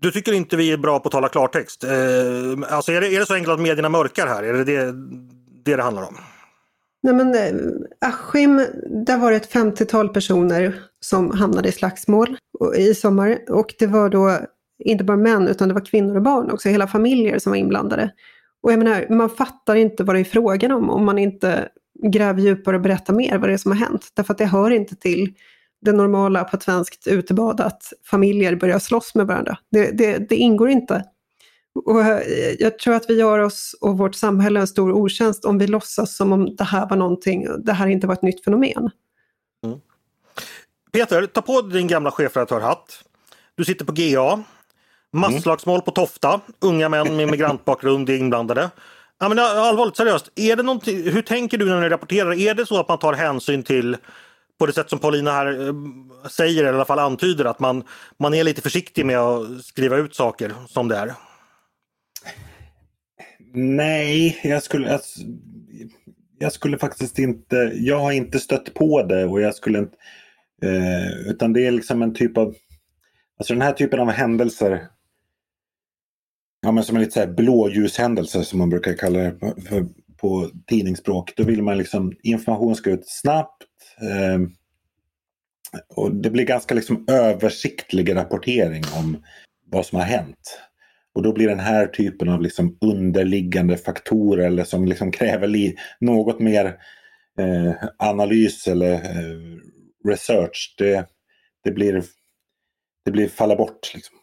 Du 0.00 0.10
tycker 0.10 0.32
inte 0.32 0.56
vi 0.56 0.72
är 0.72 0.76
bra 0.76 1.00
på 1.00 1.08
att 1.08 1.12
tala 1.12 1.28
klartext. 1.28 1.84
Eh, 1.84 1.90
alltså 2.68 2.92
är 2.92 3.00
det, 3.00 3.14
är 3.14 3.20
det 3.20 3.26
så 3.26 3.34
enkelt 3.34 3.52
att 3.52 3.60
medierna 3.60 3.88
mörkar 3.88 4.26
här? 4.26 4.42
Är 4.42 4.52
det 4.52 4.64
det 4.64 4.92
det, 5.64 5.76
det 5.76 5.82
handlar 5.82 6.02
om? 6.02 6.16
Nej 7.02 7.14
men 7.14 7.34
eh, 7.34 8.08
Askim, 8.08 8.66
där 9.06 9.18
var 9.18 9.30
det 9.30 9.36
ett 9.36 9.52
50-tal 9.52 10.08
personer 10.08 10.80
som 11.00 11.30
hamnade 11.30 11.68
i 11.68 11.72
slagsmål 11.72 12.36
i 12.76 12.94
sommar. 12.94 13.38
Och 13.48 13.74
det 13.78 13.86
var 13.86 14.08
då 14.08 14.38
inte 14.78 15.04
bara 15.04 15.16
män 15.16 15.48
utan 15.48 15.68
det 15.68 15.74
var 15.74 15.84
kvinnor 15.84 16.16
och 16.16 16.22
barn 16.22 16.50
också, 16.50 16.68
hela 16.68 16.86
familjer 16.86 17.38
som 17.38 17.50
var 17.50 17.56
inblandade. 17.56 18.10
Och 18.62 18.72
jag 18.72 18.78
menar, 18.78 19.06
man 19.10 19.30
fattar 19.30 19.74
inte 19.74 20.04
vad 20.04 20.16
det 20.16 20.20
är 20.20 20.24
frågan 20.24 20.72
om 20.72 20.90
om 20.90 21.04
man 21.04 21.18
inte 21.18 21.68
gräver 22.02 22.42
djupare 22.42 22.76
och 22.76 22.82
berättar 22.82 23.14
mer 23.14 23.38
vad 23.38 23.48
det 23.48 23.52
är 23.52 23.58
som 23.58 23.72
har 23.72 23.78
hänt. 23.78 24.08
Därför 24.14 24.32
att 24.34 24.38
det 24.38 24.46
hör 24.46 24.70
inte 24.70 24.96
till 24.96 25.34
det 25.80 25.92
normala 25.92 26.44
på 26.44 26.56
ett 26.56 26.62
svenskt 26.62 27.06
utebad 27.06 27.60
att 27.60 27.92
familjer 28.04 28.56
börjar 28.56 28.78
slåss 28.78 29.14
med 29.14 29.26
varandra. 29.26 29.58
Det, 29.70 29.98
det, 29.98 30.28
det 30.28 30.36
ingår 30.36 30.68
inte. 30.68 31.04
Och 31.84 32.00
eh, 32.00 32.20
jag 32.58 32.78
tror 32.78 32.94
att 32.94 33.10
vi 33.10 33.14
gör 33.14 33.38
oss 33.38 33.76
och 33.80 33.98
vårt 33.98 34.14
samhälle 34.14 34.60
en 34.60 34.66
stor 34.66 34.92
otjänst 34.92 35.44
om 35.44 35.58
vi 35.58 35.66
låtsas 35.66 36.16
som 36.16 36.32
om 36.32 36.56
det 36.56 36.64
här 36.64 36.88
var 36.88 36.96
någonting, 36.96 37.46
det 37.64 37.72
här 37.72 37.86
inte 37.86 38.06
var 38.06 38.14
ett 38.14 38.22
nytt 38.22 38.44
fenomen. 38.44 38.90
Mm. 39.64 39.78
Peter, 40.92 41.26
ta 41.26 41.42
på 41.42 41.60
din 41.60 41.86
gamla 41.86 42.10
chefredaktörhatt. 42.10 43.04
Du 43.54 43.64
sitter 43.64 43.84
på 43.84 43.92
GA. 43.92 44.44
Masslagsmål 45.14 45.82
på 45.82 45.90
Tofta. 45.90 46.40
Unga 46.60 46.88
män 46.88 47.16
med 47.16 47.28
migrantbakgrund 47.30 48.10
är 48.10 48.16
inblandade. 48.16 48.70
Ja, 49.20 49.28
men 49.28 49.38
allvarligt, 49.38 49.96
seriöst. 49.96 50.30
Är 50.36 50.56
det 50.56 51.10
hur 51.10 51.22
tänker 51.22 51.58
du 51.58 51.64
när 51.64 51.80
du 51.80 51.88
rapporterar? 51.88 52.34
Är 52.34 52.54
det 52.54 52.66
så 52.66 52.80
att 52.80 52.88
man 52.88 52.98
tar 52.98 53.12
hänsyn 53.12 53.62
till 53.62 53.96
på 54.58 54.66
det 54.66 54.72
sätt 54.72 54.90
som 54.90 54.98
Paulina 54.98 55.32
här 55.32 55.68
eh, 55.68 55.74
säger, 56.30 56.62
eller 56.62 56.72
i 56.72 56.74
alla 56.74 56.84
fall 56.84 56.98
antyder, 56.98 57.44
att 57.44 57.60
man, 57.60 57.84
man 58.18 58.34
är 58.34 58.44
lite 58.44 58.62
försiktig 58.62 59.06
med 59.06 59.18
att 59.18 59.64
skriva 59.64 59.96
ut 59.96 60.14
saker 60.14 60.52
som 60.68 60.88
det 60.88 60.96
är? 60.96 61.12
Nej, 63.54 64.40
jag 64.42 64.62
skulle, 64.62 64.90
jag, 64.90 65.00
jag 66.38 66.52
skulle 66.52 66.78
faktiskt 66.78 67.18
inte, 67.18 67.72
jag 67.74 67.98
har 67.98 68.12
inte 68.12 68.38
stött 68.38 68.74
på 68.74 69.02
det 69.02 69.24
och 69.24 69.40
jag 69.40 69.54
skulle 69.54 69.78
inte, 69.78 69.96
eh, 70.62 71.30
utan 71.30 71.52
det 71.52 71.66
är 71.66 71.70
liksom 71.70 72.02
en 72.02 72.14
typ 72.14 72.38
av, 72.38 72.54
alltså 73.38 73.54
den 73.54 73.62
här 73.62 73.72
typen 73.72 74.00
av 74.00 74.10
händelser, 74.10 74.88
ja 76.64 76.72
men 76.72 76.84
som 76.84 76.96
en 76.96 77.02
lite 77.02 77.12
så 77.12 77.20
här 77.20 77.26
blåljushändelse 77.26 78.44
som 78.44 78.58
man 78.58 78.70
brukar 78.70 78.94
kalla 78.94 79.18
det 79.18 79.30
på, 79.30 79.54
för, 79.68 79.86
på 80.16 80.50
tidningsspråk, 80.66 81.32
då 81.36 81.44
vill 81.44 81.62
man 81.62 81.78
liksom, 81.78 82.12
information 82.22 82.76
ska 82.76 82.90
ut 82.90 83.08
snabbt, 83.08 83.62
eh, 84.00 84.38
och 85.96 86.14
det 86.14 86.30
blir 86.30 86.44
ganska 86.44 86.74
liksom 86.74 87.04
översiktlig 87.08 88.16
rapportering 88.16 88.84
om 88.98 89.24
vad 89.70 89.86
som 89.86 89.98
har 89.98 90.06
hänt. 90.06 90.60
Och 91.14 91.22
då 91.22 91.32
blir 91.32 91.48
den 91.48 91.60
här 91.60 91.86
typen 91.86 92.28
av 92.28 92.42
liksom 92.42 92.78
underliggande 92.80 93.76
faktorer 93.76 94.46
eller 94.46 94.64
som 94.64 94.84
liksom 94.84 95.12
kräver 95.12 95.72
något 96.00 96.40
mer 96.40 96.76
eh, 97.38 97.72
analys 97.98 98.66
eller 98.68 98.92
eh, 98.92 99.58
research. 100.08 100.74
Det, 100.78 101.08
det, 101.64 101.70
blir, 101.70 102.04
det 103.04 103.10
blir 103.10 103.28
falla 103.28 103.56
bort. 103.56 103.94
Liksom. 103.94 104.16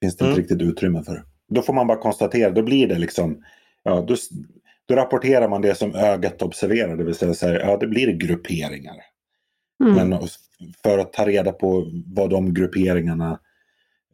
Finns 0.00 0.16
det 0.16 0.24
mm. 0.24 0.30
inte 0.30 0.42
riktigt 0.42 0.68
utrymme 0.68 1.02
för. 1.02 1.24
Då 1.48 1.62
får 1.62 1.72
man 1.72 1.86
bara 1.86 1.98
konstatera, 1.98 2.50
då 2.50 2.62
blir 2.62 2.88
det 2.88 2.98
liksom, 2.98 3.44
ja, 3.82 4.04
då, 4.08 4.16
då 4.86 4.94
rapporterar 4.94 5.48
man 5.48 5.62
det 5.62 5.74
som 5.74 5.94
ögat 5.94 6.42
observerar, 6.42 6.96
det 6.96 7.04
vill 7.04 7.14
säga 7.14 7.34
så 7.34 7.46
här, 7.46 7.60
ja 7.60 7.76
det 7.76 7.86
blir 7.86 8.12
grupperingar. 8.12 8.96
Mm. 9.84 10.08
Men 10.08 10.28
för 10.82 10.98
att 10.98 11.12
ta 11.12 11.26
reda 11.26 11.52
på 11.52 11.90
vad 12.06 12.30
de 12.30 12.54
grupperingarna 12.54 13.38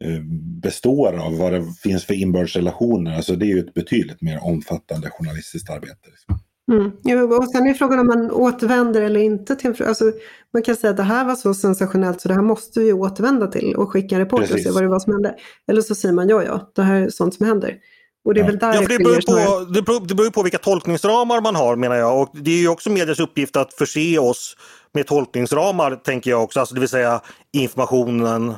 Eh, 0.01 0.21
består 0.61 1.13
av, 1.13 1.37
vad 1.37 1.53
det 1.53 1.65
finns 1.83 2.05
för 2.05 2.13
inbördes 2.13 2.55
relationer. 2.55 3.15
Alltså 3.15 3.35
det 3.35 3.45
är 3.45 3.47
ju 3.47 3.59
ett 3.59 3.73
betydligt 3.73 4.21
mer 4.21 4.43
omfattande 4.43 5.09
journalistiskt 5.09 5.69
arbete. 5.69 6.09
Liksom. 6.09 6.39
Mm. 6.71 7.31
och 7.31 7.51
sen 7.51 7.67
är 7.67 7.73
frågan 7.73 7.99
om 7.99 8.07
man 8.07 8.31
återvänder 8.31 9.01
eller 9.01 9.19
inte 9.19 9.55
till 9.55 9.75
en 9.79 9.87
alltså, 9.87 10.11
Man 10.53 10.63
kan 10.63 10.75
säga 10.75 10.91
att 10.91 10.97
det 10.97 11.03
här 11.03 11.25
var 11.25 11.35
så 11.35 11.53
sensationellt 11.53 12.21
så 12.21 12.27
det 12.27 12.33
här 12.33 12.41
måste 12.41 12.79
vi 12.79 12.93
återvända 12.93 13.47
till 13.47 13.75
och 13.75 13.91
skicka 13.91 14.15
en 14.15 14.21
rapport 14.21 14.41
och 14.41 14.59
se 14.59 14.71
vad 14.71 14.83
det 14.83 14.87
var 14.87 14.99
som 14.99 15.13
hände. 15.13 15.35
Eller 15.67 15.81
så 15.81 15.95
säger 15.95 16.15
man 16.15 16.29
ja, 16.29 16.43
ja, 16.43 16.71
det 16.75 16.81
här 16.81 17.01
är 17.01 17.09
sånt 17.09 17.33
som 17.33 17.45
händer. 17.45 17.77
Och 18.25 18.33
det 18.33 18.39
är 18.39 18.43
ja. 18.43 18.47
väl 18.47 18.59
där 18.59 18.73
ja, 18.73 18.79
det, 18.79 18.97
det, 18.97 19.03
beror 19.03 19.21
på, 19.21 19.65
det, 19.73 19.81
beror, 19.81 20.07
det 20.07 20.15
beror 20.15 20.29
på 20.29 20.43
vilka 20.43 20.57
tolkningsramar 20.57 21.41
man 21.41 21.55
har 21.55 21.75
menar 21.75 21.95
jag. 21.95 22.21
Och 22.21 22.29
det 22.33 22.51
är 22.51 22.59
ju 22.59 22.67
också 22.67 22.89
medias 22.89 23.19
uppgift 23.19 23.55
att 23.55 23.73
förse 23.73 24.19
oss 24.19 24.57
med 24.93 25.07
tolkningsramar 25.07 25.95
tänker 25.95 26.31
jag 26.31 26.43
också. 26.43 26.59
Alltså 26.59 26.75
det 26.75 26.79
vill 26.79 26.89
säga 26.89 27.21
informationen 27.53 28.53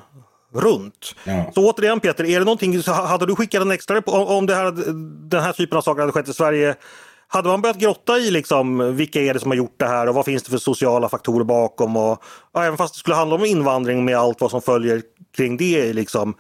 runt. 0.54 1.16
Ja. 1.24 1.52
Så 1.56 1.70
återigen 1.70 2.00
Peter, 2.00 2.24
är 2.24 2.40
det 2.40 2.46
någonting, 2.46 2.82
hade 2.88 3.26
du 3.26 3.36
skickat 3.36 3.62
en 3.62 3.72
extra 3.72 4.00
om 4.00 4.46
det 4.46 4.56
här, 4.56 4.72
den 5.30 5.44
här 5.44 5.54
typen 5.54 5.78
av 5.78 5.82
saker 5.82 6.02
hade 6.02 6.12
skett 6.12 6.30
i 6.30 6.34
Sverige? 6.34 6.76
Hade 7.28 7.48
man 7.48 7.62
börjat 7.62 7.78
grotta 7.78 8.18
i 8.18 8.32
liksom, 8.32 8.96
vilka 8.96 9.22
är 9.22 9.34
det 9.34 9.40
som 9.40 9.52
har 9.52 9.58
gjort 9.58 9.80
det 9.80 9.86
här 9.86 10.08
och 10.08 10.16
vad 10.16 10.26
finns 10.26 10.44
det 10.44 10.50
för 10.50 10.58
sociala 10.58 11.10
faktorer 11.10 11.46
bakom? 11.46 11.98
Och, 11.98 12.24
ja, 12.54 12.64
även 12.64 12.78
fast 12.78 12.94
det 12.94 13.00
skulle 13.00 13.16
handla 13.16 13.36
om 13.36 13.46
invandring 13.46 14.06
med 14.06 14.18
allt 14.18 14.42
vad 14.42 14.52
som 14.52 14.62
följer 14.62 15.02
kring 15.38 15.58
det 15.58 15.94
liksom, 15.94 16.36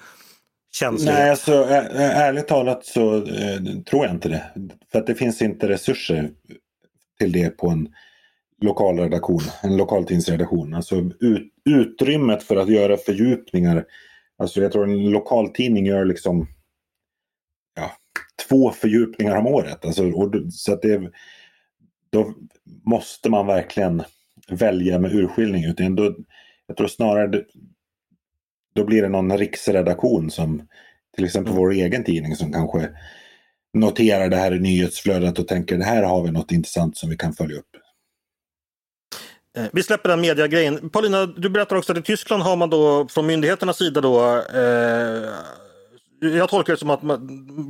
känslighet? 0.76 1.20
Nej, 1.20 1.30
alltså, 1.30 1.52
ärligt 1.96 2.48
talat 2.48 2.86
så 2.86 3.16
eh, 3.16 3.60
tror 3.90 4.06
jag 4.06 4.16
inte 4.16 4.30
det. 4.30 4.44
För 4.92 5.00
att 5.00 5.08
det 5.08 5.16
finns 5.16 5.42
inte 5.42 5.68
resurser 5.68 6.30
till 7.20 7.32
det 7.32 7.50
på 7.50 7.70
en 7.70 7.90
lokalredaktion, 8.62 9.42
en 9.62 9.78
lokaltidningsredaktion. 9.78 10.74
Alltså 10.74 10.96
ut, 11.20 11.54
utrymmet 11.70 12.44
för 12.44 12.56
att 12.56 12.70
göra 12.70 12.98
fördjupningar. 12.98 13.86
Alltså 14.38 14.62
jag 14.62 14.72
tror 14.72 14.84
en 14.84 15.10
lokaltidning 15.10 15.86
gör 15.86 16.06
liksom 16.06 16.48
två 18.50 18.72
fördjupningar 18.72 19.36
om 19.36 19.48
året. 19.48 19.86
Alltså, 19.86 20.12
och, 20.12 20.34
så 20.52 20.74
att 20.74 20.82
det, 20.82 21.12
då 22.10 22.34
måste 22.86 23.30
man 23.30 23.48
verkligen 23.48 24.04
välja 24.50 25.00
med 25.00 25.16
urskiljning. 25.16 25.66
Utan 25.66 25.96
då, 25.96 26.16
jag 26.68 26.78
tror 26.78 26.88
snarare 26.88 27.44
då 28.76 28.84
blir 28.84 29.02
det 29.02 29.10
någon 29.10 29.38
riksredaktion 29.38 30.32
som 30.32 30.68
till 31.16 31.26
exempel 31.26 31.54
vår 31.54 31.72
egen 31.72 32.04
tidning 32.04 32.36
som 32.36 32.54
kanske 32.54 32.90
noterar 33.74 34.30
det 34.30 34.38
här 34.38 34.56
i 34.56 34.60
nyhetsflödet 34.60 35.40
och 35.40 35.48
tänker 35.48 35.78
det 35.78 35.86
här 35.86 36.04
har 36.04 36.24
vi 36.24 36.32
något 36.32 36.52
intressant 36.52 36.98
som 36.98 37.10
vi 37.10 37.18
kan 37.18 37.34
följa 37.34 37.58
upp. 37.58 37.76
Eh, 39.58 39.66
vi 39.74 39.84
släpper 39.84 40.10
den 40.10 40.22
mediagrejen. 40.22 40.90
Paulina, 40.90 41.26
du 41.26 41.50
berättar 41.50 41.76
också 41.76 41.92
att 41.92 41.98
i 41.98 42.02
Tyskland 42.02 42.44
har 42.44 42.56
man 42.56 42.70
då 42.70 43.08
från 43.08 43.26
myndigheternas 43.26 43.78
sida 43.78 44.02
då 44.02 44.36
eh, 44.38 45.30
jag 46.20 46.50
tolkar 46.50 46.74
det 46.74 46.80
som 46.80 46.90
att 46.90 47.04
man, 47.04 47.28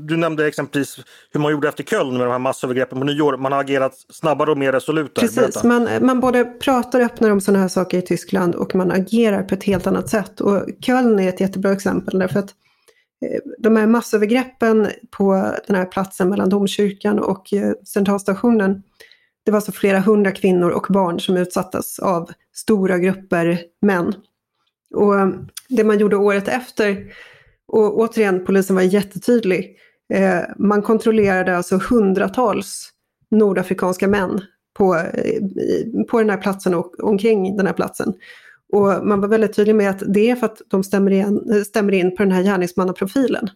du 0.07 0.17
nämnde 0.17 0.47
exempelvis 0.47 0.99
hur 1.31 1.39
man 1.39 1.51
gjorde 1.51 1.67
efter 1.67 1.83
Köln 1.83 2.17
med 2.17 2.27
de 2.27 2.31
här 2.31 2.39
massövergreppen 2.39 2.99
på 2.99 3.05
nyår. 3.05 3.37
Man 3.37 3.51
har 3.51 3.59
agerat 3.59 3.93
snabbare 4.09 4.51
och 4.51 4.57
mer 4.57 4.71
resolut. 4.71 5.13
Precis, 5.13 5.63
man, 5.63 5.89
man 6.01 6.19
både 6.19 6.45
pratar 6.45 7.01
öppnare 7.01 7.31
om 7.31 7.41
sådana 7.41 7.59
här 7.59 7.67
saker 7.67 7.97
i 7.97 8.01
Tyskland 8.01 8.55
och 8.55 8.75
man 8.75 8.91
agerar 8.91 9.43
på 9.43 9.55
ett 9.55 9.63
helt 9.63 9.87
annat 9.87 10.09
sätt. 10.09 10.41
Och 10.41 10.65
Köln 10.81 11.19
är 11.19 11.29
ett 11.29 11.41
jättebra 11.41 11.71
exempel 11.71 12.19
därför 12.19 12.39
att 12.39 12.49
eh, 13.25 13.39
de 13.59 13.75
här 13.75 13.87
massövergreppen 13.87 14.87
på 15.11 15.55
den 15.67 15.75
här 15.75 15.85
platsen 15.85 16.29
mellan 16.29 16.49
domkyrkan 16.49 17.19
och 17.19 17.53
eh, 17.53 17.73
centralstationen, 17.93 18.83
det 19.45 19.51
var 19.51 19.57
alltså 19.57 19.71
flera 19.71 19.99
hundra 19.99 20.31
kvinnor 20.31 20.69
och 20.69 20.85
barn 20.89 21.19
som 21.19 21.37
utsattes 21.37 21.99
av 21.99 22.29
stora 22.55 22.97
grupper 22.97 23.59
män. 23.81 24.13
Och 24.95 25.13
det 25.69 25.83
man 25.83 25.99
gjorde 25.99 26.15
året 26.15 26.47
efter, 26.47 27.13
och 27.67 27.99
återigen 27.99 28.45
polisen 28.45 28.75
var 28.75 28.83
jättetydlig, 28.83 29.77
eh, 30.13 30.39
man 30.57 30.81
kontrollerade 30.81 31.57
alltså 31.57 31.79
hundratals 31.89 32.89
nordafrikanska 33.31 34.07
män 34.07 34.41
på, 34.77 35.01
på 36.09 36.19
den 36.19 36.29
här 36.29 36.37
platsen 36.37 36.73
och 36.73 37.03
omkring 37.03 37.57
den 37.57 37.65
här 37.65 37.73
platsen. 37.73 38.13
Och 38.73 39.07
man 39.07 39.21
var 39.21 39.27
väldigt 39.27 39.55
tydlig 39.55 39.75
med 39.75 39.89
att 39.89 40.03
det 40.07 40.29
är 40.29 40.35
för 40.35 40.45
att 40.45 40.61
de 40.67 40.83
stämmer, 40.83 41.11
igen, 41.11 41.51
eh, 41.51 41.61
stämmer 41.61 41.93
in 41.93 42.15
på 42.15 42.23
den 42.23 42.31
här 42.31 42.43
gärningsmannaprofilen. 42.43 43.49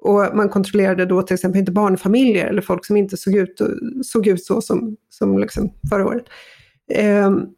Och 0.00 0.36
man 0.36 0.48
kontrollerade 0.48 1.06
då 1.06 1.22
till 1.22 1.34
exempel 1.34 1.58
inte 1.58 1.72
barnfamiljer 1.72 2.46
eller 2.46 2.62
folk 2.62 2.86
som 2.86 2.96
inte 2.96 3.16
såg 3.16 3.34
ut, 3.34 3.60
såg 4.02 4.26
ut 4.26 4.44
så 4.44 4.60
som, 4.60 4.96
som 5.08 5.38
liksom 5.38 5.72
förra 5.90 6.06
året. 6.06 6.24
Um, 7.26 7.48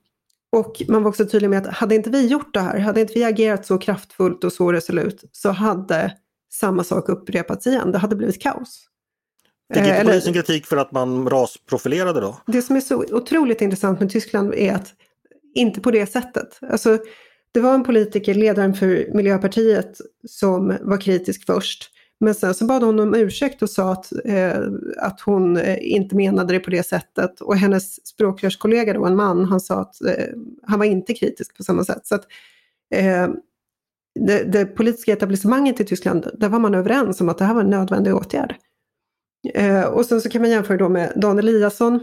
och 0.52 0.82
man 0.88 1.02
var 1.02 1.08
också 1.08 1.26
tydlig 1.26 1.50
med 1.50 1.66
att 1.66 1.74
hade 1.74 1.94
inte 1.94 2.10
vi 2.10 2.26
gjort 2.26 2.54
det 2.54 2.60
här, 2.60 2.78
hade 2.78 3.00
inte 3.00 3.12
vi 3.12 3.24
agerat 3.24 3.66
så 3.66 3.78
kraftfullt 3.78 4.44
och 4.44 4.52
så 4.52 4.72
resolut, 4.72 5.24
så 5.32 5.50
hade 5.50 6.16
samma 6.52 6.84
sak 6.84 7.08
upprepats 7.08 7.66
igen. 7.66 7.92
Det 7.92 7.98
hade 7.98 8.16
blivit 8.16 8.42
kaos. 8.42 8.88
Fick 9.74 9.86
inte 9.86 10.04
polisen 10.04 10.32
kritik 10.32 10.66
för 10.66 10.76
att 10.76 10.92
man 10.92 11.30
rasprofilerade 11.30 12.20
då? 12.20 12.36
Det 12.46 12.62
som 12.62 12.76
är 12.76 12.80
så 12.80 13.04
otroligt 13.10 13.60
intressant 13.60 14.00
med 14.00 14.10
Tyskland 14.10 14.54
är 14.54 14.74
att 14.74 14.94
inte 15.54 15.80
på 15.80 15.90
det 15.90 16.06
sättet. 16.06 16.58
Alltså, 16.60 16.98
det 17.52 17.60
var 17.60 17.74
en 17.74 17.84
politiker, 17.84 18.34
ledaren 18.34 18.74
för 18.74 19.14
Miljöpartiet, 19.14 20.00
som 20.28 20.78
var 20.80 21.00
kritisk 21.00 21.46
först. 21.46 21.90
Men 22.22 22.34
sen 22.34 22.54
så 22.54 22.64
bad 22.64 22.82
hon 22.82 23.00
om 23.00 23.14
ursäkt 23.14 23.62
och 23.62 23.70
sa 23.70 23.92
att, 23.92 24.12
eh, 24.24 24.60
att 24.98 25.20
hon 25.20 25.56
eh, 25.56 25.78
inte 25.80 26.16
menade 26.16 26.52
det 26.52 26.60
på 26.60 26.70
det 26.70 26.82
sättet. 26.82 27.40
Och 27.40 27.56
hennes 27.56 28.06
språkrörskollega 28.06 28.92
då, 28.92 29.06
en 29.06 29.16
man, 29.16 29.44
han 29.44 29.60
sa 29.60 29.80
att 29.80 30.02
eh, 30.02 30.26
han 30.62 30.78
var 30.78 30.86
inte 30.86 31.14
kritisk 31.14 31.56
på 31.56 31.62
samma 31.62 31.84
sätt. 31.84 32.06
Så 32.06 32.14
att, 32.14 32.26
eh, 32.94 33.28
det, 34.26 34.44
det, 34.44 34.64
politiska 34.64 35.12
etablissemanget 35.12 35.80
i 35.80 35.84
Tyskland, 35.84 36.30
där 36.38 36.48
var 36.48 36.58
man 36.58 36.74
överens 36.74 37.20
om 37.20 37.28
att 37.28 37.38
det 37.38 37.44
här 37.44 37.54
var 37.54 37.60
en 37.60 37.70
nödvändig 37.70 38.14
åtgärd. 38.14 38.54
Eh, 39.54 39.84
och 39.84 40.06
sen 40.06 40.20
så 40.20 40.28
kan 40.30 40.42
man 40.42 40.50
jämföra 40.50 40.76
då 40.76 40.88
med 40.88 41.12
Dan 41.16 41.38
Eliasson. 41.38 42.00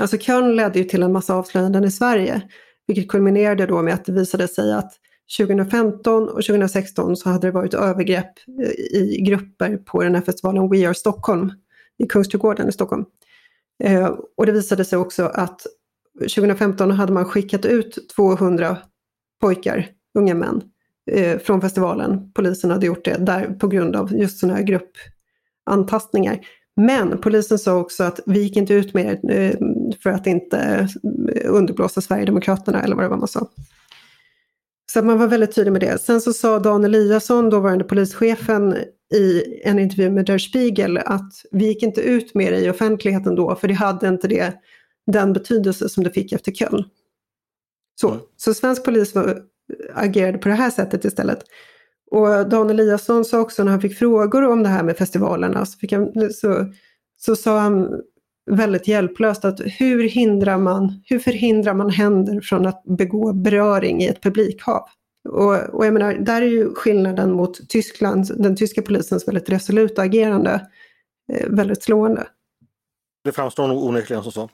Alltså 0.00 0.18
Köln 0.18 0.56
ledde 0.56 0.78
ju 0.78 0.84
till 0.84 1.02
en 1.02 1.12
massa 1.12 1.34
avslöjanden 1.34 1.84
i 1.84 1.90
Sverige, 1.90 2.42
vilket 2.86 3.08
kulminerade 3.08 3.66
då 3.66 3.82
med 3.82 3.94
att 3.94 4.04
det 4.04 4.12
visade 4.12 4.48
sig 4.48 4.72
att 4.72 4.92
2015 5.38 6.28
och 6.28 6.44
2016 6.44 7.16
så 7.16 7.28
hade 7.28 7.46
det 7.46 7.50
varit 7.50 7.74
övergrepp 7.74 8.32
eh, 8.62 8.70
i 8.70 9.20
grupper 9.26 9.76
på 9.76 10.02
den 10.02 10.14
här 10.14 10.22
festivalen 10.22 10.70
We 10.70 10.86
Are 10.86 10.94
Stockholm 10.94 11.52
i 11.98 12.06
Kungsträdgården 12.06 12.68
i 12.68 12.72
Stockholm. 12.72 13.04
Eh, 13.84 14.14
och 14.36 14.46
det 14.46 14.52
visade 14.52 14.84
sig 14.84 14.98
också 14.98 15.24
att 15.24 15.66
2015 16.20 16.90
hade 16.90 17.12
man 17.12 17.24
skickat 17.24 17.64
ut 17.64 18.08
200 18.16 18.76
pojkar, 19.40 19.86
unga 20.14 20.34
män, 20.34 20.62
eh, 21.10 21.38
från 21.38 21.60
festivalen. 21.60 22.32
Polisen 22.32 22.70
hade 22.70 22.86
gjort 22.86 23.04
det 23.04 23.16
där 23.16 23.46
på 23.46 23.68
grund 23.68 23.96
av 23.96 24.12
just 24.12 24.38
sådana 24.38 24.58
här 24.58 24.64
gruppantastningar. 25.66 26.40
Men 26.76 27.18
polisen 27.18 27.58
sa 27.58 27.76
också 27.76 28.04
att 28.04 28.20
vi 28.26 28.42
gick 28.42 28.56
inte 28.56 28.74
ut 28.74 28.94
med 28.94 29.20
det 29.22 29.48
eh, 29.48 29.56
för 30.02 30.10
att 30.10 30.26
inte 30.26 30.88
eh, 31.34 31.54
underblåsa 31.54 32.00
Sverigedemokraterna 32.00 32.82
eller 32.82 32.96
vad 32.96 33.04
det 33.04 33.08
var 33.08 33.16
man 33.16 33.28
sa. 33.28 33.48
Så 34.92 35.02
man 35.02 35.18
var 35.18 35.26
väldigt 35.26 35.54
tydlig 35.54 35.72
med 35.72 35.80
det. 35.80 35.98
Sen 35.98 36.20
så 36.20 36.32
sa 36.32 36.58
Dan 36.58 36.84
Eliasson, 36.84 37.50
dåvarande 37.50 37.84
polischefen, 37.84 38.76
i 39.14 39.42
en 39.64 39.78
intervju 39.78 40.10
med 40.10 40.26
Der 40.26 40.38
Spiegel 40.38 40.98
att 40.98 41.32
vi 41.50 41.66
gick 41.66 41.82
inte 41.82 42.00
ut 42.00 42.34
med 42.34 42.52
det 42.52 42.58
i 42.58 42.70
offentligheten 42.70 43.34
då 43.34 43.54
för 43.54 43.68
det 43.68 43.74
hade 43.74 44.08
inte 44.08 44.28
det, 44.28 44.54
den 45.06 45.32
betydelse 45.32 45.88
som 45.88 46.04
det 46.04 46.10
fick 46.10 46.32
efter 46.32 46.52
Köln. 46.52 46.84
Så, 48.00 48.08
mm. 48.08 48.20
så 48.36 48.54
svensk 48.54 48.84
polis 48.84 49.14
var, 49.14 49.42
agerade 49.94 50.38
på 50.38 50.48
det 50.48 50.54
här 50.54 50.70
sättet 50.70 51.04
istället. 51.04 51.44
Och 52.10 52.48
Dan 52.48 52.70
Eliasson 52.70 53.24
sa 53.24 53.40
också 53.40 53.64
när 53.64 53.70
han 53.70 53.80
fick 53.80 53.98
frågor 53.98 54.42
om 54.42 54.62
det 54.62 54.68
här 54.68 54.82
med 54.82 54.96
festivalerna 54.96 55.66
så, 55.66 55.76
han, 55.90 56.32
så, 56.32 56.72
så 57.16 57.36
sa 57.36 57.58
han 57.58 58.00
väldigt 58.50 58.88
hjälplöst 58.88 59.44
att 59.44 59.60
hur, 59.60 60.08
hindrar 60.08 60.58
man, 60.58 61.02
hur 61.04 61.18
förhindrar 61.18 61.74
man 61.74 61.90
händer 61.90 62.40
från 62.40 62.66
att 62.66 62.84
begå 62.84 63.32
beröring 63.32 64.02
i 64.02 64.06
ett 64.06 64.22
publikhav? 64.22 64.84
Och, 65.28 65.54
och 65.74 65.86
jag 65.86 65.92
menar, 65.92 66.14
där 66.14 66.42
är 66.42 66.46
ju 66.46 66.74
skillnaden 66.74 67.32
mot 67.32 67.68
Tyskland, 67.68 68.42
den 68.42 68.56
tyska 68.56 68.82
polisens 68.82 69.28
väldigt 69.28 69.48
resoluta 69.48 70.02
agerande 70.02 70.66
eh, 71.32 71.48
väldigt 71.48 71.82
slående. 71.82 72.26
Det 73.24 73.32
framstår 73.32 73.68
nog 73.68 73.84
onekligen 73.84 74.22
som 74.22 74.32
så. 74.32 74.48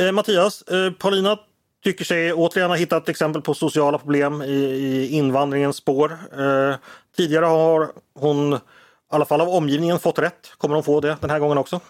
Eh, 0.00 0.12
Mattias, 0.12 0.62
eh, 0.62 0.92
Paulina 0.92 1.38
tycker 1.84 2.04
sig 2.04 2.32
återigen 2.32 2.70
ha 2.70 2.76
hittat 2.76 3.08
exempel 3.08 3.42
på 3.42 3.54
sociala 3.54 3.98
problem 3.98 4.42
i, 4.42 4.54
i 4.54 5.08
invandringens 5.08 5.76
spår. 5.76 6.18
Eh, 6.38 6.74
tidigare 7.16 7.44
har 7.44 7.92
hon, 8.14 8.54
i 8.54 8.58
alla 9.10 9.24
fall 9.24 9.40
av 9.40 9.48
omgivningen, 9.48 9.98
fått 9.98 10.18
rätt. 10.18 10.52
Kommer 10.58 10.74
hon 10.74 10.84
få 10.84 11.00
det 11.00 11.16
den 11.20 11.30
här 11.30 11.38
gången 11.38 11.58
också? 11.58 11.80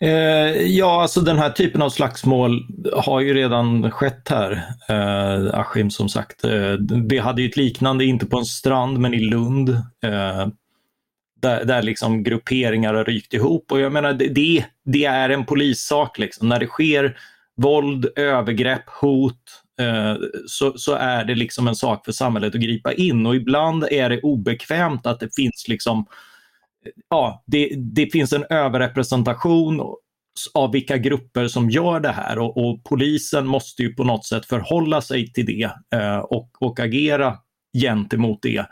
Eh, 0.00 0.66
ja, 0.66 1.02
alltså 1.02 1.20
den 1.20 1.38
här 1.38 1.50
typen 1.50 1.82
av 1.82 1.90
slagsmål 1.90 2.66
har 2.92 3.20
ju 3.20 3.34
redan 3.34 3.90
skett 3.90 4.28
här. 4.28 4.52
Eh, 4.88 5.60
Askim 5.60 5.90
som 5.90 6.08
sagt. 6.08 6.44
Eh, 6.44 6.74
vi 7.08 7.18
hade 7.18 7.42
ju 7.42 7.48
ett 7.48 7.56
liknande, 7.56 8.04
inte 8.04 8.26
på 8.26 8.38
en 8.38 8.44
strand, 8.44 8.98
men 8.98 9.14
i 9.14 9.20
Lund. 9.20 9.68
Eh, 10.04 10.46
där, 11.42 11.64
där 11.64 11.82
liksom 11.82 12.22
grupperingar 12.22 12.94
har 12.94 13.04
rykt 13.04 13.34
ihop. 13.34 13.72
Och 13.72 13.80
jag 13.80 13.92
menar, 13.92 14.12
det, 14.12 14.64
det 14.84 15.04
är 15.04 15.30
en 15.30 15.46
polissak. 15.46 16.18
Liksom. 16.18 16.48
När 16.48 16.60
det 16.60 16.66
sker 16.66 17.16
våld, 17.56 18.06
övergrepp, 18.16 18.88
hot, 19.00 19.62
eh, 19.80 20.14
så, 20.46 20.78
så, 20.78 20.94
är 20.94 21.24
det 21.24 21.34
liksom 21.34 21.68
en 21.68 21.76
sak 21.76 22.04
för 22.04 22.12
samhället 22.12 22.54
att 22.54 22.60
gripa 22.60 22.92
in. 22.92 23.26
Och 23.26 23.36
ibland 23.36 23.84
är 23.90 24.10
det 24.10 24.20
obekvämt 24.20 25.06
att 25.06 25.20
det 25.20 25.34
finns 25.34 25.68
liksom 25.68 26.06
ja, 27.10 27.44
det, 27.46 27.68
det 27.76 28.06
finns 28.12 28.32
en 28.32 28.44
överrepresentation 28.50 29.82
av 30.54 30.72
vilka 30.72 30.98
grupper 30.98 31.48
som 31.48 31.70
gör 31.70 32.00
det 32.00 32.12
här 32.12 32.38
och, 32.38 32.56
och, 32.56 32.84
polisen 32.84 33.46
måste 33.46 33.82
ju 33.82 33.94
på 33.94 34.04
något 34.04 34.26
sätt 34.26 34.46
förhålla 34.46 35.00
sig 35.00 35.32
till 35.32 35.46
det 35.46 35.70
eh, 35.94 36.18
och, 36.18 36.50
och 36.60 36.80
agera 36.80 37.38
gentemot 37.78 38.42
det. 38.42 38.66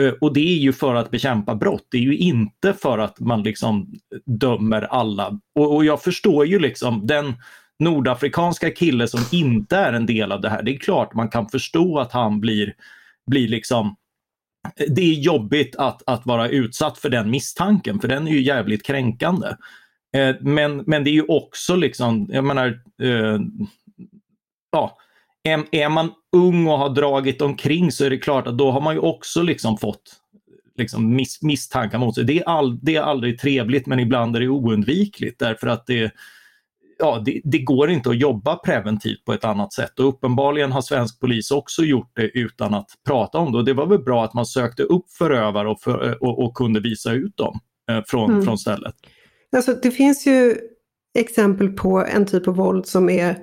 Eh, 0.00 0.12
och 0.20 0.34
det 0.34 0.40
är 0.40 0.58
ju 0.58 0.72
för 0.72 0.94
att 0.94 1.10
bekämpa 1.10 1.54
brott, 1.54 1.86
det 1.90 1.96
är 1.96 2.02
ju 2.02 2.16
inte 2.16 2.72
för 2.72 2.98
att 2.98 3.20
man 3.20 3.42
liksom 3.42 3.94
dömer 4.26 4.82
alla. 4.82 5.40
Och, 5.54 5.74
och 5.74 5.84
jag 5.84 6.02
förstår 6.02 6.46
ju 6.46 6.58
liksom 6.58 7.06
den 7.06 7.34
nordafrikanska 7.78 8.70
kille 8.70 9.08
som 9.08 9.20
inte 9.32 9.76
är 9.76 9.92
en 9.92 10.06
del 10.06 10.32
av 10.32 10.40
det 10.40 10.48
här, 10.48 10.62
det 10.62 10.74
är 10.74 10.78
klart 10.78 11.14
man 11.14 11.28
kan 11.28 11.48
förstå 11.48 11.98
att 11.98 12.12
han 12.12 12.40
blir, 12.40 12.74
blir 13.30 13.48
liksom 13.48 13.96
det 14.88 15.02
är 15.02 15.14
jobbigt 15.14 15.76
att, 15.76 16.02
att 16.06 16.26
vara 16.26 16.48
utsatt 16.48 16.98
för 16.98 17.08
den 17.08 17.30
misstanken, 17.30 18.00
för 18.00 18.08
den 18.08 18.28
är 18.28 18.32
ju 18.32 18.42
jävligt 18.42 18.86
kränkande. 18.86 19.48
Eh, 20.16 20.36
men, 20.40 20.84
men 20.86 21.04
det 21.04 21.10
är 21.10 21.14
ju 21.14 21.24
också 21.28 21.76
liksom, 21.76 22.28
jag 22.32 22.44
menar, 22.44 22.80
eh, 23.02 23.40
ja, 24.72 24.98
är, 25.42 25.64
är, 25.72 25.88
man 25.88 26.10
ung 26.32 26.66
och 26.66 26.78
har 26.78 26.90
dragit 26.90 27.42
omkring 27.42 27.92
så 27.92 28.04
är 28.04 28.10
det 28.10 28.18
klart 28.18 28.46
att 28.46 28.58
då 28.58 28.70
har 28.70 28.80
man 28.80 28.94
ju 28.94 29.00
också 29.00 29.42
liksom 29.42 29.78
fått 29.78 30.16
liksom 30.76 31.16
miss, 31.16 31.42
misstankar 31.42 31.98
mot 31.98 32.14
sig. 32.14 32.24
Det 32.24 32.38
är, 32.38 32.48
all, 32.48 32.78
det 32.82 32.96
är 32.96 33.02
aldrig 33.02 33.40
trevligt 33.40 33.86
men 33.86 34.00
ibland 34.00 34.36
är 34.36 34.40
det 34.40 34.48
oundvikligt 34.48 35.38
därför 35.38 35.66
att 35.66 35.86
det, 35.86 36.12
ja, 36.98 37.22
det, 37.24 37.40
det, 37.44 37.58
går 37.58 37.90
inte 37.90 38.10
att 38.10 38.20
jobba 38.20 38.56
preventivt 38.56 39.24
på 39.24 39.32
ett 39.32 39.44
annat 39.44 39.72
sätt 39.72 39.98
och 40.00 40.08
uppenbarligen 40.08 40.72
har 40.72 40.80
svensk 40.80 41.20
polis 41.20 41.50
också 41.50 41.82
gjort 41.82 42.10
det 42.16 42.38
utan 42.38 42.74
att 42.74 42.86
prata 43.06 43.38
om 43.38 43.52
det. 43.52 43.58
Och 43.58 43.64
det 43.64 43.72
var 43.72 43.86
väl 43.86 44.02
bra 44.02 44.24
att 44.24 44.34
man 44.34 44.46
sökte 44.46 44.82
upp 44.82 45.10
förövare 45.18 45.68
och, 45.68 45.80
för, 45.80 46.22
och, 46.22 46.44
och 46.44 46.54
kunde 46.54 46.80
visa 46.80 47.12
ut 47.12 47.36
dem 47.36 47.60
eh, 47.90 48.04
från, 48.06 48.30
mm. 48.30 48.44
från 48.44 48.58
stället. 48.58 48.94
Alltså, 49.56 49.74
det 49.82 49.90
finns 49.90 50.26
ju 50.26 50.56
exempel 51.18 51.68
på 51.68 52.04
en 52.04 52.26
typ 52.26 52.48
av 52.48 52.56
våld 52.56 52.86
som 52.86 53.10
är 53.10 53.38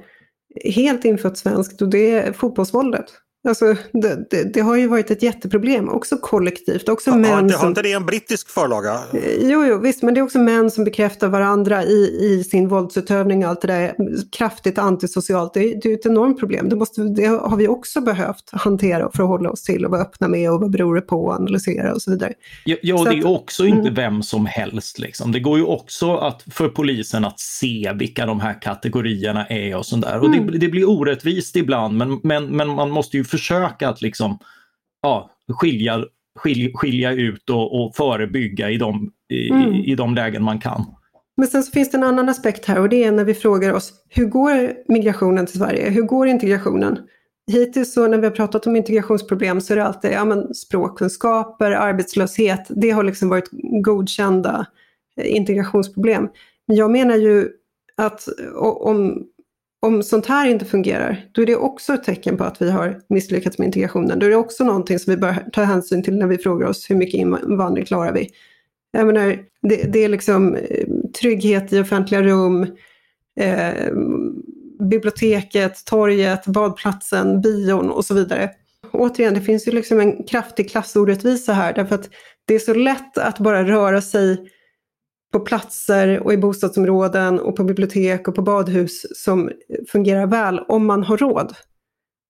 helt 0.76 1.06
infött 1.06 1.38
svenskt 1.38 1.82
och 1.82 1.90
det 1.90 2.12
är 2.12 2.34
fotbollsvåldet. 2.34 3.06
Alltså, 3.48 3.76
det, 3.94 4.30
det, 4.30 4.54
det, 4.54 4.62
har 4.62 4.76
ju 4.76 4.88
varit 4.88 5.12
ett 5.12 5.24
jätteproblem, 5.24 5.90
också 5.90 6.18
kollektivt. 6.18 6.90
Också 6.90 7.10
ja, 7.10 7.16
män 7.16 7.32
har, 7.32 7.50
som... 7.50 7.60
har 7.60 7.68
inte 7.68 7.82
det 7.82 7.92
en 7.92 8.06
brittisk 8.06 8.50
förlaga? 8.50 8.94
Eh, 9.14 9.50
jo, 9.50 9.66
jo, 9.66 9.78
visst, 9.78 10.04
men 10.04 10.14
det 10.14 10.20
är 10.20 10.22
också 10.22 10.40
män 10.40 10.72
som 10.72 10.84
bekräftar 10.84 11.28
varandra 11.28 11.84
i, 11.84 12.20
i 12.22 12.44
sin 12.44 12.68
våldsutövning 12.68 13.44
och 13.44 13.50
allt 13.50 13.62
det 13.62 13.68
där 13.68 13.96
kraftigt 14.32 14.78
antisocialt. 14.78 15.54
Det, 15.54 15.60
det 15.60 15.90
är 15.90 15.94
ett 15.94 16.06
enormt 16.06 16.40
problem. 16.40 16.70
Det, 16.70 16.76
måste, 16.76 17.02
det 17.02 17.26
har 17.26 17.58
vi 17.58 17.68
också 17.68 18.02
behövt 18.02 18.50
hantera 18.52 19.06
och 19.06 19.16
förhålla 19.16 19.50
oss 19.50 19.64
till 19.64 19.86
och 19.86 19.92
vara 19.92 20.02
öppna 20.02 20.28
med 20.28 20.52
och 20.52 20.62
vad 20.62 20.72
beror 20.72 20.96
det 20.96 21.02
på 21.02 21.26
och 21.26 21.34
analysera 21.34 21.94
och 21.94 22.02
så 22.02 22.12
vidare. 22.12 22.34
Ja, 22.64 23.04
det 23.04 23.18
är 23.18 23.28
också 23.28 23.66
inte 23.66 23.82
mm. 23.82 23.94
vem 23.94 24.24
som 24.24 24.46
helst. 24.46 25.00
Liksom. 25.00 25.32
Det 25.32 25.40
går 25.40 25.58
ju 25.58 25.64
också 25.64 26.16
att, 26.16 26.44
för 26.52 26.70
polisen 26.70 27.26
att 27.26 27.40
se 27.40 27.92
vilka 27.96 28.26
de 28.26 28.40
här 28.40 28.62
kategorierna 28.62 29.46
är 29.46 29.78
och 29.78 29.86
sådär. 29.86 30.20
Och 30.20 30.26
mm. 30.26 30.52
det, 30.52 30.58
det, 30.58 30.68
blir 30.68 30.90
orättvist 30.90 31.56
ibland, 31.56 31.98
men, 31.98 32.20
men, 32.24 32.46
men 32.46 32.70
man 32.70 32.92
måste 32.92 33.18
ju 33.18 33.24
försöka 33.38 33.90
att 33.90 34.02
liksom, 34.02 34.40
ja, 35.02 35.30
skilja 35.48 36.06
skilja 36.74 37.12
ut 37.12 37.50
och, 37.50 37.82
och 37.82 37.96
förebygga 37.96 38.70
i 38.70 38.78
de, 38.78 39.12
i, 39.30 39.50
mm. 39.50 39.74
i 39.74 39.96
de 39.96 40.16
lägen 40.16 40.44
man 40.44 40.60
kan. 40.60 40.86
Men 41.38 41.48
sen 41.48 41.64
så 41.64 41.72
finns 41.72 41.92
det 41.92 41.98
en 41.98 42.04
annan 42.04 42.30
aspekt 42.30 42.66
här 42.66 42.80
och 42.80 42.90
det 42.90 43.04
är 43.04 43.12
när 43.12 43.24
vi 43.24 43.34
frågar 43.34 43.74
oss 43.74 43.94
hur 44.10 44.26
går 44.26 44.74
migrationen 44.92 45.46
till 45.46 45.60
Sverige? 45.60 45.90
Hur 45.90 46.02
går 46.02 46.28
integrationen? 46.28 47.00
Hittills 47.52 47.94
så 47.94 48.08
när 48.08 48.18
vi 48.18 48.26
har 48.26 48.32
pratat 48.32 48.68
om 48.68 48.76
integrationsproblem 48.76 49.62
så 49.62 49.74
är 49.74 49.78
det 49.78 49.86
alltid 49.86 50.12
ja, 50.12 50.26
men 50.26 50.54
språkkunskaper, 50.54 51.72
arbetslöshet, 51.72 52.68
det 52.70 52.90
har 52.90 53.04
liksom 53.04 53.30
varit 53.30 53.50
godkända 53.84 54.66
eh, 55.18 55.36
integrationsproblem. 55.36 56.28
Men 56.68 56.78
jag 56.78 56.92
menar 56.92 57.16
ju 57.16 57.50
att 57.98 58.28
om, 58.56 59.24
om 59.84 60.04
sånt 60.04 60.26
här 60.26 60.48
inte 60.48 60.66
fungerar, 60.66 61.26
då 61.32 61.42
är 61.42 61.46
det 61.46 61.56
också 61.56 61.94
ett 61.94 62.04
tecken 62.04 62.38
på 62.38 62.44
att 62.44 62.62
vi 62.62 62.72
har 62.72 63.02
misslyckats 63.10 63.58
med 63.58 63.66
integrationen. 63.66 64.20
Då 64.20 64.26
är 64.26 64.30
det 64.30 64.36
också 64.36 64.64
någonting 64.64 65.00
som 65.00 65.12
vi 65.12 65.18
bör 65.18 65.36
ta 65.54 65.64
hänsyn 65.64 66.04
till 66.04 66.18
när 66.18 66.28
vi 66.28 66.38
frågar 66.38 66.68
oss 66.68 66.90
hur 66.90 66.96
mycket 66.96 67.20
invandring 67.20 67.86
klarar 67.86 68.14
vi? 68.14 68.30
Jag 68.92 69.08
menar, 69.08 69.38
det, 69.62 69.94
det 69.94 70.00
är 70.00 70.10
liksom 70.10 70.56
eh, 70.56 70.88
trygghet 71.22 71.74
i 71.74 71.80
offentliga 71.80 72.22
rum, 72.22 72.68
eh, 73.40 73.94
biblioteket, 74.80 75.86
torget, 75.86 76.46
badplatsen, 76.46 77.42
bion 77.42 77.90
och 77.92 78.06
så 78.06 78.14
vidare. 78.14 78.50
Återigen, 78.92 79.34
det 79.34 79.42
finns 79.42 79.68
ju 79.68 79.72
liksom 79.72 80.00
en 80.00 80.24
kraftig 80.24 80.70
klassorättvisa 80.70 81.54
här 81.54 81.74
därför 81.74 81.96
att 81.96 82.10
det 82.46 82.56
är 82.56 82.60
så 82.60 82.74
lätt 82.74 83.18
att 83.18 83.40
bara 83.40 83.64
röra 83.64 84.02
sig 84.02 84.50
på 85.34 85.40
platser 85.40 86.20
och 86.20 86.34
i 86.34 86.38
bostadsområden 86.38 87.40
och 87.40 87.56
på 87.56 87.64
bibliotek 87.64 88.28
och 88.28 88.36
på 88.36 88.42
badhus 88.42 89.06
som 89.16 89.52
fungerar 89.88 90.28
väl 90.28 90.60
om 90.60 90.86
man 90.86 91.04
har 91.04 91.18
råd. 91.18 91.56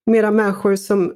Medan 0.06 0.36
människor 0.36 0.76
som 0.76 1.14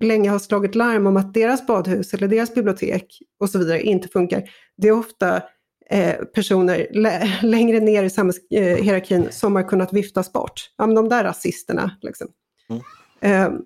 länge 0.00 0.30
har 0.30 0.38
slagit 0.38 0.74
larm 0.74 1.06
om 1.06 1.16
att 1.16 1.34
deras 1.34 1.66
badhus 1.66 2.14
eller 2.14 2.28
deras 2.28 2.54
bibliotek 2.54 3.18
och 3.40 3.50
så 3.50 3.58
vidare 3.58 3.82
inte 3.82 4.08
funkar, 4.08 4.50
det 4.76 4.88
är 4.88 4.92
ofta 4.92 5.42
eh, 5.90 6.14
personer 6.14 6.86
längre 7.42 7.80
ner 7.80 8.04
i 8.04 8.10
samhällshierarkin 8.10 9.28
som 9.30 9.56
har 9.56 9.68
kunnat 9.68 9.92
viftas 9.92 10.32
bort. 10.32 10.70
Ja, 10.76 10.86
men 10.86 10.94
de 10.94 11.08
där 11.08 11.24
rasisterna. 11.24 11.96
Liksom. 12.02 12.28
Mm. 12.68 12.82
Eh, 13.20 13.58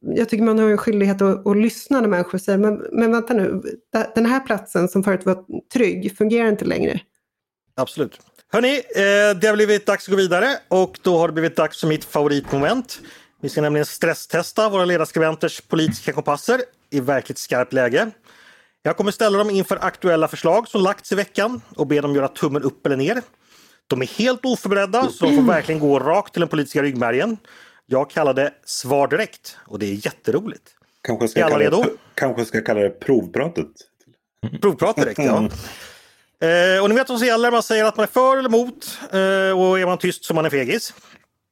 jag 0.00 0.28
tycker 0.28 0.44
man 0.44 0.58
har 0.58 0.70
en 0.70 0.78
skyldighet 0.78 1.22
att, 1.22 1.46
att 1.46 1.56
lyssna 1.56 2.00
när 2.00 2.08
människor 2.08 2.38
säger, 2.38 2.58
men, 2.58 2.86
men 2.92 3.12
vänta 3.12 3.34
nu, 3.34 3.62
den 4.14 4.26
här 4.26 4.40
platsen 4.40 4.88
som 4.88 5.04
förut 5.04 5.26
var 5.26 5.44
trygg 5.72 6.16
fungerar 6.16 6.48
inte 6.48 6.64
längre. 6.64 7.00
Absolut. 7.76 8.20
Hörni, 8.52 8.74
eh, 8.76 9.38
det 9.40 9.46
har 9.46 9.54
blivit 9.54 9.86
dags 9.86 10.04
att 10.08 10.10
gå 10.10 10.16
vidare 10.16 10.48
och 10.68 10.98
då 11.02 11.18
har 11.18 11.28
det 11.28 11.32
blivit 11.32 11.56
dags 11.56 11.80
för 11.80 11.86
mitt 11.86 12.04
favoritmoment. 12.04 13.00
Vi 13.42 13.48
ska 13.48 13.60
nämligen 13.60 13.86
stresstesta 13.86 14.68
våra 14.68 14.84
ledarskribenters 14.84 15.60
politiska 15.60 16.12
kompasser 16.12 16.60
i 16.90 17.00
verkligt 17.00 17.38
skarpt 17.38 17.72
läge. 17.72 18.10
Jag 18.82 18.96
kommer 18.96 19.10
ställa 19.10 19.38
dem 19.38 19.50
inför 19.50 19.78
aktuella 19.80 20.28
förslag 20.28 20.68
som 20.68 20.82
lagts 20.82 21.12
i 21.12 21.14
veckan 21.14 21.60
och 21.76 21.86
be 21.86 22.00
dem 22.00 22.14
göra 22.14 22.28
tummen 22.28 22.62
upp 22.62 22.86
eller 22.86 22.96
ner. 22.96 23.22
De 23.86 24.02
är 24.02 24.06
helt 24.06 24.44
oförberedda 24.44 25.08
så 25.10 25.26
de 25.26 25.36
får 25.36 25.42
verkligen 25.42 25.80
gå 25.80 25.98
rakt 25.98 26.32
till 26.32 26.40
den 26.40 26.48
politiska 26.48 26.82
ryggmärgen. 26.82 27.38
Jag 27.86 28.10
kallar 28.10 28.34
det 28.34 28.52
Svar 28.64 29.08
direkt 29.08 29.56
och 29.66 29.78
det 29.78 29.86
är 29.86 30.06
jätteroligt. 30.06 30.74
Kanske 31.02 31.28
ska, 31.28 31.40
är 31.40 31.44
alla 31.44 31.58
redo? 31.58 31.82
Det, 31.82 31.90
kanske 32.14 32.44
ska 32.44 32.60
kalla 32.60 32.80
det 32.80 32.90
provpratet. 32.90 33.66
Provprat 34.60 34.96
direkt, 34.96 35.18
ja. 35.18 35.48
Eh, 36.40 36.82
och 36.82 36.88
ni 36.88 36.94
vet 36.94 37.08
vad 37.08 37.18
som 37.18 37.26
gäller, 37.26 37.50
man 37.50 37.62
säger 37.62 37.84
att 37.84 37.96
man 37.96 38.04
är 38.04 38.08
för 38.08 38.36
eller 38.36 38.48
emot 38.48 38.98
eh, 39.10 39.58
och 39.60 39.78
är 39.78 39.86
man 39.86 39.98
tyst 39.98 40.24
så 40.24 40.34
man 40.34 40.44
är 40.44 40.50
fegis. 40.50 40.94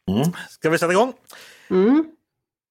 Mm. 0.08 0.32
Ska 0.50 0.70
vi 0.70 0.78
sätta 0.78 0.92
igång? 0.92 1.12
Mm. 1.70 2.04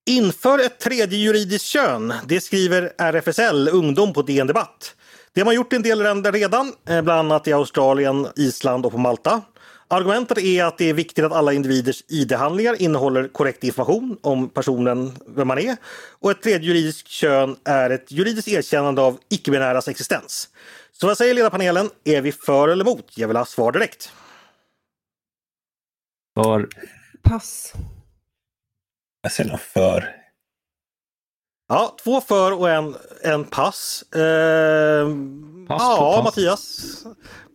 Inför 0.06 0.60
ett 0.60 0.80
tredje 0.80 1.18
juridiskt 1.18 1.66
kön, 1.66 2.14
det 2.26 2.42
skriver 2.42 2.94
RFSL 2.98 3.70
Ungdom 3.72 4.14
på 4.14 4.22
DN 4.22 4.48
Debatt. 4.48 4.96
Det 5.34 5.42
har 5.42 5.46
man 5.46 5.56
gjort 5.56 5.74
i 5.74 5.76
en 5.76 5.82
del 5.82 6.04
länder 6.04 6.32
redan, 6.32 6.74
eh, 6.90 7.02
bland 7.02 7.20
annat 7.20 7.48
i 7.48 7.54
Australien, 7.54 8.28
Island 8.36 8.86
och 8.86 8.92
på 8.92 8.98
Malta. 8.98 9.42
Argumentet 9.94 10.38
är 10.38 10.64
att 10.64 10.78
det 10.78 10.90
är 10.90 10.94
viktigt 10.94 11.26
att 11.26 11.32
alla 11.32 11.54
individers 11.54 12.04
ID-handlingar 12.08 12.82
innehåller 12.82 13.28
korrekt 13.28 13.64
information 13.64 14.18
om 14.22 14.50
personen, 14.50 15.12
vem 15.28 15.48
man 15.48 15.60
är. 15.60 15.78
Och 16.20 16.32
ett 16.32 16.42
tredje 16.42 16.68
juridiskt 16.68 17.08
kön 17.08 17.56
är 17.64 17.90
ett 17.90 18.12
juridiskt 18.12 18.48
erkännande 18.48 19.02
av 19.02 19.20
icke-binäras 19.30 19.88
existens. 19.88 20.50
Så 20.92 21.08
vad 21.08 21.18
säger 21.18 21.34
ledarpanelen? 21.34 21.90
Är 22.04 22.22
vi 22.22 22.32
för 22.32 22.68
eller 22.68 22.86
emot? 22.86 23.12
Jag 23.16 23.28
vill 23.28 23.38
ha 23.38 23.46
svar 23.46 23.72
direkt. 23.72 24.12
För. 26.36 26.70
Pass. 27.24 27.74
Jag 29.22 29.32
säger 29.32 29.50
nog 29.50 29.60
för. 29.60 30.16
Ja, 31.68 31.96
två 32.04 32.22
för 32.22 32.52
och 32.52 32.70
en, 32.70 32.96
en 33.24 33.44
pass. 33.46 34.04
Eh, 34.16 35.08
pass 35.68 35.82
ja, 35.82 36.14
pass. 36.16 36.24
Mattias. 36.24 36.93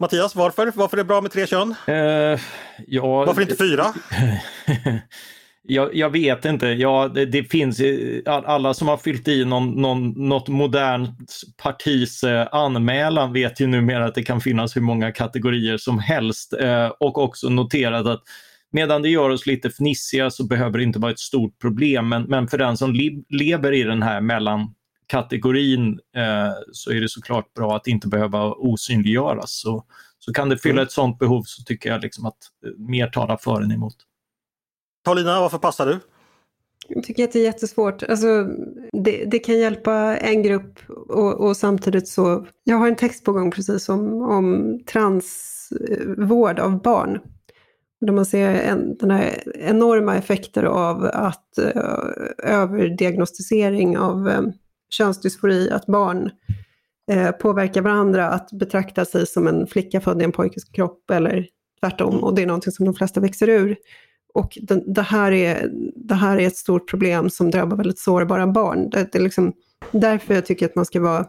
Mattias, 0.00 0.34
varför? 0.34 0.72
Varför 0.74 0.96
är 0.96 0.98
det 0.98 1.08
bra 1.08 1.20
med 1.20 1.30
tre 1.30 1.46
kön? 1.46 1.74
Eh, 1.86 2.40
ja, 2.86 3.24
varför 3.24 3.42
inte 3.42 3.56
fyra? 3.56 3.84
jag, 5.62 5.94
jag, 5.94 6.10
vet 6.10 6.44
inte. 6.44 6.66
Ja, 6.66 7.10
det, 7.14 7.26
det, 7.26 7.44
finns 7.44 7.80
alla 8.26 8.74
som 8.74 8.88
har 8.88 8.96
fyllt 8.96 9.28
i 9.28 9.44
någon, 9.44 9.70
någon, 9.70 10.28
något 10.28 10.48
modernt 10.48 11.30
partis 11.62 12.24
eh, 12.24 12.48
anmälan 12.52 13.32
vet 13.32 13.60
ju 13.60 13.66
numera 13.66 14.04
att 14.04 14.14
det 14.14 14.22
kan 14.22 14.40
finnas 14.40 14.76
hur 14.76 14.80
många 14.80 15.12
kategorier 15.12 15.76
som 15.76 15.98
helst 15.98 16.52
eh, 16.52 16.86
och 16.86 17.18
också 17.18 17.48
noterat 17.48 18.06
att 18.06 18.22
Medan 18.70 19.02
det 19.02 19.08
gör 19.08 19.30
oss 19.30 19.46
lite 19.46 19.70
fnissiga 19.70 20.30
så 20.30 20.46
behöver 20.46 20.78
det 20.78 20.84
inte 20.84 20.98
vara 20.98 21.12
ett 21.12 21.18
stort 21.18 21.58
problem. 21.58 22.08
Men, 22.08 22.22
men 22.22 22.48
för 22.48 22.58
den 22.58 22.76
som 22.76 22.94
lever 23.28 23.72
i 23.72 23.82
den 23.82 24.02
här 24.02 24.20
mellankategorin 25.12 26.00
eh, 26.16 26.52
så 26.72 26.90
är 26.90 27.00
det 27.00 27.08
såklart 27.08 27.54
bra 27.54 27.76
att 27.76 27.86
inte 27.86 28.08
behöva 28.08 28.52
osynliggöras. 28.52 29.60
Så, 29.60 29.84
så 30.18 30.32
kan 30.32 30.48
det 30.48 30.58
fylla 30.58 30.72
mm. 30.72 30.82
ett 30.84 30.92
sådant 30.92 31.18
behov 31.18 31.42
så 31.42 31.62
tycker 31.62 31.90
jag 31.90 32.02
liksom 32.02 32.26
att 32.26 32.38
eh, 32.66 32.72
mer 32.78 33.06
talar 33.08 33.36
för 33.36 33.62
än 33.62 33.72
emot. 33.72 33.96
Paulina, 35.04 35.40
varför 35.40 35.58
passar 35.58 35.86
du? 35.86 35.98
Jag 36.88 37.04
tycker 37.04 37.24
att 37.24 37.32
det 37.32 37.38
är 37.38 37.44
jättesvårt. 37.44 38.02
Alltså, 38.02 38.44
det, 38.92 39.24
det 39.24 39.38
kan 39.38 39.58
hjälpa 39.58 40.16
en 40.16 40.42
grupp 40.42 40.78
och, 41.08 41.34
och, 41.34 41.56
samtidigt 41.56 42.08
så... 42.08 42.46
Jag 42.64 42.76
har 42.76 42.88
en 42.88 42.96
text 42.96 43.24
på 43.24 43.32
gång 43.32 43.50
precis 43.50 43.88
om, 43.88 44.22
om 44.22 44.78
transvård 44.86 46.58
av 46.58 46.82
barn. 46.82 47.18
Där 48.00 48.12
man 48.12 48.26
ser 48.26 48.48
en, 48.48 48.96
den 48.96 49.10
här 49.10 49.42
enorma 49.54 50.16
effekter 50.16 50.62
av 50.62 51.04
att 51.12 51.58
uh, 51.58 52.52
överdiagnostisering 52.52 53.98
av 53.98 54.28
um, 54.28 54.52
könsdysfori, 54.90 55.70
att 55.70 55.86
barn 55.86 56.30
uh, 57.12 57.30
påverkar 57.30 57.82
varandra 57.82 58.28
att 58.28 58.52
betrakta 58.52 59.04
sig 59.04 59.26
som 59.26 59.46
en 59.46 59.66
flicka 59.66 60.00
född 60.00 60.22
i 60.22 60.24
en 60.24 60.32
pojkes 60.32 60.64
kropp 60.64 61.10
eller 61.10 61.46
tvärtom. 61.80 62.24
Och 62.24 62.34
det 62.34 62.42
är 62.42 62.46
någonting 62.46 62.72
som 62.72 62.86
de 62.86 62.94
flesta 62.94 63.20
växer 63.20 63.48
ur. 63.48 63.76
Och 64.34 64.58
det, 64.62 64.82
det, 64.86 65.02
här 65.02 65.32
är, 65.32 65.70
det 65.96 66.14
här 66.14 66.38
är 66.38 66.46
ett 66.46 66.56
stort 66.56 66.90
problem 66.90 67.30
som 67.30 67.50
drabbar 67.50 67.76
väldigt 67.76 67.98
sårbara 67.98 68.46
barn. 68.46 68.90
Det, 68.90 69.12
det 69.12 69.18
är 69.18 69.22
liksom 69.22 69.52
därför 69.92 70.34
jag 70.34 70.46
tycker 70.46 70.66
att 70.66 70.74
man 70.74 70.86
ska 70.86 71.00
vara 71.00 71.26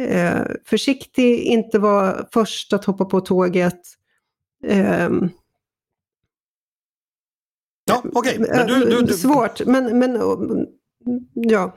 eh, 0.00 0.42
försiktig, 0.64 1.40
inte 1.40 1.78
vara 1.78 2.26
först 2.32 2.72
att 2.72 2.84
hoppa 2.84 3.04
på 3.04 3.20
tåget. 3.20 3.80
Um, 4.66 5.30
Ja, 7.90 8.02
okej. 8.14 8.40
Okay. 8.40 8.66
Du, 8.66 8.84
du, 8.84 9.02
du, 9.02 9.12
Svårt, 9.12 9.66
men, 9.66 9.98
men 9.98 10.20
ja. 11.34 11.72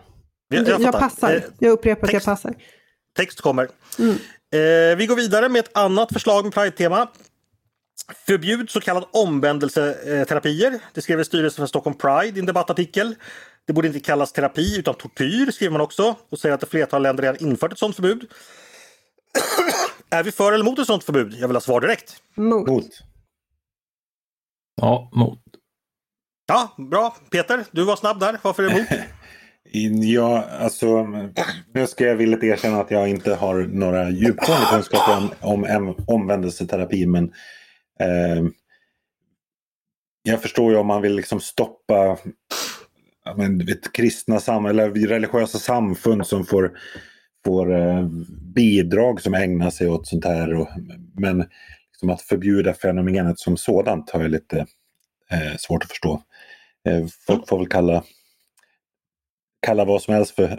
Jag, 0.54 0.68
jag, 0.68 0.82
jag 0.82 0.93
passar. 0.93 1.36
Eh, 1.36 1.41
jag 1.60 1.72
upprepar 1.72 2.08
text, 2.08 2.28
att 2.28 2.28
jag 2.28 2.36
passar. 2.38 2.56
Text 3.18 3.41
kommer. 3.41 3.70
Mm. 3.99 4.16
Eh, 4.54 4.97
vi 4.97 5.06
går 5.06 5.16
vidare 5.16 5.49
med 5.49 5.60
ett 5.60 5.78
annat 5.78 6.14
förslag 6.14 6.43
med 6.43 6.54
Pride-tema. 6.54 7.08
Förbjud 8.26 8.70
så 8.70 8.82
kallad 8.82 9.06
omvändelseterapier. 9.12 10.80
Det 10.93 11.01
skrev 11.01 11.24
styrelsen 11.24 11.62
för 11.62 11.68
Stockholm 11.68 11.97
Pride 11.97 12.38
i 12.38 12.39
en 12.39 12.45
debattartikel. 12.45 13.16
Det 13.66 13.74
borde 13.74 13.88
inte 13.88 13.99
kallas 13.99 14.32
terapi 14.32 14.80
utan 14.80 14.93
tortyr, 14.93 15.51
skriver 15.51 15.72
man 15.72 15.82
också 15.82 16.16
och 16.30 16.39
säger 16.39 16.56
att 16.56 16.64
ett 16.64 16.70
flertal 16.70 17.01
länder 17.01 17.24
redan 17.24 17.47
infört 17.47 17.72
ett 17.72 17.80
sådant 17.80 17.95
förbud. 17.95 18.32
är 20.10 20.24
vi 20.24 20.32
för 20.32 20.54
eller 20.54 20.66
emot 20.66 20.80
ett 20.80 20.88
sådant 20.88 21.04
förbud? 21.04 21.34
Jag 21.34 21.47
vill 21.47 21.56
ha 21.56 21.62
svar 21.62 21.82
direkt. 21.82 22.16
Mot. 22.36 22.68
mot. 22.68 22.89
Ja, 24.82 25.10
mot. 25.14 25.39
Ja, 26.45 26.76
bra. 26.78 27.16
Peter, 27.30 27.66
du 27.72 27.84
var 27.84 27.95
snabb 27.95 28.20
där. 28.20 28.39
Varför 28.41 28.64
är 28.64 28.70
du 28.70 28.76
emot? 28.76 28.88
Ja, 30.01 30.43
alltså 30.59 31.03
nu 31.74 31.88
ska 31.88 32.05
jag 32.05 32.15
villigt 32.15 32.43
erkänna 32.43 32.82
att 32.82 32.91
jag 32.91 33.09
inte 33.09 33.36
har 33.36 33.55
några 33.55 34.09
djupgående 34.09 34.65
kunskaper 34.69 35.28
om, 35.41 35.63
om 35.63 35.95
omvändelseterapi. 36.07 37.05
Men 37.05 37.34
eh, 37.99 38.43
jag 40.24 40.41
förstår 40.41 40.71
ju 40.71 40.78
om 40.78 40.88
man 40.88 41.01
vill 41.01 41.15
liksom 41.15 41.39
stoppa 41.39 42.17
men, 43.36 43.65
vet, 43.65 43.93
kristna 43.93 44.39
sam 44.39 44.65
eller 44.65 44.89
religiösa 44.89 45.59
samfund 45.59 46.28
som 46.28 46.45
får, 46.45 46.71
får 47.45 47.76
eh, 47.76 48.07
bidrag 48.55 49.21
som 49.21 49.34
ägnar 49.34 49.69
sig 49.69 49.89
åt 49.89 50.07
sånt 50.07 50.26
här. 50.26 50.53
Och, 50.53 50.69
men 51.15 51.45
liksom 51.91 52.09
att 52.09 52.21
förbjuda 52.21 52.74
fenomenet 52.74 53.39
som 53.39 53.57
sådant 53.57 54.09
har 54.09 54.21
jag 54.21 54.32
lite 54.32 54.57
eh, 55.32 55.55
svårt 55.57 55.84
att 55.84 55.89
förstå. 55.89 56.21
Eh, 56.89 57.05
folk 57.28 57.47
får 57.47 57.57
väl 57.57 57.67
kalla, 57.67 58.03
kalla 59.64 59.86
vad 59.86 60.01
som 60.01 60.14
helst 60.14 60.36
för, 60.36 60.43
eh, 60.43 60.57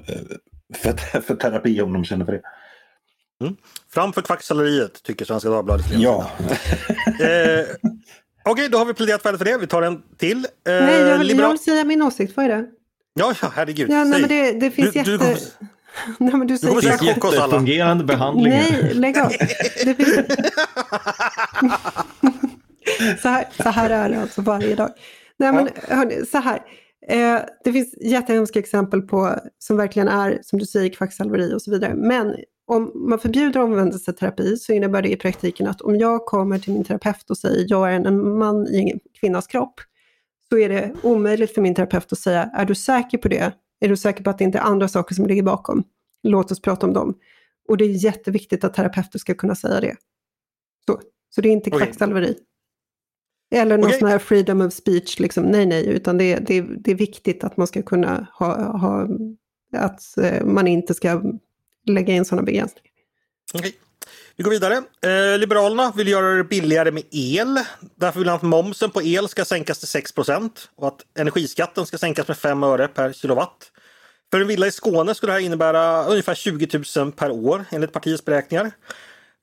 för, 0.75 1.21
för 1.21 1.35
terapi 1.35 1.81
om 1.81 1.93
de 1.93 2.05
känner 2.05 2.25
för 2.25 2.33
det. 2.33 2.43
Mm. 3.41 3.57
Fram 3.95 4.13
för 4.13 4.23
kvacksalveriet 4.23 5.03
tycker 5.03 5.25
Svenska 5.25 5.49
Dagbladet. 5.49 5.87
Ja. 5.93 6.31
eh, 7.21 7.67
Okej, 8.47 8.53
okay, 8.53 8.69
då 8.69 8.79
har 8.79 8.85
vi 8.85 8.95
pläderat 8.95 9.23
färdigt 9.23 9.39
för 9.39 9.45
det. 9.45 9.59
Vi 9.59 9.67
tar 9.67 9.83
en 9.83 10.03
till. 10.19 10.39
Eh, 10.39 10.45
nej, 10.65 11.01
jag 11.01 11.19
vill, 11.19 11.27
liberal... 11.27 11.43
jag 11.43 11.51
vill 11.51 11.59
säga 11.59 11.85
min 11.85 12.03
åsikt. 12.03 12.37
Vad 12.37 12.47
är 12.47 12.49
det? 12.49 12.67
Ja, 13.15 13.35
ja 13.43 13.53
herregud. 13.55 13.91
Ja, 13.91 14.05
nej, 14.05 14.21
men 14.21 14.29
det, 14.29 14.53
det 14.53 14.71
finns 14.71 14.93
du, 14.93 14.99
jätte... 14.99 15.11
Du 15.11 15.19
kommer... 15.19 15.39
Nej, 16.19 16.35
men 16.35 16.47
du 16.47 16.59
säger... 16.59 16.75
Det 16.75 16.99
finns 16.99 17.03
jättefungerande 17.03 18.05
behandling. 18.05 18.53
Nej, 18.53 18.95
lägg 18.95 19.19
av. 19.19 19.33
Det 19.85 19.95
finns... 19.95 20.17
så, 23.23 23.29
här, 23.29 23.49
så 23.63 23.69
här 23.69 23.91
är 23.91 24.09
det 24.09 24.21
alltså 24.21 24.43
varje 24.43 24.75
dag. 24.75 24.91
Nej, 25.37 25.53
men 25.53 25.69
hörni, 25.89 26.27
så 26.27 26.39
här. 26.39 26.61
Eh, 27.09 27.41
det 27.65 27.73
finns 27.73 27.95
jättehemska 28.01 28.59
exempel 28.59 29.03
på 29.03 29.39
som 29.59 29.77
verkligen 29.77 30.09
är, 30.09 30.39
som 30.43 30.59
du 30.59 30.67
säger, 30.67 30.91
kvacksalveri 30.91 31.55
och 31.55 31.63
så 31.63 31.71
vidare. 31.71 31.95
Men 31.95 32.37
om 32.67 32.93
man 32.95 33.19
förbjuder 33.19 33.61
omvändelseterapi 33.61 34.57
så 34.57 34.73
innebär 34.73 35.03
det 35.03 35.13
i 35.13 35.17
praktiken 35.17 35.67
att 35.67 35.81
om 35.81 35.97
jag 35.97 36.27
kommer 36.27 36.59
till 36.59 36.73
min 36.73 36.85
terapeut 36.85 37.31
och 37.31 37.39
säger 37.39 37.67
jag 37.69 37.93
är 37.95 38.07
en 38.07 38.39
man 38.39 38.69
i 38.69 38.91
en 38.91 39.01
kvinnas 39.21 39.47
kropp, 39.47 39.81
så 40.49 40.59
är 40.59 40.69
det 40.69 40.93
omöjligt 41.03 41.55
för 41.55 41.63
min 41.63 41.75
terapeut 41.75 42.13
att 42.13 42.19
säga, 42.19 42.51
är 42.55 42.65
du 42.65 42.75
säker 42.75 43.19
på 43.19 43.29
det? 43.29 43.53
Är 43.81 43.89
du 43.89 43.97
säker 43.97 44.25
på 44.25 44.31
att 44.31 44.39
det 44.39 44.45
inte 44.45 44.59
är 44.59 44.63
andra 44.63 44.89
saker 44.89 45.15
som 45.15 45.27
ligger 45.27 45.43
bakom? 45.43 45.85
Låt 46.23 46.53
oss 46.53 46.63
prata 46.63 46.87
om 46.87 46.93
dem. 46.93 47.15
Och 47.69 47.77
det 47.77 47.85
är 47.85 48.05
jätteviktigt 48.05 48.65
att 48.65 48.75
terapeuter 48.75 49.19
ska 49.19 49.35
kunna 49.35 49.55
säga 49.55 49.81
det. 49.81 49.97
Så, 50.87 51.01
så 51.31 51.41
det 51.41 51.49
är 51.49 51.53
inte 51.53 51.71
kvacksalveri. 51.71 52.31
Okay. 52.31 52.45
Eller 53.55 53.79
någon 53.79 53.87
okay. 53.87 53.99
sån 53.99 54.09
här 54.09 54.19
freedom 54.19 54.61
of 54.61 54.73
speech, 54.73 55.19
liksom. 55.19 55.45
nej 55.45 55.67
nej, 55.67 55.87
utan 55.87 56.19
det, 56.19 56.37
det, 56.37 56.61
det 56.61 56.91
är 56.91 56.95
viktigt 56.95 57.45
att 57.45 57.57
man 57.57 57.67
ska 57.67 57.83
kunna 57.83 58.27
ha, 58.33 58.79
ha 58.79 59.09
att 59.77 60.19
eh, 60.19 60.45
man 60.45 60.67
inte 60.67 60.95
ska 60.95 61.23
lägga 61.87 62.15
in 62.15 62.25
sådana 62.25 62.43
begränsningar. 62.43 62.91
Okay. 63.55 63.73
Vi 64.37 64.45
går 64.45 64.51
vidare. 64.51 64.83
Eh, 65.03 65.39
Liberalerna 65.39 65.93
vill 65.97 66.09
göra 66.09 66.35
det 66.35 66.45
billigare 66.45 66.91
med 66.91 67.03
el. 67.11 67.61
Därför 67.97 68.19
vill 68.19 68.29
han 68.29 68.37
att 68.37 68.43
momsen 68.43 68.91
på 68.91 69.03
el 69.03 69.29
ska 69.29 69.45
sänkas 69.45 69.79
till 69.79 70.03
6% 70.03 70.51
och 70.77 70.89
att 70.89 71.01
energiskatten 71.19 71.87
ska 71.87 71.99
sänkas 71.99 72.29
med 72.29 72.37
5 72.37 72.63
öre 72.63 72.89
per 72.89 73.13
kilowatt. 73.13 73.71
För 74.31 74.41
en 74.41 74.47
villa 74.47 74.67
i 74.67 74.73
Skåne 74.73 75.15
skulle 75.15 75.33
det 75.33 75.39
här 75.39 75.47
innebära 75.47 76.05
ungefär 76.05 76.35
20 76.35 76.83
000 76.97 77.13
per 77.13 77.31
år 77.31 77.65
enligt 77.71 77.93
partiets 77.93 78.25
beräkningar. 78.25 78.73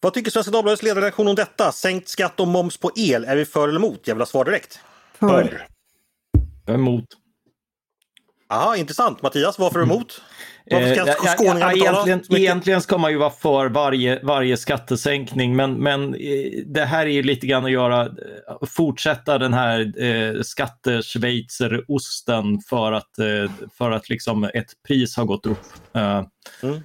Vad 0.03 0.13
tycker 0.13 0.31
Svenska 0.31 0.51
Dagbladets 0.51 0.83
ledarredaktion 0.83 1.27
om 1.27 1.35
detta? 1.35 1.71
Sänkt 1.71 2.07
skatt 2.07 2.39
och 2.39 2.47
moms 2.47 2.77
på 2.77 2.91
el, 2.95 3.25
är 3.25 3.35
vi 3.35 3.45
för 3.45 3.67
eller 3.67 3.79
emot? 3.79 3.99
Jag 4.03 4.15
vill 4.15 4.21
ha 4.21 4.25
svar 4.25 4.45
direkt. 4.45 4.79
För. 5.19 5.67
Jag 6.65 6.73
är 6.73 6.79
emot. 6.79 7.05
Ja, 8.49 8.75
intressant. 8.75 9.21
Mattias, 9.21 9.59
varför 9.59 9.79
är 9.79 9.85
du 9.85 9.91
emot? 9.91 10.21
Varför 10.71 10.93
ska 10.93 11.07
eh, 11.07 11.15
ja, 11.23 11.35
ja, 11.59 11.73
egentligen, 11.73 12.41
egentligen 12.41 12.81
ska 12.81 12.97
man 12.97 13.11
ju 13.11 13.17
vara 13.17 13.29
för 13.29 13.69
varje, 13.69 14.23
varje 14.23 14.57
skattesänkning 14.57 15.55
men, 15.55 15.73
men 15.73 16.15
eh, 16.15 16.51
det 16.65 16.85
här 16.85 17.05
är 17.05 17.11
ju 17.11 17.23
lite 17.23 17.47
grann 17.47 17.65
att 17.65 17.71
göra, 17.71 18.05
eh, 18.05 18.11
fortsätta 18.67 19.37
den 19.37 19.53
här 19.53 20.03
eh, 20.03 20.41
skatteschweizerosten 20.41 22.61
för 22.69 22.91
att, 22.91 23.19
eh, 23.19 23.51
för 23.77 23.91
att 23.91 24.09
liksom 24.09 24.43
ett 24.43 24.71
pris 24.87 25.17
har 25.17 25.25
gått 25.25 25.45
upp. 25.45 25.65
Eh, 25.93 26.23
mm. 26.63 26.81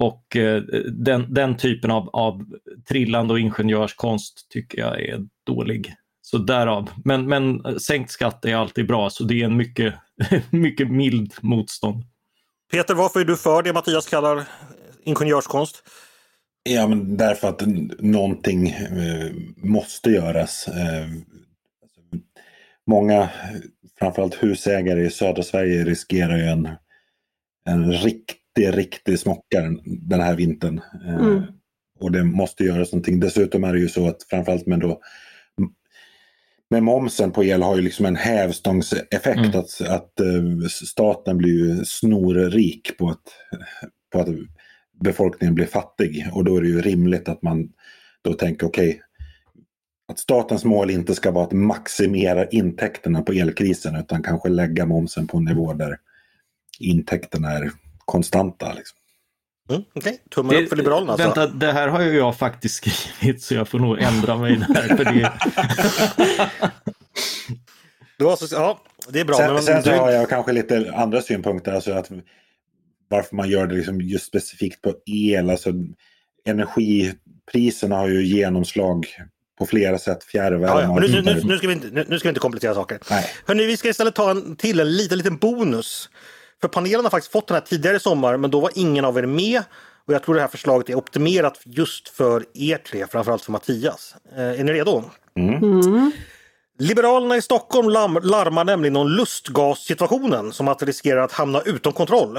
Och 0.00 0.36
eh, 0.36 0.62
den, 0.92 1.34
den 1.34 1.56
typen 1.56 1.90
av, 1.90 2.10
av 2.12 2.44
trillande 2.88 3.32
och 3.32 3.40
ingenjörskonst 3.40 4.50
tycker 4.50 4.78
jag 4.78 5.00
är 5.00 5.20
dålig. 5.46 5.94
Så 6.22 6.38
därav. 6.38 6.90
Men, 7.04 7.28
men 7.28 7.80
sänkt 7.80 8.10
skatt 8.10 8.44
är 8.44 8.54
alltid 8.54 8.86
bra 8.86 9.10
så 9.10 9.24
det 9.24 9.40
är 9.40 9.44
en 9.44 9.56
mycket, 9.56 9.94
mycket 10.50 10.90
mild 10.90 11.34
motstånd. 11.40 12.04
Peter, 12.72 12.94
varför 12.94 13.20
är 13.20 13.24
du 13.24 13.36
för 13.36 13.62
det 13.62 13.72
Mattias 13.72 14.08
kallar 14.08 14.48
ingenjörskonst? 15.04 15.82
Ja, 16.62 16.86
men 16.86 17.16
därför 17.16 17.48
att 17.48 17.62
någonting 17.98 18.68
eh, 18.68 19.30
måste 19.56 20.10
göras. 20.10 20.68
Eh, 20.68 21.08
många, 22.86 23.28
framförallt 23.98 24.42
husägare 24.42 25.06
i 25.06 25.10
södra 25.10 25.42
Sverige 25.42 25.84
riskerar 25.84 26.36
ju 26.36 26.44
en, 26.44 26.68
en 27.64 27.92
riktig, 28.56 28.78
riktig 28.78 29.18
smockare 29.18 29.76
den 29.84 30.20
här 30.20 30.36
vintern. 30.36 30.80
Eh, 31.06 31.14
mm. 31.14 31.42
Och 32.00 32.12
det 32.12 32.24
måste 32.24 32.64
göras 32.64 32.92
någonting. 32.92 33.20
Dessutom 33.20 33.64
är 33.64 33.72
det 33.72 33.80
ju 33.80 33.88
så 33.88 34.08
att 34.08 34.22
framförallt 34.22 34.66
med 34.66 34.80
då 34.80 35.00
med 36.70 36.82
momsen 36.82 37.32
på 37.32 37.44
el 37.44 37.62
har 37.62 37.76
ju 37.76 37.82
liksom 37.82 38.06
en 38.06 38.16
hävstångseffekt. 38.16 39.38
Mm. 39.38 39.58
Att, 39.58 39.80
att 39.80 40.12
uh, 40.20 40.66
staten 40.68 41.38
blir 41.38 41.52
ju 41.52 41.84
snorrik 41.84 42.98
på 42.98 43.08
att, 43.08 43.22
på 44.12 44.20
att 44.20 44.28
befolkningen 45.00 45.54
blir 45.54 45.66
fattig. 45.66 46.28
Och 46.32 46.44
då 46.44 46.56
är 46.56 46.62
det 46.62 46.68
ju 46.68 46.80
rimligt 46.80 47.28
att 47.28 47.42
man 47.42 47.68
då 48.22 48.34
tänker 48.34 48.66
okej, 48.66 48.88
okay, 48.88 49.00
att 50.08 50.18
statens 50.18 50.64
mål 50.64 50.90
inte 50.90 51.14
ska 51.14 51.30
vara 51.30 51.44
att 51.44 51.52
maximera 51.52 52.46
intäkterna 52.46 53.22
på 53.22 53.32
elkrisen 53.32 53.96
utan 53.96 54.22
kanske 54.22 54.48
lägga 54.48 54.86
momsen 54.86 55.26
på 55.26 55.36
en 55.36 55.44
nivå 55.44 55.72
där 55.72 55.96
intäkterna 56.80 57.50
är 57.50 57.70
konstanta. 58.04 58.72
Liksom. 58.72 58.98
Mm, 59.70 59.82
Okej, 59.94 60.00
okay. 60.00 60.18
tummen 60.30 60.56
upp 60.56 60.68
för 60.68 60.76
Liberalerna. 60.76 61.12
Alltså. 61.12 61.26
Vänta, 61.26 61.46
det 61.46 61.72
här 61.72 61.88
har 61.88 62.00
ju 62.00 62.16
jag 62.16 62.36
faktiskt 62.38 62.74
skrivit 62.74 63.42
så 63.42 63.54
jag 63.54 63.68
får 63.68 63.78
nog 63.78 63.98
ändra 63.98 64.36
mig 64.36 64.56
där. 64.56 64.96
För 64.96 65.04
det... 65.04 65.32
det, 68.18 68.24
var 68.24 68.36
så, 68.36 68.54
ja, 68.54 68.82
det 69.08 69.20
är 69.20 69.24
bra. 69.24 69.36
Sen, 69.36 69.54
men 69.54 69.62
sen 69.62 69.82
så 69.82 69.90
har 69.90 70.10
jag 70.10 70.28
kanske 70.28 70.52
lite 70.52 70.92
andra 70.94 71.22
synpunkter. 71.22 71.72
Alltså 71.72 71.92
att 71.92 72.10
varför 73.08 73.36
man 73.36 73.48
gör 73.48 73.66
det 73.66 73.74
liksom 73.74 74.00
just 74.00 74.26
specifikt 74.26 74.82
på 74.82 74.94
el. 75.06 75.50
Alltså, 75.50 75.72
energipriserna 76.44 77.96
har 77.96 78.08
ju 78.08 78.26
genomslag 78.26 79.06
på 79.58 79.66
flera 79.66 79.98
sätt. 79.98 80.24
Fjärrvärme. 80.24 80.80
Ja, 80.80 80.82
ja. 80.82 81.00
nu, 81.00 81.22
nu, 81.22 81.40
nu, 81.44 81.58
ska 81.58 81.66
vi 81.66 81.72
inte, 81.72 81.88
nu, 81.92 82.04
nu 82.08 82.18
ska 82.18 82.28
vi 82.28 82.30
inte 82.30 82.40
komplettera 82.40 82.74
saker. 82.74 82.98
Nej. 83.10 83.24
Hörrni, 83.46 83.66
vi 83.66 83.76
ska 83.76 83.88
istället 83.88 84.14
ta 84.14 84.30
en 84.30 84.56
till 84.56 84.80
en 84.80 84.96
liten, 84.96 85.18
liten 85.18 85.36
bonus. 85.36 86.10
För 86.60 86.68
panelen 86.68 87.04
har 87.04 87.10
faktiskt 87.10 87.32
fått 87.32 87.48
den 87.48 87.54
här 87.54 87.60
tidigare 87.60 87.96
i 87.96 88.00
sommar 88.00 88.36
men 88.36 88.50
då 88.50 88.60
var 88.60 88.70
ingen 88.74 89.04
av 89.04 89.18
er 89.18 89.26
med. 89.26 89.62
Och 90.06 90.14
jag 90.14 90.22
tror 90.22 90.34
det 90.34 90.40
här 90.40 90.48
förslaget 90.48 90.88
är 90.88 90.94
optimerat 90.94 91.60
just 91.64 92.08
för 92.08 92.44
er 92.54 92.76
tre, 92.76 93.06
framförallt 93.06 93.44
för 93.44 93.52
Mattias. 93.52 94.14
Eh, 94.36 94.60
är 94.60 94.64
ni 94.64 94.72
redo? 94.72 95.04
Mm. 95.36 95.54
Mm. 95.54 96.12
Liberalerna 96.78 97.36
i 97.36 97.42
Stockholm 97.42 97.88
larmar 97.88 98.64
nämligen 98.64 98.96
om 98.96 99.08
lustgassituationen 99.08 100.52
som 100.52 100.68
att 100.68 100.82
riskerar 100.82 101.20
att 101.20 101.32
hamna 101.32 101.60
utom 101.60 101.92
kontroll. 101.92 102.38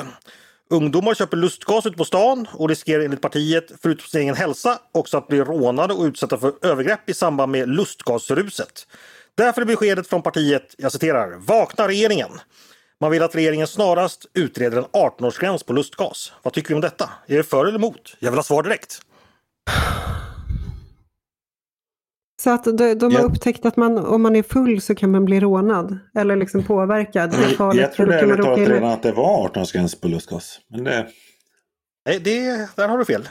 Ungdomar 0.69 1.13
köper 1.13 1.37
lustgas 1.37 1.85
ute 1.85 1.97
på 1.97 2.05
stan 2.05 2.47
och 2.53 2.69
riskerar 2.69 3.03
enligt 3.03 3.21
partiet, 3.21 3.71
förutom 3.81 4.07
sin 4.07 4.21
egen 4.21 4.35
hälsa, 4.35 4.79
också 4.91 5.17
att 5.17 5.27
bli 5.27 5.39
rånade 5.39 5.93
och 5.93 6.03
utsatta 6.03 6.37
för 6.37 6.53
övergrepp 6.61 7.09
i 7.09 7.13
samband 7.13 7.51
med 7.51 7.69
lustgasruset. 7.69 8.87
Därför 9.35 9.61
är 9.61 9.65
beskedet 9.65 10.07
från 10.07 10.21
partiet, 10.21 10.75
jag 10.77 10.91
citerar, 10.91 11.37
Vakna 11.37 11.87
regeringen! 11.87 12.31
Man 13.01 13.11
vill 13.11 13.23
att 13.23 13.35
regeringen 13.35 13.67
snarast 13.67 14.25
utreder 14.33 14.77
en 14.77 14.83
18-årsgräns 14.83 15.65
på 15.65 15.73
lustgas. 15.73 16.33
Vad 16.43 16.53
tycker 16.53 16.69
vi 16.69 16.75
om 16.75 16.81
detta? 16.81 17.09
Är 17.27 17.37
det 17.37 17.43
för 17.43 17.65
eller 17.65 17.77
emot? 17.77 18.17
Jag 18.19 18.31
vill 18.31 18.37
ha 18.37 18.43
svar 18.43 18.63
direkt. 18.63 19.01
Så 22.41 22.49
att 22.49 22.63
de, 22.63 22.93
de 22.93 23.15
har 23.15 23.23
upptäckt 23.23 23.65
att 23.65 23.77
man, 23.77 23.97
om 23.97 24.21
man 24.21 24.35
är 24.35 24.43
full 24.43 24.81
så 24.81 24.95
kan 24.95 25.11
man 25.11 25.25
bli 25.25 25.39
rånad 25.39 25.99
eller 26.15 26.35
liksom 26.35 26.63
påverkad. 26.63 27.31
Det 27.31 27.37
farligt, 27.37 27.81
jag 27.81 27.93
trodde 27.93 28.19
ärligt 28.19 28.41
talat 28.41 28.59
redan 28.59 28.83
att 28.83 29.03
det 29.03 29.11
var 29.11 29.49
18-årsgräns 29.49 30.01
på 30.01 30.07
lustgas. 30.07 30.59
Men 30.69 30.83
det... 30.83 31.07
Nej, 32.05 32.19
det, 32.19 32.69
där 32.75 32.87
har 32.87 32.97
du 32.97 33.05
fel. 33.05 33.29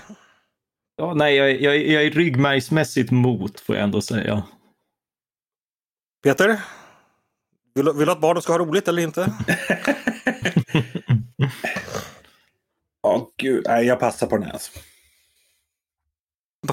Ja, 0.97 1.15
nej, 1.15 1.37
jag, 1.37 1.61
jag, 1.61 1.77
jag 1.77 2.05
är 2.05 2.11
ryggmärgsmässigt 2.11 3.11
mot 3.11 3.61
får 3.61 3.77
jag 3.77 3.85
ändå 3.85 4.01
säga. 4.01 4.43
Peter? 6.25 6.61
Vill, 7.75 7.93
vill 7.97 8.07
du 8.07 8.13
att 8.13 8.21
barnen 8.21 8.43
ska 8.43 8.53
ha 8.53 8.59
roligt 8.59 8.89
eller 8.89 9.03
inte? 9.03 9.33
Ja, 13.03 13.17
oh, 13.17 13.27
gud. 13.37 13.65
Nej, 13.69 13.87
jag 13.87 14.01
passar 14.01 14.27
på 14.27 14.37
den 14.37 14.45
här. 14.45 14.53
Alltså. 14.53 14.71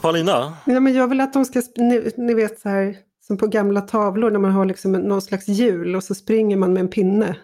Paulina? 0.01 0.57
Ja, 0.65 0.79
men 0.79 0.93
jag 0.93 1.07
vill 1.07 1.21
att 1.21 1.33
de 1.33 1.45
ska, 1.45 1.61
ni, 1.75 2.11
ni, 2.17 2.33
vet 2.33 2.59
så 2.59 2.69
här, 2.69 2.97
som 3.27 3.37
på 3.37 3.47
gamla 3.47 3.81
tavlor 3.81 4.31
när 4.31 4.39
man 4.39 4.51
har 4.51 4.65
liksom 4.65 4.91
någon 4.91 5.21
slags 5.21 5.47
hjul 5.47 5.95
och 5.95 6.03
så 6.03 6.15
springer 6.15 6.57
man 6.57 6.73
med 6.73 6.81
en 6.81 6.87
pinne. 6.87 7.35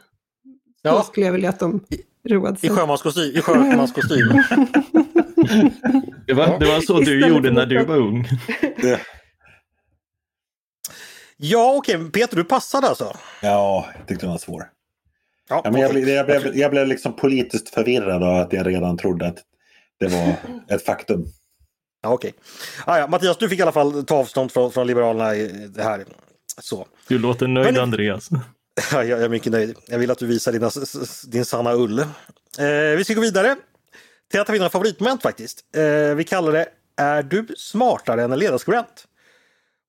Ja. 0.82 0.92
Då 0.92 1.02
skulle 1.02 1.26
jag 1.26 1.34
vilja 1.34 1.50
att 1.50 1.60
de 1.60 1.86
roade 2.30 2.60
sig. 2.60 2.70
I 2.70 2.74
sjömanskostym? 2.74 3.36
I 3.36 3.42
sjömanskostym. 3.42 4.28
det, 6.28 6.34
var, 6.34 6.60
det 6.60 6.66
var 6.66 6.82
så 6.82 7.00
du 7.00 7.28
gjorde 7.28 7.52
när 7.52 7.66
du 7.66 7.86
var 7.86 7.98
ung. 7.98 8.28
Ja, 11.46 11.74
okej. 11.76 11.98
Okay. 11.98 12.10
Peter, 12.10 12.38
du 12.38 12.44
passade 12.44 12.88
alltså? 12.88 13.18
Ja, 13.42 13.88
jag 13.98 14.08
tyckte 14.08 14.26
den 14.26 14.32
var 14.32 14.38
svår. 14.38 14.70
Ja, 15.50 15.62
ja 15.64 15.72
men 15.72 15.82
jag, 15.82 15.92
blev, 15.92 16.10
jag, 16.10 16.26
blev, 16.26 16.58
jag 16.58 16.72
blev 16.72 16.88
liksom 16.88 17.16
politiskt 17.16 17.70
förvirrad 17.70 18.24
av 18.24 18.36
att 18.36 18.54
jag 18.54 18.68
redan 18.68 18.98
trodde 18.98 19.28
att 19.28 19.38
det 20.00 20.08
var 20.08 20.36
ett 20.68 20.86
faktum. 20.86 21.26
Ja, 22.02 22.10
okej. 22.10 22.30
Okay. 22.30 22.94
Ah, 22.94 23.00
ja, 23.00 23.08
Mattias, 23.08 23.38
du 23.38 23.50
fick 23.50 23.60
i 23.60 23.62
alla 23.62 23.72
fall 23.72 24.06
ta 24.06 24.16
avstånd 24.16 24.52
från, 24.52 24.72
från 24.72 24.88
Liberalerna 24.88 25.36
i 25.36 25.68
det 25.68 25.84
här. 25.84 26.06
Så. 26.62 26.88
Du 27.08 27.20
låter 27.20 27.48
nöjd, 27.48 27.74
men, 27.74 27.84
Andreas. 27.84 28.30
Ja, 28.92 29.04
jag 29.04 29.22
är 29.22 29.30
mycket 29.30 29.52
nöjd. 29.52 29.76
Jag 29.88 30.00
vill 30.00 30.12
att 30.12 30.18
du 30.18 30.28
visar 30.28 30.52
dina, 30.52 30.72
din 31.32 31.46
sanna 31.46 31.74
ull. 31.74 32.00
Eh, 32.00 32.06
vi 32.98 33.04
ska 33.04 33.14
gå 33.14 33.22
vidare. 33.22 33.56
till 34.32 34.40
att 34.40 34.50
vi 34.50 34.58
några 34.58 34.70
favoritmoment 34.70 35.22
faktiskt. 35.22 35.60
Eh, 35.76 36.16
vi 36.16 36.24
kallar 36.24 36.52
det 36.52 36.68
Är 36.98 37.24
du 37.24 37.48
smartare 37.58 38.24
än 38.24 38.32
en 38.32 38.40
ledarskribent? 38.40 39.08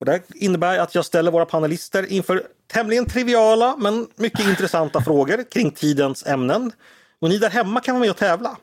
Och 0.00 0.06
det 0.06 0.22
innebär 0.34 0.78
att 0.78 0.94
jag 0.94 1.04
ställer 1.04 1.30
våra 1.30 1.46
panelister 1.46 2.12
inför 2.12 2.46
tämligen 2.72 3.06
triviala 3.06 3.76
men 3.76 4.08
mycket 4.14 4.48
intressanta 4.48 5.00
frågor 5.00 5.50
kring 5.50 5.70
tidens 5.70 6.26
ämnen. 6.26 6.72
Och 7.18 7.28
ni 7.28 7.38
där 7.38 7.50
hemma 7.50 7.80
kan 7.80 7.94
vara 7.94 8.00
med 8.00 8.10
och 8.10 8.16
tävla. 8.16 8.56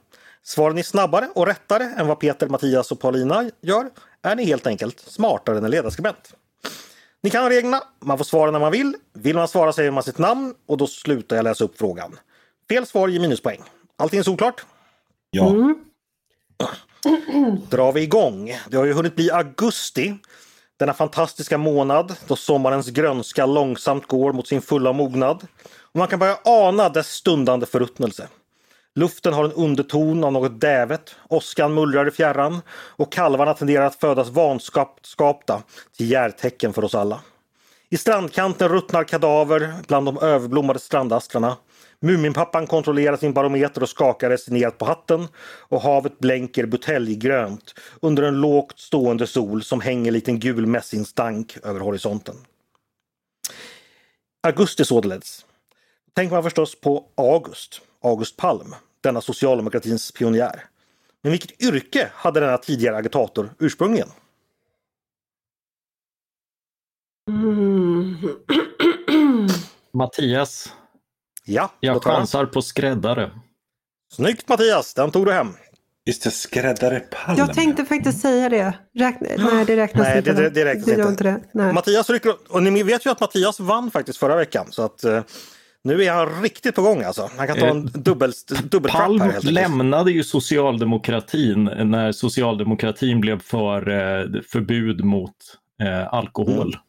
Svarar 0.43 0.73
ni 0.73 0.83
snabbare 0.83 1.29
och 1.35 1.47
rättare 1.47 1.83
än 1.83 2.07
vad 2.07 2.19
Peter, 2.19 2.47
Mattias 2.47 2.91
och 2.91 2.99
Paulina 2.99 3.49
gör 3.61 3.89
är 4.21 4.35
ni 4.35 4.45
helt 4.45 4.67
enkelt 4.67 4.99
smartare 4.99 5.57
än 5.57 5.65
en 5.65 5.71
ledarskribent. 5.71 6.33
Ni 7.23 7.29
kan 7.29 7.49
reglerna, 7.49 7.83
man 7.99 8.17
får 8.17 8.25
svara 8.25 8.51
när 8.51 8.59
man 8.59 8.71
vill. 8.71 8.95
Vill 9.13 9.35
man 9.35 9.47
svara 9.47 9.73
säger 9.73 9.91
man 9.91 10.03
sitt 10.03 10.17
namn 10.17 10.53
och 10.65 10.77
då 10.77 10.87
slutar 10.87 11.35
jag 11.35 11.43
läsa 11.43 11.63
upp 11.63 11.77
frågan. 11.77 12.19
Fel 12.69 12.85
svar 12.85 13.07
ger 13.07 13.19
minuspoäng. 13.19 13.61
Allting 13.97 14.19
är 14.19 14.23
solklart? 14.23 14.65
Ja. 15.31 15.49
Mm. 15.49 15.85
Drar 17.69 17.91
vi 17.91 18.01
igång. 18.01 18.57
Det 18.69 18.77
har 18.77 18.85
ju 18.85 18.93
hunnit 18.93 19.15
bli 19.15 19.31
augusti. 19.31 20.17
Denna 20.81 20.93
fantastiska 20.93 21.57
månad 21.57 22.15
då 22.27 22.35
sommarens 22.35 22.89
grönska 22.89 23.45
långsamt 23.45 24.07
går 24.07 24.33
mot 24.33 24.47
sin 24.47 24.61
fulla 24.61 24.93
mognad. 24.93 25.47
Och 25.81 25.95
man 25.95 26.07
kan 26.07 26.19
börja 26.19 26.37
ana 26.45 26.89
dess 26.89 27.07
stundande 27.07 27.65
förruttnelse. 27.65 28.27
Luften 28.95 29.33
har 29.33 29.45
en 29.45 29.51
underton 29.51 30.23
av 30.23 30.31
något 30.31 30.61
dävet, 30.61 31.15
åskan 31.29 31.73
mullrar 31.73 32.07
i 32.07 32.11
fjärran 32.11 32.61
och 32.71 33.11
kalvarna 33.11 33.53
tenderar 33.53 33.85
att 33.85 33.95
födas 33.95 34.29
vanskapta 34.29 35.63
till 35.97 36.11
järtecken 36.11 36.73
för 36.73 36.83
oss 36.83 36.95
alla. 36.95 37.19
I 37.89 37.97
strandkanten 37.97 38.69
ruttnar 38.69 39.03
kadaver 39.03 39.73
bland 39.87 40.05
de 40.05 40.17
överblommade 40.17 40.79
strandastrarna. 40.79 41.57
Muminpappan 42.03 42.67
kontrollerar 42.67 43.17
sin 43.17 43.33
barometer 43.33 43.83
och 43.83 43.89
skakar 43.89 44.29
resignerat 44.29 44.77
på 44.77 44.85
hatten 44.85 45.27
och 45.43 45.81
havet 45.81 46.19
blänker 46.19 46.65
buteljgrönt 46.65 47.73
under 48.01 48.23
en 48.23 48.41
lågt 48.41 48.79
stående 48.79 49.27
sol 49.27 49.63
som 49.63 49.81
hänger 49.81 50.11
liten 50.11 50.39
gul 50.39 50.65
mässingsstank 50.65 51.57
över 51.63 51.79
horisonten. 51.79 52.35
Augusti 54.43 54.85
således. 54.85 55.45
Tänker 56.13 56.35
man 56.35 56.43
förstås 56.43 56.81
på 56.81 57.05
August, 57.15 57.81
August 58.03 58.37
Palm, 58.37 58.75
denna 59.01 59.21
socialdemokratins 59.21 60.11
pionjär. 60.11 60.65
Men 61.21 61.31
vilket 61.31 61.61
yrke 61.61 62.11
hade 62.13 62.39
denna 62.39 62.57
tidigare 62.57 62.97
agitator 62.97 63.53
ursprungligen? 63.59 64.09
Mm. 67.29 68.17
Mattias. 69.93 70.73
Ja, 71.45 71.71
jag 71.79 72.03
chansar 72.03 72.45
på 72.45 72.61
skräddare. 72.61 73.31
Snyggt 74.13 74.49
Mattias, 74.49 74.93
den 74.93 75.11
tog 75.11 75.25
du 75.25 75.31
hem. 75.31 75.47
Just 76.05 76.23
det, 76.23 76.31
skräddare 76.31 76.99
Palm. 76.99 77.37
Jag 77.37 77.53
tänkte 77.53 77.85
faktiskt 77.85 78.21
säga 78.21 78.49
det. 78.49 78.73
Räkna, 78.95 79.27
nej, 79.37 79.65
det 79.65 79.75
räknas 79.75 80.07
nej, 80.07 80.17
inte. 80.17 80.33
Det, 80.33 80.41
det, 80.41 80.49
det 80.49 80.65
räknas 80.65 80.85
det 80.85 80.91
inte. 80.91 81.07
inte 81.07 81.41
det. 81.53 81.73
Mattias 81.73 82.09
rycker 82.09 82.33
och 82.49 82.63
ni 82.63 82.83
vet 82.83 83.05
ju 83.05 83.09
att 83.09 83.19
Mattias 83.19 83.59
vann 83.59 83.91
faktiskt 83.91 84.19
förra 84.19 84.35
veckan. 84.35 84.67
Så 84.69 84.83
att 84.83 85.03
uh, 85.05 85.21
nu 85.83 86.03
är 86.03 86.11
han 86.11 86.41
riktigt 86.41 86.75
på 86.75 86.81
gång 86.81 87.03
alltså. 87.03 87.29
Han 87.37 87.47
kan 87.47 87.57
ta 87.57 87.65
en 87.65 87.85
dubbel, 87.85 88.33
dubbel 88.63 88.91
Palm 88.91 89.21
här, 89.21 89.41
lämnade 89.41 90.11
ju 90.11 90.23
socialdemokratin 90.23 91.63
när 91.63 92.11
socialdemokratin 92.11 93.21
blev 93.21 93.41
för 93.41 93.89
uh, 93.89 94.41
förbud 94.41 95.03
mot 95.03 95.35
uh, 95.83 96.13
alkohol. 96.13 96.67
Mm. 96.67 96.79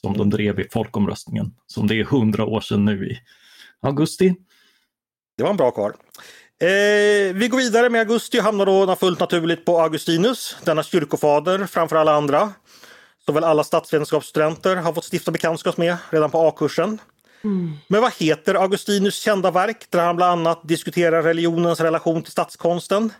Som 0.00 0.16
de 0.16 0.30
drev 0.30 0.60
i 0.60 0.68
folkomröstningen. 0.72 1.52
Som 1.66 1.86
det 1.86 2.00
är 2.00 2.04
hundra 2.04 2.44
år 2.44 2.60
sedan 2.60 2.84
nu 2.84 3.06
i 3.06 3.18
augusti. 3.82 4.34
Det 5.36 5.42
var 5.42 5.50
en 5.50 5.56
bra 5.56 5.70
kvar. 5.70 5.94
Eh, 6.60 7.34
vi 7.34 7.48
går 7.50 7.58
vidare 7.58 7.90
med 7.90 8.00
augusti 8.00 8.38
och 8.40 8.44
hamnar 8.44 8.66
då 8.66 8.96
fullt 8.96 9.20
naturligt 9.20 9.64
på 9.64 9.80
Augustinus, 9.80 10.56
denna 10.64 10.82
kyrkofader 10.82 11.66
framför 11.66 11.96
alla 11.96 12.12
andra. 12.12 12.52
Som 13.24 13.34
väl 13.34 13.44
alla 13.44 13.64
statsvetenskapsstudenter 13.64 14.76
har 14.76 14.92
fått 14.92 15.12
stifta 15.12 15.30
bekantskap 15.30 15.76
med 15.76 15.96
redan 16.10 16.30
på 16.30 16.38
A-kursen. 16.48 16.98
Mm. 17.44 17.72
Men 17.88 18.00
vad 18.00 18.12
heter 18.12 18.54
Augustinus 18.54 19.14
kända 19.14 19.50
verk 19.50 19.86
där 19.90 20.04
han 20.04 20.16
bland 20.16 20.32
annat 20.40 20.68
diskuterar 20.68 21.22
religionens 21.22 21.80
relation 21.80 22.22
till 22.22 22.32
statskonsten? 22.32 23.12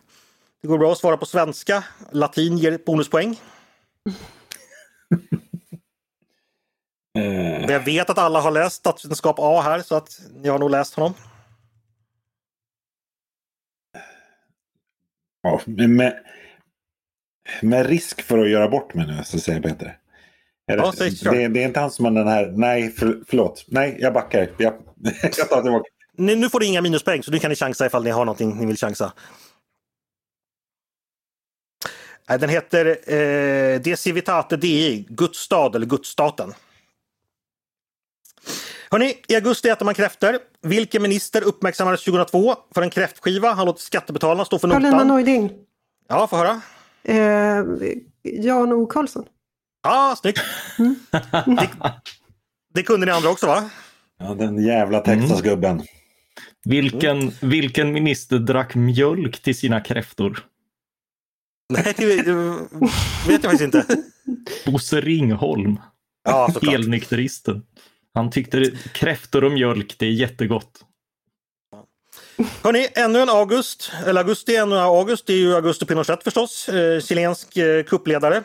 Det 0.63 0.69
går 0.69 0.79
bra 0.79 0.93
att 0.93 0.99
svara 0.99 1.17
på 1.17 1.27
svenska. 1.27 1.85
Latin 2.13 2.59
ger 2.59 2.79
bonuspoäng. 2.87 3.41
Men 7.17 7.69
jag 7.69 7.81
vet 7.81 8.11
att 8.11 8.19
alla 8.19 8.41
har 8.41 8.51
läst 8.51 8.77
statsvetenskap 8.77 9.37
A 9.39 9.61
här 9.61 9.81
så 9.83 9.95
att 9.95 10.21
ni 10.35 10.49
har 10.49 10.59
nog 10.59 10.71
läst 10.71 10.95
honom. 10.95 11.15
Ja, 15.43 15.61
med, 15.67 16.21
med 17.63 17.87
risk 17.87 18.23
för 18.23 18.39
att 18.39 18.51
göra 18.51 18.69
bort 18.69 18.95
mig 18.95 19.07
nu 19.07 19.25
så 19.25 19.39
säger 19.39 19.61
Peter. 19.61 19.99
Är 20.67 20.77
det, 20.77 20.83
ja, 20.83 20.93
det, 21.31 21.49
det, 21.49 21.63
är 21.63 21.67
inte 21.67 21.81
han 21.81 21.91
som 21.91 22.05
har 22.05 22.13
den 22.13 22.29
här, 22.29 22.47
nej 22.47 22.91
för, 22.91 23.23
förlåt, 23.29 23.65
nej 23.69 23.97
jag 24.01 24.13
backar. 24.13 24.51
Jag, 24.57 24.75
jag 25.23 25.49
tar 25.49 25.63
tillbaka. 25.63 25.85
Nu, 26.13 26.37
nu 26.37 26.51
får 26.51 26.61
du 26.61 26.67
inga 26.67 26.83
minuspoäng 26.83 27.23
så 27.23 27.31
nu 27.31 27.39
kan 27.39 27.51
ni 27.51 27.57
chansa 27.57 27.87
ifall 27.87 28.05
ni 28.05 28.11
har 28.11 28.25
någonting 28.25 28.59
ni 28.59 28.67
vill 28.67 28.77
chansa. 28.77 29.13
Den 32.27 32.49
heter 32.49 33.13
eh, 33.13 33.81
De 33.81 33.97
Civitate 33.97 34.57
Dei, 34.57 35.07
Guds 35.09 35.39
stad 35.39 35.77
eller 35.77 35.87
Gudsstaten. 35.87 36.55
Hörrni, 38.91 39.15
i 39.29 39.35
augusti 39.35 39.69
äter 39.69 39.85
man 39.85 39.95
kräftor. 39.95 40.39
Vilken 40.63 41.03
minister 41.03 41.43
uppmärksammades 41.43 42.05
2002 42.05 42.55
för 42.75 42.83
en 42.83 42.91
kräftskiva? 42.91 43.53
Han 43.53 43.67
låter 43.67 43.81
skattebetalarna 43.81 44.45
stå 44.45 44.59
för 44.59 44.69
notan. 44.69 44.83
Paulina 44.83 45.05
Neuding. 45.05 45.51
Ja, 46.09 46.27
få 46.27 46.37
höra. 46.37 46.61
Eh, 47.05 47.65
Jan 48.23 48.73
O 48.73 48.87
Karlsson. 48.87 49.25
Ja, 49.83 50.13
ah, 50.13 50.17
snyggt. 50.17 50.41
Mm. 50.79 50.97
det, 51.57 51.71
det, 52.75 52.83
kunde 52.83 53.07
ni 53.07 53.13
andra 53.13 53.31
också 53.31 53.47
va? 53.47 53.71
Ja, 54.19 54.35
den 54.35 54.65
jävla 54.65 55.01
Texasgubben. 55.01 55.71
Mm. 55.71 55.87
Vilken, 56.65 57.33
vilken 57.41 57.93
minister 57.93 58.39
drack 58.39 58.75
mjölk 58.75 59.43
till 59.43 59.59
sina 59.59 59.81
kräftor? 59.81 60.45
Nej, 61.69 61.95
det, 61.97 62.23
det 62.23 62.35
vet 63.29 63.43
jag 63.43 63.43
faktiskt 63.43 63.63
inte. 63.63 63.87
Bosse 64.67 65.01
Ringholm. 65.01 65.81
Ja, 66.25 66.51
Helnykteristen. 66.63 67.63
Han 68.17 68.31
tyckte 68.31 68.71
kräftor 68.93 69.45
och 69.45 69.53
mjölk, 69.53 69.95
det 69.99 70.07
är 70.07 70.11
jättegott. 70.11 70.71
Hörni, 72.63 72.89
ännu 72.95 73.19
en 73.19 73.29
August, 73.29 73.93
eller 74.07 74.21
augusti, 74.21 74.57
ännu 74.57 74.75
en 74.77 74.83
August, 74.83 75.27
det 75.27 75.33
är 75.33 75.37
ju 75.37 75.55
Augusto 75.55 75.87
Pinochet 75.87 76.25
förstås, 76.25 76.69
eh, 76.69 77.01
chilensk 77.01 77.57
eh, 77.57 77.83
kuppledare. 77.83 78.43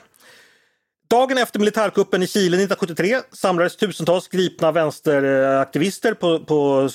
Dagen 1.10 1.38
efter 1.38 1.60
militärkuppen 1.60 2.24
i 2.24 2.28
Chile 2.28 2.58
1973 2.58 3.22
samlades 3.32 3.76
tusentals 3.76 4.28
gripna 4.28 4.72
vänsteraktivister 4.72 6.14
på, 6.14 6.40
på 6.40 6.90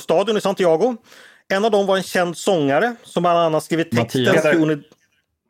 stadion 0.00 0.36
i 0.36 0.40
Santiago. 0.40 0.96
En 1.48 1.64
av 1.64 1.70
dem 1.70 1.86
var 1.86 1.96
en 1.96 2.02
känd 2.02 2.36
sångare 2.36 2.96
som 3.02 3.22
bland 3.22 3.38
annat 3.38 3.64
skrivit 3.64 3.90
texten. 3.90 4.24
Mattias, 4.24 4.78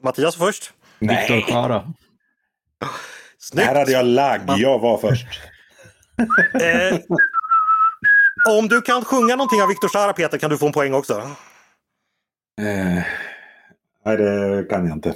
Mattias 0.03 0.37
först. 0.37 0.73
Viktor 0.99 1.51
Jara. 1.51 1.93
Här 3.57 3.75
hade 3.75 3.93
jag 3.93 4.07
lagg, 4.07 4.43
jag 4.57 4.79
var 4.79 4.99
först. 4.99 5.27
Eh, 6.63 7.01
om 8.49 8.69
du 8.69 8.81
kan 8.81 9.05
sjunga 9.05 9.37
någonting 9.37 9.63
av 9.63 9.69
Viktor 9.69 9.91
Jara 9.95 10.13
Peter 10.13 10.39
kan 10.39 10.51
du 10.51 10.59
få 10.59 10.67
en 10.67 10.73
poäng 10.73 10.95
också. 10.95 11.13
Eh, 12.61 13.05
nej, 14.05 14.17
det 14.17 14.67
kan 14.71 14.87
jag 14.87 14.97
inte. 14.97 15.15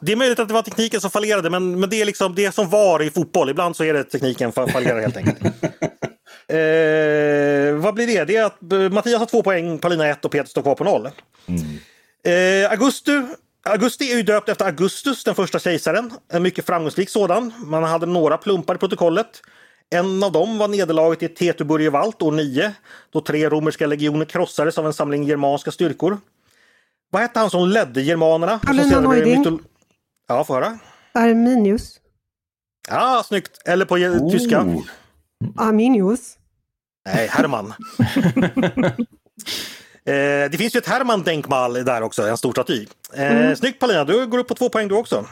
Det 0.00 0.12
är 0.12 0.16
möjligt 0.16 0.38
att 0.38 0.48
det 0.48 0.54
var 0.54 0.62
tekniken 0.62 1.00
som 1.00 1.10
fallerade 1.10 1.50
men, 1.50 1.80
men 1.80 1.90
det 1.90 2.00
är 2.00 2.04
liksom 2.04 2.34
det 2.34 2.52
som 2.52 2.68
var 2.68 3.02
i 3.02 3.10
fotboll. 3.10 3.50
Ibland 3.50 3.76
så 3.76 3.84
är 3.84 3.94
det 3.94 4.04
tekniken 4.04 4.52
som 4.52 4.68
fallerar 4.68 5.00
helt 5.00 5.16
enkelt. 5.16 5.44
eh, 6.48 7.74
vad 7.82 7.94
blir 7.94 8.06
det? 8.06 8.24
Det 8.24 8.36
är 8.36 8.44
att 8.44 8.72
eh, 8.72 8.78
Mattias 8.78 9.18
har 9.18 9.26
två 9.26 9.42
poäng, 9.42 9.78
Paulina 9.78 10.06
ett 10.06 10.24
och 10.24 10.30
Peter 10.30 10.48
står 10.48 10.62
kvar 10.62 10.74
på 10.74 10.84
noll. 10.84 11.08
Mm. 11.46 12.64
Eh, 12.64 12.70
Augustu, 12.70 13.26
Augusti 13.62 14.12
är 14.12 14.16
ju 14.16 14.22
döpt 14.22 14.48
efter 14.48 14.64
Augustus, 14.64 15.24
den 15.24 15.34
första 15.34 15.58
kejsaren. 15.58 16.12
En 16.32 16.42
mycket 16.42 16.66
framgångsrik 16.66 17.10
sådan. 17.10 17.52
Man 17.64 17.84
hade 17.84 18.06
några 18.06 18.38
plumpar 18.38 18.74
i 18.74 18.78
protokollet. 18.78 19.42
En 19.90 20.22
av 20.22 20.32
dem 20.32 20.58
var 20.58 20.68
nederlaget 20.68 21.22
i 21.22 21.28
Tetuburgevalt 21.28 22.22
år 22.22 22.32
9 22.32 22.74
då 23.12 23.20
tre 23.20 23.48
romerska 23.48 23.86
legioner 23.86 24.24
krossades 24.24 24.78
av 24.78 24.86
en 24.86 24.92
samling 24.92 25.24
germanska 25.24 25.70
styrkor. 25.70 26.18
Vad 27.10 27.22
hette 27.22 27.40
han 27.40 27.50
som 27.50 27.68
ledde 27.68 28.02
germanerna? 28.02 28.60
Neuding. 29.00 29.60
Ja, 30.28 30.44
få 30.44 30.54
höra. 30.54 30.78
Arminius. 31.12 32.00
Ja, 32.88 33.22
snyggt. 33.26 33.62
Eller 33.64 33.84
på 33.84 33.94
oh. 33.94 34.30
tyska. 34.30 34.66
Arminius. 35.56 36.36
Nej, 37.06 37.26
Hermann. 37.26 37.74
eh, 40.04 40.50
det 40.50 40.58
finns 40.58 40.74
ju 40.74 40.78
ett 40.78 40.88
Hermann 40.88 41.22
Denkmal 41.22 41.72
där 41.72 42.02
också, 42.02 42.22
en 42.22 42.36
stor 42.36 42.52
staty. 42.52 42.86
Eh, 43.14 43.32
mm. 43.32 43.56
Snyggt 43.56 43.80
Paulina, 43.80 44.04
du 44.04 44.26
går 44.26 44.38
upp 44.38 44.48
på 44.48 44.54
två 44.54 44.68
poäng 44.68 44.88
du 44.88 44.94
också. 44.94 45.24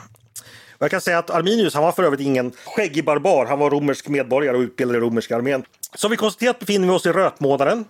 Och 0.78 0.84
jag 0.84 0.90
kan 0.90 1.00
säga 1.00 1.18
att 1.18 1.30
Arminius, 1.30 1.74
han 1.74 1.82
var 1.82 1.92
för 1.92 2.02
övrigt 2.02 2.20
ingen 2.20 2.52
skäggig 2.64 3.04
barbar. 3.04 3.46
Han 3.46 3.58
var 3.58 3.70
romersk 3.70 4.08
medborgare 4.08 4.56
och 4.56 4.60
utbildad 4.60 4.96
i 4.96 5.00
romerska 5.00 5.36
armén. 5.36 5.64
Som 5.94 6.10
vi 6.10 6.16
konstaterat 6.16 6.58
befinner 6.58 6.88
vi 6.88 6.94
oss 6.94 7.06
i 7.06 7.12
rötmånaden. 7.12 7.84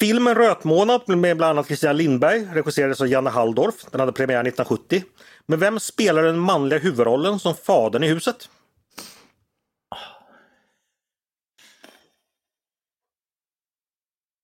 Filmen 0.00 0.34
Rötmånad 0.34 1.08
med 1.08 1.36
bland 1.36 1.50
annat 1.50 1.66
Christian 1.66 1.96
Lindberg 1.96 2.48
regisserades 2.52 3.00
av 3.00 3.06
Janne 3.06 3.30
Halldorf. 3.30 3.74
Den 3.90 4.00
hade 4.00 4.12
premiär 4.12 4.40
1970. 4.40 5.02
Men 5.46 5.58
vem 5.58 5.80
spelar 5.80 6.22
den 6.22 6.38
manliga 6.38 6.78
huvudrollen 6.78 7.38
som 7.38 7.54
fadern 7.54 8.04
i 8.04 8.08
huset? 8.08 8.48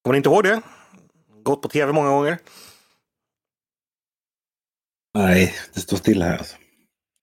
Kommer 0.03 0.13
ni 0.13 0.17
inte 0.17 0.29
ihåg 0.29 0.45
det? 0.45 0.63
Gått 1.43 1.63
på 1.63 1.69
tv 1.69 1.93
många 1.93 2.09
gånger. 2.11 2.39
Nej, 5.15 5.55
det 5.75 5.81
står 5.81 5.97
still 5.97 6.23
här. 6.23 6.39
Alltså. 6.39 6.57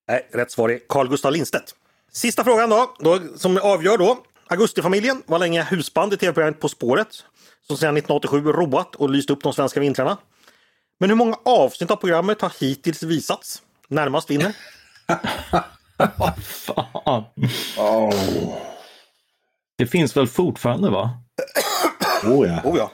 Nej, 0.08 0.30
rätt 0.34 0.52
svar 0.52 0.70
är 0.70 0.80
Carl 0.90 1.10
Gustaf 1.10 1.34
Lindstedt. 1.34 1.76
Sista 2.12 2.44
frågan 2.44 2.70
då, 2.70 2.96
då 3.00 3.20
som 3.38 3.58
avgör 3.58 3.98
då. 3.98 4.24
Augustifamiljen 4.48 5.24
var 5.26 5.40
länge 5.40 5.64
husband 5.64 6.14
i 6.14 6.18
tv-programmet 6.18 6.60
På 6.60 6.70
spåret 6.70 7.08
som 7.68 7.78
sedan 7.78 7.98
1987 7.98 8.52
roat 8.52 8.96
och 8.96 9.10
lyst 9.10 9.30
upp 9.30 9.44
de 9.44 9.54
svenska 9.54 9.80
vintrarna. 9.80 10.18
Men 11.00 11.10
hur 11.10 11.18
många 11.18 11.38
avsnitt 11.46 11.92
av 11.92 11.96
programmet 11.96 12.42
har 12.42 12.54
hittills 12.60 13.04
visats? 13.04 13.62
Närmast 13.88 14.30
vinner. 14.30 14.56
Vad 16.18 16.44
fan. 16.44 17.24
Oh. 17.78 18.58
Det 19.78 19.88
finns 19.88 20.18
väl 20.18 20.28
fortfarande 20.28 20.90
va? 20.90 21.12
Oh 22.24 22.48
ja. 22.48 22.62
Oh 22.64 22.78
ja. 22.78 22.92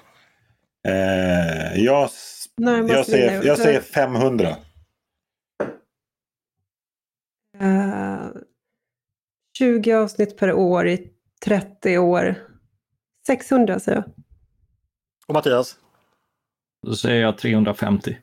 Eh, 0.85 1.83
jag, 1.83 2.09
jag, 2.89 3.05
säger, 3.05 3.43
jag 3.43 3.57
säger 3.57 3.81
500. 3.81 4.55
Uh, 7.61 8.27
20 9.57 9.93
avsnitt 9.93 10.37
per 10.37 10.53
år 10.53 10.87
i 10.87 11.07
30 11.45 11.97
år. 11.97 12.35
600 13.27 13.79
säger 13.79 13.97
jag. 13.97 14.05
Och 15.27 15.33
Mattias? 15.33 15.75
Då 16.87 16.95
säger 16.95 17.21
jag 17.21 17.37
350. 17.37 18.17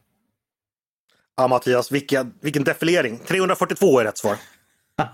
Ja 1.36 1.48
Mattias, 1.48 1.92
vilken, 1.92 2.34
vilken 2.40 2.64
defilering. 2.64 3.18
342 3.18 4.00
är 4.00 4.04
rätt 4.04 4.18
svar. 4.18 4.36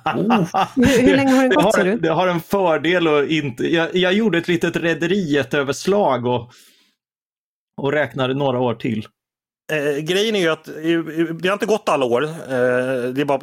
Oh. 0.04 0.66
hur, 0.76 1.02
hur, 1.02 1.16
länge 1.16 1.32
har 1.32 1.42
den 1.42 1.50
gått, 1.50 1.74
ser 1.74 1.84
du? 1.84 1.98
Det 1.98 2.08
har 2.08 2.28
en 2.28 2.40
fördel 2.40 3.08
och 3.08 3.26
inte... 3.26 3.74
Jag, 3.74 3.94
jag 3.94 4.12
gjorde 4.12 4.38
ett 4.38 4.48
litet 4.48 4.76
rederiet-överslag 4.76 6.26
och, 6.26 6.52
och 7.78 7.92
räknade 7.92 8.34
några 8.34 8.60
år 8.60 8.74
till. 8.74 9.06
Eh, 9.72 9.98
grejen 9.98 10.36
är 10.36 10.40
ju 10.40 10.48
att 10.48 10.64
det 11.40 11.48
har 11.48 11.52
inte 11.52 11.66
gått 11.66 11.88
alla 11.88 12.04
år. 12.04 12.24
Eh, 12.24 12.28
det 13.12 13.20
är 13.20 13.24
bara, 13.24 13.40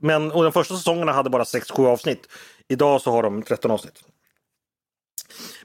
men 0.00 0.32
och 0.32 0.42
de 0.42 0.52
första 0.52 0.76
säsongerna 0.76 1.12
hade 1.12 1.30
bara 1.30 1.44
6-7 1.44 1.86
avsnitt. 1.86 2.28
Idag 2.68 3.00
så 3.00 3.10
har 3.10 3.22
de 3.22 3.42
13 3.42 3.70
avsnitt. 3.70 4.02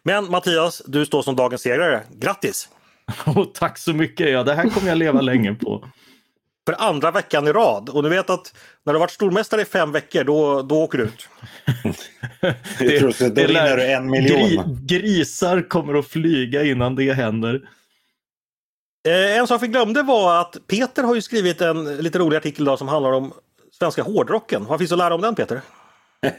Men 0.04 0.32
Mattias, 0.32 0.82
du 0.86 1.06
står 1.06 1.22
som 1.22 1.36
dagens 1.36 1.62
segrare. 1.62 2.04
Grattis! 2.14 2.70
Oh, 3.26 3.46
tack 3.54 3.78
så 3.78 3.94
mycket! 3.94 4.30
Ja, 4.30 4.44
det 4.44 4.54
här 4.54 4.70
kommer 4.70 4.88
jag 4.88 4.98
leva 4.98 5.22
länge 5.22 5.54
på. 5.54 5.86
För 6.66 6.76
andra 6.78 7.12
veckan 7.12 7.48
i 7.48 7.52
rad. 7.52 7.90
Och 7.90 8.04
du 8.04 8.10
vet 8.10 8.30
att 8.30 8.56
när 8.86 8.94
du 8.94 8.98
har 8.98 9.00
varit 9.00 9.12
stormästare 9.12 9.62
i 9.62 9.66
fem 9.66 9.92
veckor, 9.92 10.24
då, 10.24 10.62
då 10.62 10.76
åker 10.82 10.98
du 10.98 11.04
ut. 11.04 11.30
det, 12.80 13.00
tror 13.00 13.12
så, 13.12 13.30
då 13.30 13.48
vinner 13.48 13.78
du 13.78 13.92
en 13.92 14.10
miljon. 14.10 14.40
Gri, 14.40 15.00
grisar 15.00 15.70
kommer 15.70 15.94
att 16.00 16.08
flyga 16.08 16.64
innan 16.64 16.96
det 16.96 17.14
händer. 17.14 17.62
Eh, 19.08 19.38
en 19.38 19.48
sak 19.48 19.64
vi 19.64 19.68
glömde 19.68 20.04
var 20.04 20.42
att 20.42 20.58
Peter 20.68 21.04
har 21.04 21.16
ju 21.16 21.22
skrivit 21.22 21.62
en 21.62 21.98
lite 21.98 22.20
rolig 22.20 22.38
artikel 22.38 22.64
idag 22.64 22.80
som 22.80 22.88
handlar 22.88 23.12
om 23.12 23.34
svenska 23.72 24.04
hårdrocken. 24.04 24.66
Vad 24.66 24.80
finns 24.80 24.92
att 24.92 24.98
lära 24.98 25.16
om 25.16 25.22
den 25.22 25.36
Peter? 25.36 25.62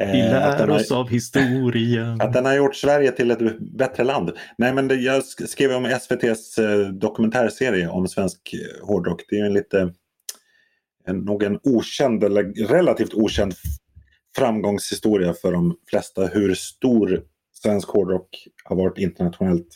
Eh, 0.00 0.12
Vi 0.12 0.18
lär 0.18 0.70
oss 0.70 0.92
av 0.92 1.08
historien. 1.08 2.20
Att 2.20 2.32
den 2.32 2.44
har 2.44 2.54
gjort 2.54 2.76
Sverige 2.76 3.12
till 3.12 3.30
ett 3.30 3.58
bättre 3.58 4.04
land. 4.04 4.30
Nej 4.58 4.72
men 4.72 4.88
det, 4.88 4.94
jag 4.94 5.24
skrev 5.24 5.72
om 5.72 5.84
SVTs 5.84 6.58
eh, 6.58 6.78
dokumentärserie 6.78 7.88
om 7.88 8.08
svensk 8.08 8.54
eh, 8.54 8.86
hårdrock. 8.86 9.22
Det 9.28 9.38
är 9.38 9.44
en 9.44 9.52
lite, 9.52 9.92
en, 11.06 11.18
nog 11.18 11.42
en 11.42 11.58
okänd 11.62 12.24
eller 12.24 12.66
relativt 12.68 13.14
okänd 13.14 13.54
framgångshistoria 14.36 15.34
för 15.34 15.52
de 15.52 15.76
flesta 15.90 16.26
hur 16.26 16.54
stor 16.54 17.22
svensk 17.62 17.88
hårdrock 17.88 18.28
har 18.64 18.76
varit 18.76 18.98
internationellt 18.98 19.68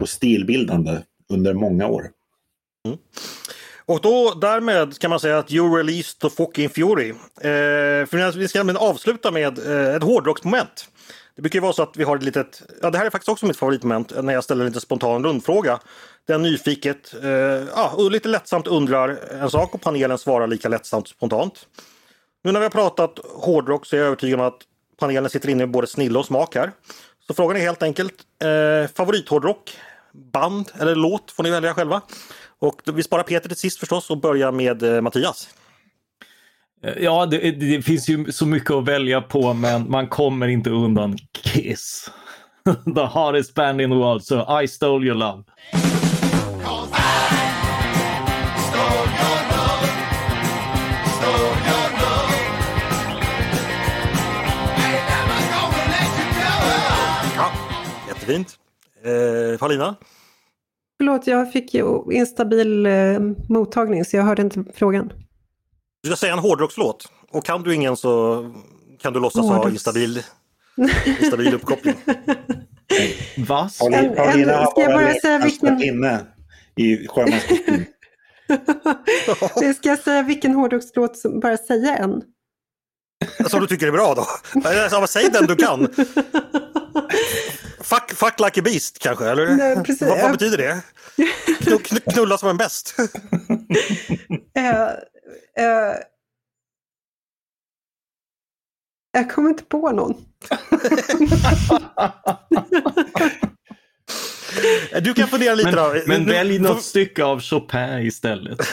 och 0.00 0.08
stilbildande 0.08 0.98
under 1.32 1.54
många 1.54 1.86
år. 1.86 2.10
Mm. 2.86 2.98
Och 3.86 4.00
då 4.00 4.34
därmed 4.34 4.98
kan 4.98 5.10
man 5.10 5.20
säga 5.20 5.38
att 5.38 5.52
you 5.52 5.76
released 5.76 6.18
the 6.18 6.30
fucking 6.30 6.68
fury. 6.68 7.10
Eh, 7.10 8.06
för 8.06 8.38
vi 8.38 8.48
ska 8.48 8.78
avsluta 8.78 9.30
med 9.30 9.58
eh, 9.58 9.94
ett 9.94 10.02
hårdrocksmoment. 10.02 10.88
Det 11.36 11.42
brukar 11.42 11.56
ju 11.56 11.60
vara 11.60 11.72
så 11.72 11.82
att 11.82 11.96
vi 11.96 12.04
har 12.04 12.16
ett 12.16 12.22
litet, 12.22 12.62
ja 12.82 12.90
det 12.90 12.98
här 12.98 13.06
är 13.06 13.10
faktiskt 13.10 13.28
också 13.28 13.46
mitt 13.46 13.56
favoritmoment 13.56 14.22
när 14.24 14.32
jag 14.32 14.44
ställer 14.44 14.64
en 14.64 14.68
lite 14.70 14.80
spontan 14.80 15.24
rundfråga. 15.24 15.80
Den 16.26 16.42
nyfiket, 16.42 17.14
eh, 17.22 17.30
ja, 17.30 17.92
och 17.96 18.10
lite 18.10 18.28
lättsamt 18.28 18.66
undrar 18.66 19.18
en 19.30 19.50
sak 19.50 19.74
och 19.74 19.80
panelen 19.80 20.18
svarar 20.18 20.46
lika 20.46 20.68
lättsamt 20.68 21.08
spontant. 21.08 21.66
Nu 22.44 22.52
när 22.52 22.60
vi 22.60 22.64
har 22.64 22.70
pratat 22.70 23.18
hårdrock 23.34 23.86
så 23.86 23.96
är 23.96 24.00
jag 24.00 24.06
övertygad 24.06 24.40
om 24.40 24.46
att 24.46 24.58
panelen 24.98 25.30
sitter 25.30 25.48
inne 25.48 25.58
med 25.58 25.70
både 25.70 25.86
snille 25.86 26.18
och 26.18 26.26
smak 26.26 26.54
här. 26.54 26.72
Så 27.26 27.34
frågan 27.34 27.56
är 27.56 27.60
helt 27.60 27.82
enkelt, 27.82 28.14
eh, 28.42 28.90
favorithårdrock, 28.94 29.78
band 30.32 30.70
eller 30.80 30.94
låt 30.94 31.30
får 31.30 31.42
ni 31.42 31.50
välja 31.50 31.74
själva. 31.74 32.00
Och 32.58 32.82
vi 32.94 33.02
sparar 33.02 33.22
Peter 33.22 33.48
till 33.48 33.58
sist 33.58 33.78
förstås 33.78 34.10
och 34.10 34.20
börjar 34.20 34.52
med 34.52 34.82
eh, 34.82 35.00
Mattias. 35.00 35.48
Ja, 36.96 37.26
det, 37.26 37.50
det, 37.50 37.82
finns 37.82 38.08
ju 38.08 38.32
så 38.32 38.46
mycket 38.46 38.70
att 38.70 38.84
välja 38.84 39.20
på 39.20 39.54
men 39.54 39.90
man 39.90 40.08
kommer 40.08 40.48
inte 40.48 40.70
undan 40.70 41.18
Kiss. 41.32 42.10
the 42.94 43.04
hardest 43.04 43.54
band 43.54 43.80
in 43.80 43.90
the 43.90 43.96
world, 43.96 44.24
so 44.24 44.60
I 44.62 44.68
stole 44.68 45.06
your 45.06 45.14
love. 45.14 45.44
Ja, 57.36 57.52
jättefint. 58.08 58.58
Eh, 59.04 59.58
Paulina? 59.58 59.96
Förlåt, 60.98 61.26
jag 61.26 61.52
fick 61.52 61.74
ju 61.74 62.02
instabil 62.12 62.86
eh, 62.86 63.20
mottagning 63.48 64.04
så 64.04 64.16
jag 64.16 64.24
hörde 64.24 64.42
inte 64.42 64.64
frågan. 64.74 65.12
Du 66.02 66.08
ska 66.08 66.16
säga 66.16 66.32
en 66.32 66.38
hårdrockslåt 66.38 67.08
och 67.30 67.44
kan 67.44 67.62
du 67.62 67.74
ingen 67.74 67.96
så 67.96 68.44
kan 69.00 69.12
du 69.12 69.20
låtsas 69.20 69.46
ha 69.46 69.70
instabil, 69.70 70.22
instabil 71.20 71.54
uppkoppling. 71.54 71.94
Va? 73.36 73.70
Paulina, 73.78 74.14
Paulina 74.14 74.56
har 74.56 74.86
bara, 74.86 74.94
bara 74.94 75.14
säga 75.14 75.38
vilken... 75.38 75.82
inne 75.82 76.20
i 76.76 77.08
sjömanskostym. 77.08 77.84
ska 79.76 79.88
jag 79.88 79.98
säga 79.98 80.22
vilken 80.22 80.54
hårdrockslåt, 80.54 81.22
bara 81.42 81.56
säga 81.56 81.96
en? 81.96 82.22
Som 83.48 83.60
du 83.60 83.66
tycker 83.66 83.86
är 83.86 83.92
bra 83.92 84.14
då? 84.14 85.06
Säg 85.06 85.30
den 85.30 85.46
du 85.46 85.56
kan. 85.56 85.88
Fuck, 87.80 88.10
fuck 88.10 88.40
like 88.40 88.60
a 88.60 88.62
beast 88.62 88.98
kanske? 88.98 89.30
Eller? 89.30 89.46
Nej, 89.46 89.76
vad, 90.00 90.22
vad 90.22 90.32
betyder 90.32 90.58
det? 90.58 90.82
Knulla 92.12 92.38
som 92.38 92.48
en 92.48 92.56
bäst? 92.56 92.94
uh, 92.98 93.04
uh, 95.60 95.94
jag 99.12 99.30
kommer 99.30 99.50
inte 99.50 99.64
på 99.64 99.90
någon. 99.90 100.24
du 105.02 105.14
kan 105.14 105.28
fundera 105.28 105.54
lite 105.54 105.70
men, 105.70 105.76
då. 105.76 105.94
Men 106.06 106.26
välj 106.26 106.58
något 106.58 106.82
stycke 106.82 107.24
av 107.24 107.40
Chopin 107.40 107.98
istället. 107.98 108.58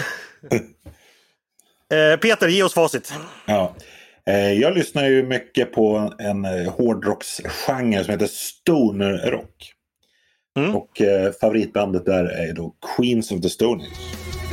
Eh, 1.92 2.20
Peter, 2.20 2.48
ge 2.48 2.64
oss 2.64 2.74
facit. 2.74 3.14
Ja. 3.46 3.76
Eh, 4.32 4.54
jag 4.54 4.78
lyssnar 4.78 5.06
ju 5.06 5.24
mycket 5.24 5.72
på 5.72 6.14
en 6.20 6.46
eh, 6.46 6.74
hårdrocksgenre 6.74 8.04
som 8.04 8.12
heter 8.12 8.28
stoner 8.28 9.32
rock. 9.32 9.74
Mm. 10.60 10.76
Och 10.76 11.02
eh, 11.02 11.32
favoritbandet 11.42 12.06
där 12.06 12.26
är 12.26 12.54
då 12.54 12.76
Queens 12.98 13.32
of 13.32 13.42
the 13.42 13.50
Stone 13.50 13.84
Age. 13.84 14.51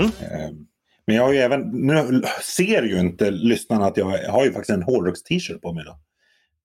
Mm. 0.00 0.10
Ehm, 0.32 0.66
men 1.06 1.16
jag 1.16 1.22
har 1.22 1.32
ju 1.32 1.38
även, 1.38 1.60
nu 1.60 2.22
ser 2.42 2.82
ju 2.82 3.00
inte 3.00 3.30
lyssnarna 3.30 3.86
att 3.86 3.96
jag 3.96 4.06
har 4.28 4.44
ju 4.44 4.52
faktiskt 4.52 4.70
en 4.70 4.82
hårdrocks-t-shirt 4.82 5.60
på 5.60 5.72
mig 5.72 5.84
då. 5.84 5.98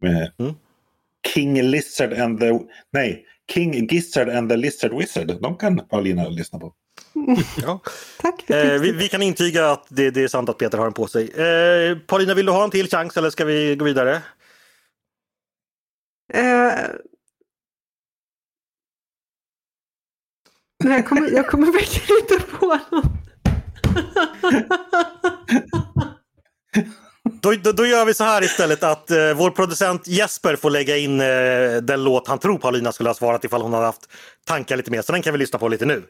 Med 0.02 0.32
mm. 0.40 0.54
King 1.34 1.62
Lizard 1.62 2.14
and 2.14 2.40
the, 2.40 2.60
nej, 2.92 3.26
King 3.54 3.88
Gizzard 3.88 4.30
and 4.30 4.50
the 4.50 4.58
Lizard 4.58 4.94
Wizard. 4.94 5.42
De 5.42 5.58
kan 5.58 5.88
Paulina 5.88 6.30
lyssna 6.30 6.60
på. 6.60 6.74
Ja. 7.62 7.82
Tack 8.22 8.42
för 8.42 8.74
eh, 8.74 8.82
vi, 8.82 8.92
vi, 8.92 9.08
kan 9.08 9.22
intyga 9.22 9.72
att 9.72 9.86
det, 9.90 10.12
det, 10.12 10.24
är 10.24 10.28
sant 10.28 10.50
att 10.50 10.58
Peter 10.58 10.78
har 10.78 10.86
den 10.86 10.94
på 10.94 11.08
sig. 11.08 11.24
Eh, 11.30 11.98
Paulina, 11.98 12.34
vill 12.34 12.46
du 12.46 12.52
ha 12.52 12.64
en 12.64 12.72
till 12.72 12.90
chans 12.90 13.18
eller 13.18 13.30
ska 13.30 13.46
vi 13.46 13.76
gå 13.76 13.86
vidare? 13.86 14.16
Eh, 16.34 16.74
nej, 20.84 20.98
jag 20.98 21.08
kommer, 21.08 21.32
jag 21.32 21.48
kommer 21.48 21.72
verkligen 21.72 22.20
inte 22.22 22.52
på 22.52 22.66
något. 22.66 23.25
Då, 27.42 27.54
då, 27.64 27.72
då, 27.72 27.86
gör 27.86 28.06
vi 28.06 28.14
så 28.14 28.24
här 28.24 28.44
istället 28.44 28.84
att 28.84 29.12
eh, 29.12 29.34
vår 29.36 29.50
producent 29.50 30.08
Jesper 30.08 30.56
får 30.56 30.70
lägga 30.70 30.98
in 30.98 31.22
eh, 31.22 31.28
den 31.82 32.04
låt 32.04 32.28
han 32.28 32.40
tror 32.40 32.58
Paulina 32.58 32.92
skulle 32.92 33.10
ha 33.10 33.14
svarat 33.14 33.44
ifall 33.44 33.62
hon 33.62 33.74
hade 33.74 33.86
haft 33.86 34.10
tankar 34.46 34.78
lite 34.78 34.92
mer. 34.92 35.02
Så 35.02 35.12
den 35.12 35.22
kan 35.22 35.34
vi 35.34 35.40
lyssna 35.40 35.60
på 35.60 35.68
lite 35.68 35.86
nu. 35.86 36.04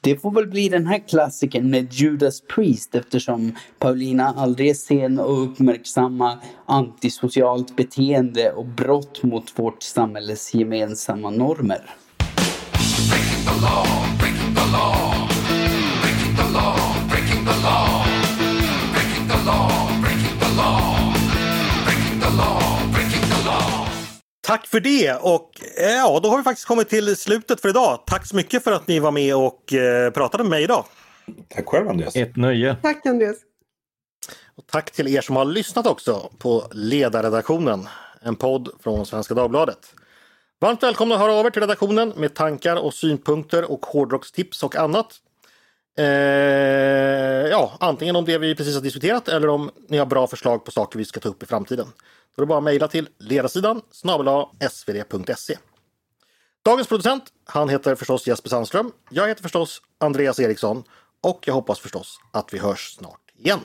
Det 0.00 0.16
får 0.16 0.30
väl 0.30 0.46
bli 0.46 0.68
den 0.68 0.86
här 0.86 1.08
klassiken 1.08 1.70
med 1.70 1.92
Judas 1.92 2.40
Priest 2.40 2.94
eftersom 2.94 3.56
Paulina 3.78 4.34
aldrig 4.36 4.70
är 4.70 4.74
sen 4.74 5.20
att 5.20 5.26
uppmärksamma 5.28 6.38
antisocialt 6.66 7.76
beteende 7.76 8.52
och 8.52 8.66
brott 8.66 9.22
mot 9.22 9.58
vårt 9.58 9.82
samhälles 9.82 10.54
gemensamma 10.54 11.30
normer. 11.30 11.90
Breaking 13.10 13.44
the 13.46 13.60
law, 13.60 13.86
breaking 14.18 14.54
the 14.54 14.72
law, 14.72 15.03
Tack 24.44 24.66
för 24.66 24.80
det 24.80 25.14
och 25.14 25.50
eh, 25.78 25.90
ja, 25.90 26.20
då 26.22 26.28
har 26.28 26.36
vi 26.36 26.42
faktiskt 26.42 26.66
kommit 26.66 26.88
till 26.88 27.16
slutet 27.16 27.60
för 27.60 27.68
idag. 27.68 28.02
Tack 28.06 28.26
så 28.26 28.36
mycket 28.36 28.64
för 28.64 28.72
att 28.72 28.88
ni 28.88 28.98
var 28.98 29.10
med 29.10 29.36
och 29.36 29.72
eh, 29.72 30.10
pratade 30.10 30.44
med 30.44 30.50
mig 30.50 30.62
idag. 30.62 30.84
Tack 31.48 31.66
själv 31.66 31.88
Andreas. 31.88 32.16
Ett 32.16 32.36
nöje. 32.36 32.76
Tack 32.82 33.06
Andreas. 33.06 33.36
Och 34.56 34.66
tack 34.66 34.90
till 34.90 35.08
er 35.08 35.20
som 35.20 35.36
har 35.36 35.44
lyssnat 35.44 35.86
också 35.86 36.30
på 36.38 36.64
Ledarredaktionen, 36.72 37.88
en 38.22 38.36
podd 38.36 38.68
från 38.80 39.06
Svenska 39.06 39.34
Dagbladet. 39.34 39.94
Varmt 40.60 40.82
välkomna 40.82 41.14
att 41.14 41.20
höra 41.20 41.32
av 41.32 41.46
er 41.46 41.50
till 41.50 41.62
redaktionen 41.62 42.12
med 42.16 42.34
tankar 42.34 42.76
och 42.76 42.94
synpunkter 42.94 43.70
och 43.70 43.86
hårdrockstips 43.86 44.62
och 44.62 44.76
annat. 44.76 45.20
Eh, 45.96 46.04
ja, 47.50 47.72
antingen 47.80 48.16
om 48.16 48.24
det 48.24 48.38
vi 48.38 48.54
precis 48.54 48.74
har 48.74 48.82
diskuterat 48.82 49.28
eller 49.28 49.48
om 49.48 49.70
ni 49.88 49.98
har 49.98 50.06
bra 50.06 50.26
förslag 50.26 50.64
på 50.64 50.70
saker 50.70 50.98
vi 50.98 51.04
ska 51.04 51.20
ta 51.20 51.28
upp 51.28 51.42
i 51.42 51.46
framtiden. 51.46 51.86
Då 52.36 52.42
är 52.42 52.46
det 52.46 52.46
bara 52.46 52.58
att 52.58 52.64
mejla 52.64 52.88
till 52.88 53.08
ledarsidan 53.18 53.80
snabel 53.90 54.46
svd.se. 54.70 55.56
Dagens 56.64 56.88
producent, 56.88 57.24
han 57.44 57.68
heter 57.68 57.94
förstås 57.94 58.26
Jesper 58.26 58.48
Sandström. 58.50 58.92
Jag 59.10 59.28
heter 59.28 59.42
förstås 59.42 59.82
Andreas 60.00 60.40
Eriksson 60.40 60.84
och 61.20 61.44
jag 61.46 61.54
hoppas 61.54 61.80
förstås 61.80 62.18
att 62.32 62.54
vi 62.54 62.58
hörs 62.58 62.94
snart 62.98 63.20
igen. 63.38 63.60